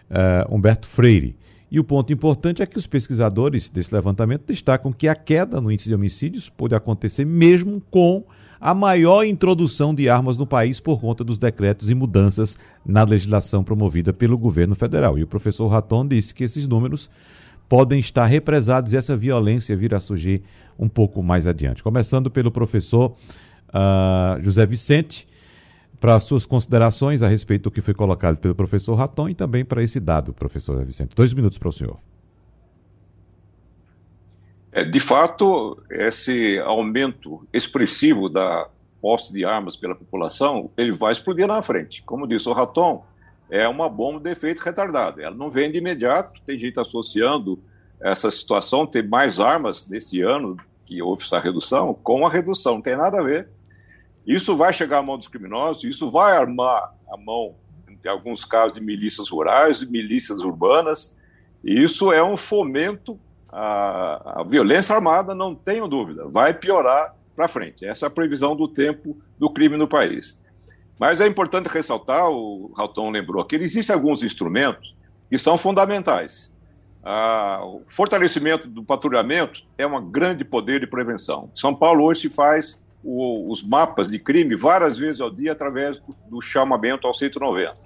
é, 0.09 0.46
Humberto 0.51 0.88
Freire. 0.88 1.36
E 1.70 1.78
o 1.78 1.84
ponto 1.84 2.12
importante 2.12 2.62
é 2.62 2.66
que 2.66 2.76
os 2.76 2.86
pesquisadores 2.86 3.68
desse 3.68 3.94
levantamento 3.94 4.42
destacam 4.46 4.92
que 4.92 5.06
a 5.06 5.14
queda 5.14 5.60
no 5.60 5.70
índice 5.70 5.88
de 5.88 5.94
homicídios 5.94 6.48
pode 6.48 6.74
acontecer 6.74 7.24
mesmo 7.24 7.80
com 7.90 8.24
a 8.60 8.74
maior 8.74 9.24
introdução 9.24 9.94
de 9.94 10.08
armas 10.08 10.36
no 10.36 10.46
país 10.46 10.80
por 10.80 11.00
conta 11.00 11.22
dos 11.22 11.38
decretos 11.38 11.88
e 11.88 11.94
mudanças 11.94 12.58
na 12.84 13.04
legislação 13.04 13.62
promovida 13.62 14.12
pelo 14.12 14.36
governo 14.36 14.74
federal. 14.74 15.18
E 15.18 15.22
o 15.22 15.26
professor 15.26 15.68
Raton 15.68 16.06
disse 16.06 16.34
que 16.34 16.44
esses 16.44 16.66
números 16.66 17.08
podem 17.68 18.00
estar 18.00 18.26
represados 18.26 18.92
e 18.92 18.96
essa 18.96 19.16
violência 19.16 19.76
vir 19.76 19.94
a 19.94 20.00
surgir 20.00 20.42
um 20.76 20.88
pouco 20.88 21.22
mais 21.22 21.46
adiante. 21.46 21.84
Começando 21.84 22.28
pelo 22.28 22.50
professor 22.50 23.16
uh, 23.68 24.42
José 24.42 24.66
Vicente, 24.66 25.26
para 26.01 26.18
suas 26.18 26.46
considerações 26.46 27.22
a 27.22 27.28
respeito 27.28 27.64
do 27.64 27.70
que 27.70 27.82
foi 27.82 27.92
colocado 27.92 28.38
pelo 28.38 28.55
professor 28.55 28.94
Raton 28.94 29.28
e 29.28 29.34
também 29.34 29.64
para 29.64 29.82
esse 29.82 30.01
dado, 30.01 30.32
professor 30.32 30.82
Vicente. 30.84 31.14
Dois 31.14 31.34
minutos 31.34 31.59
para 31.59 31.68
o 31.68 31.72
senhor. 31.72 31.98
É, 34.72 34.84
de 34.84 35.01
fato, 35.01 35.82
esse 35.90 36.59
aumento 36.61 37.46
expressivo 37.53 38.28
da 38.28 38.68
posse 39.01 39.32
de 39.32 39.44
armas 39.44 39.76
pela 39.76 39.94
população, 39.94 40.70
ele 40.76 40.92
vai 40.92 41.12
explodir 41.12 41.46
na 41.46 41.61
frente. 41.61 42.03
Como 42.03 42.26
disse 42.26 42.48
o 42.48 42.53
Raton, 42.53 43.05
é 43.51 43.66
uma 43.68 43.88
bomba 43.88 44.20
de 44.20 44.30
efeito 44.30 44.61
retardado. 44.61 45.20
Ela 45.20 45.34
não 45.34 45.51
vem 45.51 45.70
de 45.70 45.78
imediato, 45.78 46.40
tem 46.46 46.59
gente 46.59 46.78
associando 46.78 47.59
essa 48.01 48.30
situação, 48.30 48.86
ter 48.86 49.07
mais 49.07 49.40
armas 49.40 49.86
nesse 49.88 50.22
ano, 50.22 50.57
que 50.86 51.03
houve 51.03 51.24
essa 51.24 51.38
redução, 51.38 51.94
com 52.03 52.26
a 52.26 52.30
redução, 52.30 52.74
não 52.74 52.82
tem 52.82 52.96
nada 52.96 53.20
a 53.20 53.22
ver. 53.22 53.48
Isso 54.30 54.56
vai 54.56 54.72
chegar 54.72 54.98
à 54.98 55.02
mão 55.02 55.18
dos 55.18 55.26
criminosos, 55.26 55.82
isso 55.82 56.08
vai 56.08 56.36
armar 56.36 56.94
a 57.12 57.16
mão, 57.16 57.56
em 57.88 58.08
alguns 58.08 58.44
casos, 58.44 58.74
de 58.74 58.80
milícias 58.80 59.28
rurais, 59.28 59.80
de 59.80 59.86
milícias 59.86 60.38
urbanas, 60.38 61.12
e 61.64 61.82
isso 61.82 62.12
é 62.12 62.22
um 62.22 62.36
fomento 62.36 63.18
à, 63.48 64.40
à 64.40 64.44
violência 64.44 64.94
armada, 64.94 65.34
não 65.34 65.52
tenho 65.52 65.88
dúvida, 65.88 66.28
vai 66.28 66.54
piorar 66.54 67.16
para 67.34 67.48
frente. 67.48 67.84
Essa 67.84 68.06
é 68.06 68.08
a 68.08 68.10
previsão 68.10 68.54
do 68.54 68.68
tempo 68.68 69.20
do 69.36 69.50
crime 69.50 69.76
no 69.76 69.88
país. 69.88 70.40
Mas 70.96 71.20
é 71.20 71.26
importante 71.26 71.66
ressaltar, 71.66 72.30
o 72.30 72.72
Ralton 72.76 73.10
lembrou 73.10 73.44
que 73.44 73.56
existem 73.56 73.92
alguns 73.92 74.22
instrumentos 74.22 74.94
que 75.28 75.38
são 75.38 75.58
fundamentais. 75.58 76.54
Ah, 77.02 77.62
o 77.64 77.82
fortalecimento 77.88 78.68
do 78.68 78.84
patrulhamento 78.84 79.64
é 79.76 79.84
um 79.84 80.08
grande 80.08 80.44
poder 80.44 80.78
de 80.78 80.86
prevenção. 80.86 81.50
São 81.52 81.74
Paulo 81.74 82.04
hoje 82.04 82.20
se 82.20 82.30
faz 82.30 82.84
o, 83.03 83.51
os 83.51 83.62
mapas 83.62 84.09
de 84.09 84.18
crime 84.18 84.55
várias 84.57 84.98
vezes 84.98 85.20
ao 85.20 85.30
dia 85.30 85.53
através 85.53 85.98
do, 85.98 86.16
do 86.28 86.40
chamamento 86.40 87.07
ao 87.07 87.14
190. 87.14 87.76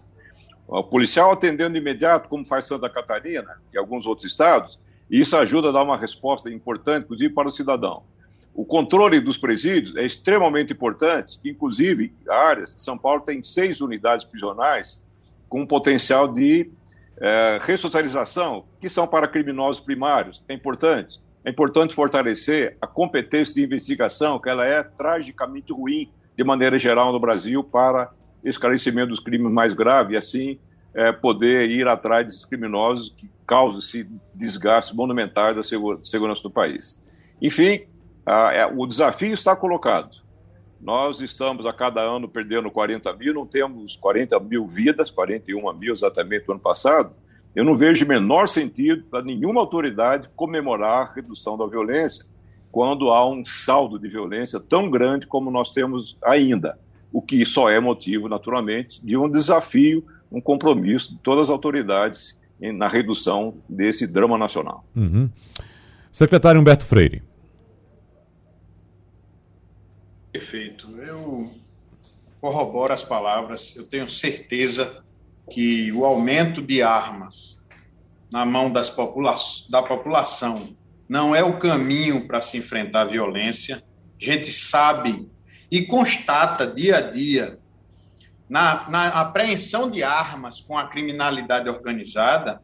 O 0.67 0.83
policial 0.83 1.31
atendendo 1.31 1.77
imediato, 1.77 2.29
como 2.29 2.47
faz 2.47 2.67
Santa 2.67 2.89
Catarina 2.89 3.61
e 3.73 3.79
alguns 3.79 4.07
outros 4.07 4.31
estados, 4.31 4.79
e 5.11 5.21
isso 5.21 5.37
ajuda 5.37 5.69
a 5.69 5.73
dar 5.73 5.83
uma 5.83 5.97
resposta 5.97 6.51
importante, 6.51 7.05
inclusive 7.05 7.33
para 7.33 7.49
o 7.49 7.53
cidadão. 7.53 8.03
O 8.55 8.65
controle 8.65 9.21
dos 9.21 9.37
presídios 9.37 9.97
é 9.97 10.07
extremamente 10.07 10.73
importante, 10.73 11.39
inclusive 11.45 12.15
áreas. 12.29 12.73
São 12.77 12.97
Paulo 12.97 13.21
tem 13.21 13.43
seis 13.43 13.81
unidades 13.81 14.25
prisionais 14.25 15.05
com 15.49 15.63
um 15.63 15.67
potencial 15.67 16.33
de 16.33 16.71
é, 17.21 17.61
ressocialização, 17.63 18.65
que 18.81 18.89
são 18.89 19.07
para 19.07 19.29
criminosos 19.29 19.83
primários. 19.83 20.43
É 20.49 20.55
importante. 20.55 21.21
É 21.45 21.51
importante 21.51 21.95
fortalecer 21.95 22.77
a 22.81 22.87
competência 22.87 23.55
de 23.55 23.63
investigação, 23.63 24.39
que 24.39 24.49
ela 24.49 24.65
é 24.65 24.83
tragicamente 24.83 25.73
ruim, 25.73 26.11
de 26.37 26.43
maneira 26.43 26.79
geral, 26.79 27.13
no 27.13 27.21
Brasil, 27.21 27.63
para 27.63 28.11
esclarecimento 28.43 29.09
dos 29.09 29.21
crimes 29.21 29.53
mais 29.53 29.73
graves 29.73 30.15
e, 30.15 30.17
assim, 30.17 30.59
é, 30.95 31.13
poder 31.13 31.71
ir 31.71 31.87
atrás 31.87 32.27
desses 32.27 32.45
criminosos 32.45 33.15
que 33.17 33.31
causam 33.47 33.79
esse 33.79 34.09
desgaste 34.35 34.95
monumental 34.97 35.55
da 35.55 35.63
segurança 35.63 36.43
do 36.43 36.51
país. 36.51 37.01
Enfim, 37.43 37.83
ah, 38.25 38.53
é, 38.53 38.67
o 38.67 38.87
desafio 38.87 39.35
está 39.35 39.55
colocado. 39.55 40.25
Nós 40.81 41.21
estamos 41.21 41.67
a 41.67 41.73
cada 41.73 42.01
ano 42.01 42.29
perdendo 42.29 42.71
40 42.71 43.13
mil, 43.15 43.35
não 43.35 43.47
temos 43.47 43.97
40 43.97 44.39
mil 44.41 44.67
vidas, 44.67 45.11
41 45.11 45.73
mil 45.75 45.93
exatamente 45.93 46.47
no 46.47 46.55
ano 46.55 46.63
passado. 46.63 47.13
Eu 47.55 47.65
não 47.65 47.77
vejo 47.77 48.07
menor 48.07 48.49
sentido 48.49 49.05
para 49.05 49.23
nenhuma 49.23 49.61
autoridade 49.61 50.29
comemorar 50.35 51.03
a 51.03 51.13
redução 51.15 51.57
da 51.57 51.67
violência 51.67 52.27
quando 52.73 53.11
há 53.11 53.29
um 53.29 53.45
saldo 53.45 53.99
de 53.99 54.09
violência 54.09 54.59
tão 54.59 54.91
grande 54.91 55.27
como 55.27 55.51
nós 55.51 55.73
temos 55.73 56.17
ainda, 56.25 56.77
o 57.13 57.23
que 57.23 57.47
só 57.47 57.71
é 57.71 57.79
motivo, 57.79 58.29
naturalmente, 58.29 59.05
de 59.05 59.17
um 59.17 59.31
desafio, 59.31 60.05
um 60.33 60.41
compromisso 60.41 61.13
de 61.13 61.19
todas 61.21 61.45
as 61.45 61.51
autoridades 61.51 62.37
na 62.61 62.89
redução 62.89 63.55
desse 63.69 64.07
drama 64.07 64.37
nacional. 64.37 64.85
Uhum. 64.97 65.31
Secretário 66.11 66.61
Humberto 66.61 66.85
Freire. 66.85 67.23
Perfeito. 70.33 70.89
Eu 71.01 71.53
corroboro 72.41 72.93
as 72.93 73.05
palavras. 73.05 73.75
Eu 73.77 73.85
tenho 73.85 74.11
certeza 74.11 75.05
que 75.51 75.93
o 75.93 76.05
aumento 76.05 76.63
de 76.63 76.83
armas 76.83 77.63
na 78.31 78.45
mão 78.45 78.73
popula 78.73 79.37
da 79.71 79.83
população 79.83 80.77
não 81.09 81.35
é 81.35 81.43
o 81.43 81.59
caminho 81.59 82.27
para 82.27 82.41
se 82.41 82.57
enfrentar 82.57 83.03
a 83.03 83.05
violência. 83.05 83.83
A 84.21 84.25
gente 84.25 84.51
sabe 84.51 85.29
e 85.71 85.83
constata 85.83 86.67
dia 86.67 86.99
a 86.99 87.01
dia 87.01 87.59
na, 88.49 88.89
na 88.89 89.09
apreensão 89.09 89.91
de 89.91 90.03
armas 90.03 90.61
com 90.61 90.79
a 90.79 90.89
criminalidade 90.89 91.69
organizada 91.69 92.63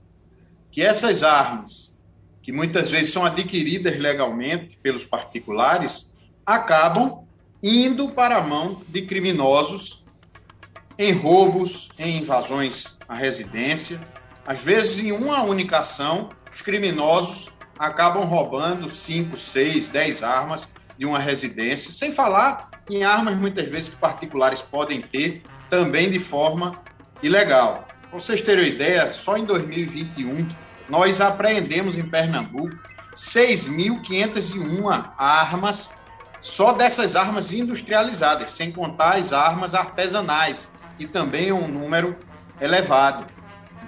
que 0.70 0.82
essas 0.82 1.22
armas, 1.22 1.96
que 2.42 2.52
muitas 2.52 2.90
vezes 2.90 3.12
são 3.12 3.24
adquiridas 3.24 3.98
legalmente 3.98 4.78
pelos 4.82 5.04
particulares, 5.04 6.12
acabam 6.46 7.24
indo 7.62 8.10
para 8.10 8.38
a 8.38 8.46
mão 8.46 8.80
de 8.88 9.02
criminosos 9.02 9.99
em 11.00 11.12
roubos, 11.12 11.88
em 11.98 12.18
invasões 12.18 12.98
à 13.08 13.14
residência. 13.14 13.98
Às 14.46 14.60
vezes, 14.60 14.98
em 14.98 15.12
uma 15.12 15.42
única 15.42 15.78
ação, 15.78 16.28
os 16.52 16.60
criminosos 16.60 17.48
acabam 17.78 18.22
roubando 18.24 18.90
5, 18.90 19.34
6, 19.34 19.88
10 19.88 20.22
armas 20.22 20.68
de 20.98 21.06
uma 21.06 21.18
residência, 21.18 21.90
sem 21.90 22.12
falar 22.12 22.68
em 22.90 23.02
armas 23.02 23.34
muitas 23.34 23.66
vezes 23.70 23.88
que 23.88 23.96
particulares 23.96 24.60
podem 24.60 25.00
ter 25.00 25.42
também 25.70 26.10
de 26.10 26.20
forma 26.20 26.74
ilegal. 27.22 27.88
Para 28.10 28.20
vocês 28.20 28.42
terem 28.42 28.66
uma 28.66 28.70
ideia, 28.70 29.10
só 29.10 29.38
em 29.38 29.46
2021 29.46 30.46
nós 30.86 31.18
apreendemos 31.22 31.96
em 31.96 32.02
Pernambuco 32.02 32.76
6.501 33.14 35.12
armas 35.16 35.90
só 36.42 36.72
dessas 36.72 37.16
armas 37.16 37.52
industrializadas, 37.52 38.52
sem 38.52 38.70
contar 38.70 39.16
as 39.16 39.32
armas 39.32 39.74
artesanais, 39.74 40.68
que 41.00 41.06
também 41.06 41.50
um 41.50 41.66
número 41.66 42.14
elevado. 42.60 43.24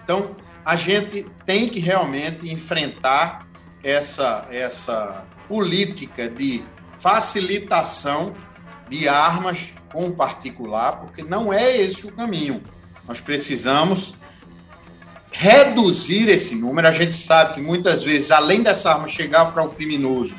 Então, 0.02 0.34
a 0.64 0.76
gente 0.76 1.26
tem 1.44 1.68
que 1.68 1.78
realmente 1.78 2.50
enfrentar 2.50 3.46
essa, 3.84 4.46
essa 4.50 5.26
política 5.46 6.26
de 6.26 6.64
facilitação 6.98 8.32
de 8.88 9.06
armas 9.08 9.74
com 9.92 10.06
o 10.06 10.12
particular, 10.12 11.00
porque 11.00 11.22
não 11.22 11.52
é 11.52 11.76
esse 11.76 12.06
o 12.06 12.12
caminho. 12.12 12.62
Nós 13.06 13.20
precisamos 13.20 14.14
reduzir 15.30 16.30
esse 16.30 16.54
número. 16.54 16.88
A 16.88 16.92
gente 16.92 17.14
sabe 17.14 17.56
que 17.56 17.60
muitas 17.60 18.02
vezes, 18.02 18.30
além 18.30 18.62
dessa 18.62 18.90
arma 18.90 19.06
chegar 19.06 19.52
para 19.52 19.62
o 19.62 19.68
criminoso, 19.68 20.34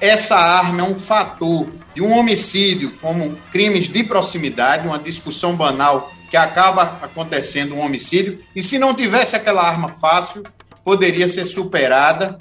essa 0.00 0.36
arma 0.36 0.80
é 0.80 0.84
um 0.84 0.98
fator 0.98 1.68
de 1.94 2.00
um 2.00 2.16
homicídio, 2.16 2.92
como 3.00 3.36
crimes 3.52 3.86
de 3.88 4.02
proximidade, 4.02 4.86
uma 4.86 4.98
discussão 4.98 5.54
banal 5.54 6.10
que 6.30 6.36
acaba 6.36 6.98
acontecendo 7.02 7.74
um 7.74 7.80
homicídio, 7.80 8.38
e 8.54 8.62
se 8.62 8.78
não 8.78 8.94
tivesse 8.94 9.34
aquela 9.34 9.62
arma 9.62 9.92
fácil, 9.92 10.44
poderia 10.84 11.28
ser 11.28 11.44
superada. 11.44 12.38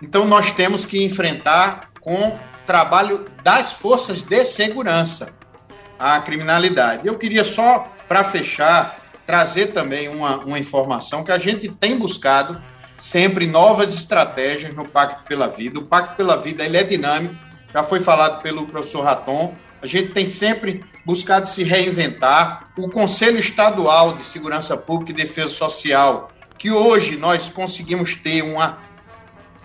Então 0.00 0.26
nós 0.26 0.52
temos 0.52 0.86
que 0.86 1.04
enfrentar 1.04 1.90
com 2.00 2.38
trabalho 2.66 3.24
das 3.42 3.72
forças 3.72 4.22
de 4.22 4.44
segurança 4.44 5.34
a 5.98 6.20
criminalidade. 6.20 7.06
Eu 7.06 7.18
queria 7.18 7.44
só, 7.44 7.92
para 8.08 8.24
fechar, 8.24 9.00
trazer 9.26 9.68
também 9.68 10.08
uma, 10.08 10.38
uma 10.38 10.58
informação 10.58 11.22
que 11.22 11.30
a 11.30 11.38
gente 11.38 11.68
tem 11.68 11.96
buscado 11.96 12.60
sempre 13.02 13.48
novas 13.48 13.96
estratégias 13.96 14.72
no 14.76 14.88
Pacto 14.88 15.24
pela 15.24 15.48
Vida. 15.48 15.80
O 15.80 15.84
Pacto 15.84 16.14
pela 16.14 16.36
Vida 16.36 16.64
ele 16.64 16.76
é 16.76 16.84
dinâmico, 16.84 17.34
já 17.74 17.82
foi 17.82 17.98
falado 17.98 18.40
pelo 18.42 18.64
professor 18.68 19.02
Raton. 19.02 19.56
A 19.82 19.88
gente 19.88 20.12
tem 20.12 20.24
sempre 20.24 20.84
buscado 21.04 21.48
se 21.48 21.64
reinventar. 21.64 22.68
O 22.78 22.88
Conselho 22.88 23.40
Estadual 23.40 24.14
de 24.14 24.22
Segurança 24.22 24.76
Pública 24.76 25.10
e 25.10 25.24
Defesa 25.24 25.48
Social, 25.48 26.30
que 26.56 26.70
hoje 26.70 27.16
nós 27.16 27.48
conseguimos 27.48 28.14
ter 28.14 28.42
uma 28.42 28.78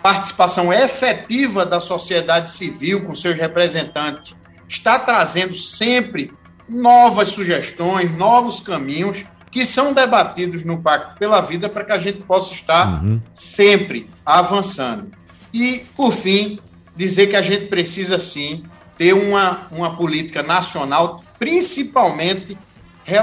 participação 0.02 0.72
efetiva 0.72 1.64
da 1.64 1.78
sociedade 1.78 2.50
civil 2.50 3.04
com 3.06 3.14
seus 3.14 3.36
representantes, 3.36 4.34
está 4.68 4.98
trazendo 4.98 5.54
sempre 5.54 6.32
novas 6.68 7.28
sugestões, 7.28 8.10
novos 8.18 8.58
caminhos 8.58 9.24
que 9.50 9.64
são 9.64 9.92
debatidos 9.92 10.64
no 10.64 10.82
Pacto 10.82 11.18
pela 11.18 11.40
Vida 11.40 11.68
para 11.68 11.84
que 11.84 11.92
a 11.92 11.98
gente 11.98 12.22
possa 12.22 12.52
estar 12.52 13.02
uhum. 13.02 13.20
sempre 13.32 14.08
avançando. 14.24 15.10
E, 15.52 15.86
por 15.96 16.12
fim, 16.12 16.58
dizer 16.94 17.28
que 17.28 17.36
a 17.36 17.42
gente 17.42 17.66
precisa 17.66 18.18
sim 18.18 18.64
ter 18.96 19.14
uma, 19.14 19.68
uma 19.70 19.96
política 19.96 20.42
nacional, 20.42 21.22
principalmente 21.38 22.58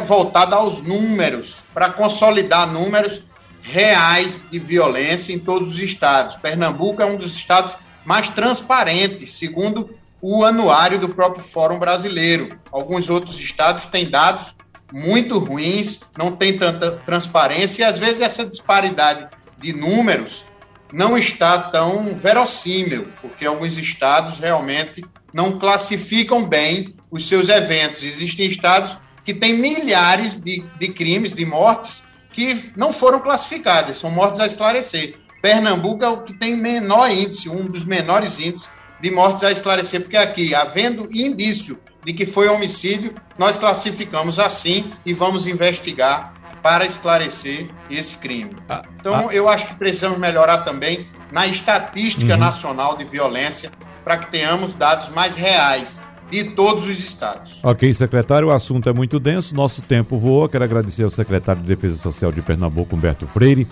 voltada 0.05 0.55
aos 0.55 0.81
números, 0.81 1.63
para 1.73 1.91
consolidar 1.91 2.65
números 2.71 3.21
reais 3.61 4.41
de 4.49 4.57
violência 4.57 5.33
em 5.33 5.39
todos 5.39 5.71
os 5.71 5.79
estados. 5.79 6.35
Pernambuco 6.37 7.01
é 7.01 7.05
um 7.05 7.17
dos 7.17 7.35
estados 7.35 7.75
mais 8.03 8.29
transparentes, 8.29 9.33
segundo 9.33 9.95
o 10.21 10.43
anuário 10.43 10.97
do 10.97 11.09
próprio 11.09 11.43
Fórum 11.43 11.77
Brasileiro. 11.77 12.57
Alguns 12.71 13.09
outros 13.09 13.39
estados 13.39 13.85
têm 13.85 14.09
dados 14.09 14.54
muito 14.91 15.37
ruins, 15.39 15.99
não 16.17 16.35
tem 16.35 16.57
tanta 16.57 16.91
transparência 16.91 17.83
e 17.83 17.85
às 17.85 17.97
vezes 17.97 18.21
essa 18.21 18.45
disparidade 18.45 19.27
de 19.57 19.73
números 19.73 20.45
não 20.93 21.17
está 21.17 21.57
tão 21.57 22.15
verossímil, 22.15 23.07
porque 23.21 23.45
alguns 23.45 23.77
estados 23.77 24.39
realmente 24.39 25.03
não 25.33 25.59
classificam 25.59 26.45
bem 26.45 26.95
os 27.11 27.27
seus 27.27 27.49
eventos. 27.49 28.03
Existem 28.03 28.47
estados 28.47 28.97
que 29.25 29.33
tem 29.33 29.57
milhares 29.57 30.35
de, 30.35 30.63
de 30.79 30.87
crimes, 30.89 31.33
de 31.33 31.45
mortes, 31.45 32.03
que 32.31 32.71
não 32.75 32.93
foram 32.93 33.19
classificadas, 33.19 33.97
são 33.97 34.11
mortes 34.11 34.39
a 34.39 34.45
esclarecer. 34.45 35.17
Pernambuco 35.41 36.03
é 36.03 36.07
o 36.07 36.23
que 36.23 36.33
tem 36.33 36.55
menor 36.55 37.09
índice, 37.09 37.49
um 37.49 37.65
dos 37.65 37.85
menores 37.85 38.39
índices 38.39 38.69
de 39.01 39.11
mortes 39.11 39.43
a 39.43 39.51
esclarecer, 39.51 40.01
porque 40.01 40.17
aqui, 40.17 40.55
havendo 40.55 41.09
indício 41.11 41.79
de 42.05 42.13
que 42.13 42.25
foi 42.25 42.47
homicídio, 42.47 43.15
nós 43.37 43.57
classificamos 43.57 44.37
assim 44.39 44.91
e 45.05 45.11
vamos 45.11 45.47
investigar 45.47 46.33
para 46.61 46.85
esclarecer 46.85 47.67
esse 47.89 48.15
crime. 48.15 48.55
Ah, 48.69 48.83
então, 48.99 49.27
ah. 49.29 49.33
eu 49.33 49.49
acho 49.49 49.67
que 49.67 49.75
precisamos 49.75 50.17
melhorar 50.17 50.59
também 50.59 51.07
na 51.31 51.47
estatística 51.47 52.33
uhum. 52.33 52.39
nacional 52.39 52.97
de 52.97 53.03
violência 53.03 53.71
para 54.03 54.17
que 54.17 54.31
tenhamos 54.31 54.73
dados 54.73 55.09
mais 55.09 55.35
reais 55.35 55.99
de 56.29 56.43
todos 56.43 56.85
os 56.85 56.99
estados. 56.99 57.59
Ok, 57.63 57.93
secretário, 57.93 58.47
o 58.47 58.51
assunto 58.51 58.89
é 58.89 58.93
muito 58.93 59.19
denso, 59.19 59.53
nosso 59.55 59.81
tempo 59.81 60.17
voou. 60.17 60.47
Quero 60.49 60.63
agradecer 60.63 61.03
ao 61.03 61.09
secretário 61.09 61.61
de 61.61 61.67
Defesa 61.67 61.97
Social 61.97 62.31
de 62.31 62.41
Pernambuco, 62.41 62.95
Humberto 62.95 63.27
Freire, 63.27 63.67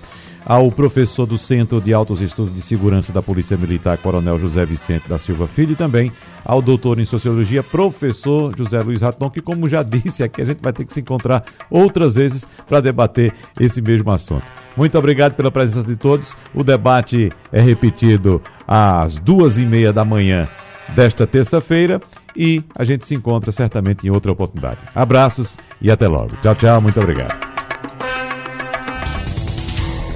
ao 0.46 0.72
professor 0.72 1.26
do 1.26 1.38
Centro 1.38 1.80
de 1.80 1.94
Altos 1.94 2.22
Estudos 2.22 2.54
de 2.54 2.62
Segurança 2.62 3.12
da 3.14 3.22
Polícia 3.22 3.58
Militar, 3.58 3.98
Coronel 3.98 4.40
José 4.40 4.66
Vicente 4.66 5.08
da 5.08 5.18
Silva 5.18 5.48
Filho, 5.48 5.74
e 5.74 5.76
também 5.76 6.12
ao 6.44 6.62
doutor 6.62 7.00
em 7.00 7.06
Sociologia, 7.06 7.64
professor 7.64 8.54
José 8.58 8.82
Luiz 8.82 9.02
Raton, 9.02 9.30
que, 9.30 9.42
como 9.42 9.70
já 9.70 9.82
disse 9.84 10.24
aqui, 10.24 10.42
a 10.42 10.46
gente 10.46 10.60
vai 10.62 10.74
ter 10.74 10.86
que 10.86 10.94
se 10.94 11.00
encontrar 11.00 11.44
outras 11.70 12.16
vezes 12.16 12.46
para 12.68 12.82
debater 12.82 13.34
esse 13.60 13.82
mesmo 13.82 14.12
assunto. 14.12 14.44
Muito 14.76 14.98
obrigado 14.98 15.34
pela 15.36 15.52
presença 15.52 15.88
de 15.88 15.96
todos. 15.96 16.36
O 16.54 16.64
debate 16.64 17.32
é 17.52 17.62
repetido 17.62 18.42
às 18.68 19.18
duas 19.20 19.58
e 19.58 19.62
meia 19.62 19.94
da 19.94 20.04
manhã 20.04 20.48
desta 20.90 21.26
terça-feira 21.28 22.02
e 22.36 22.64
a 22.76 22.84
gente 22.84 23.06
se 23.06 23.16
encontra 23.16 23.52
certamente 23.52 24.06
em 24.06 24.10
outra 24.10 24.32
oportunidade. 24.32 24.80
Abraços 24.96 25.58
e 25.82 25.92
até 25.92 26.08
logo. 26.08 26.32
Tchau, 26.42 26.56
tchau. 26.56 26.82
Muito 26.82 27.00
obrigado. 27.00 27.53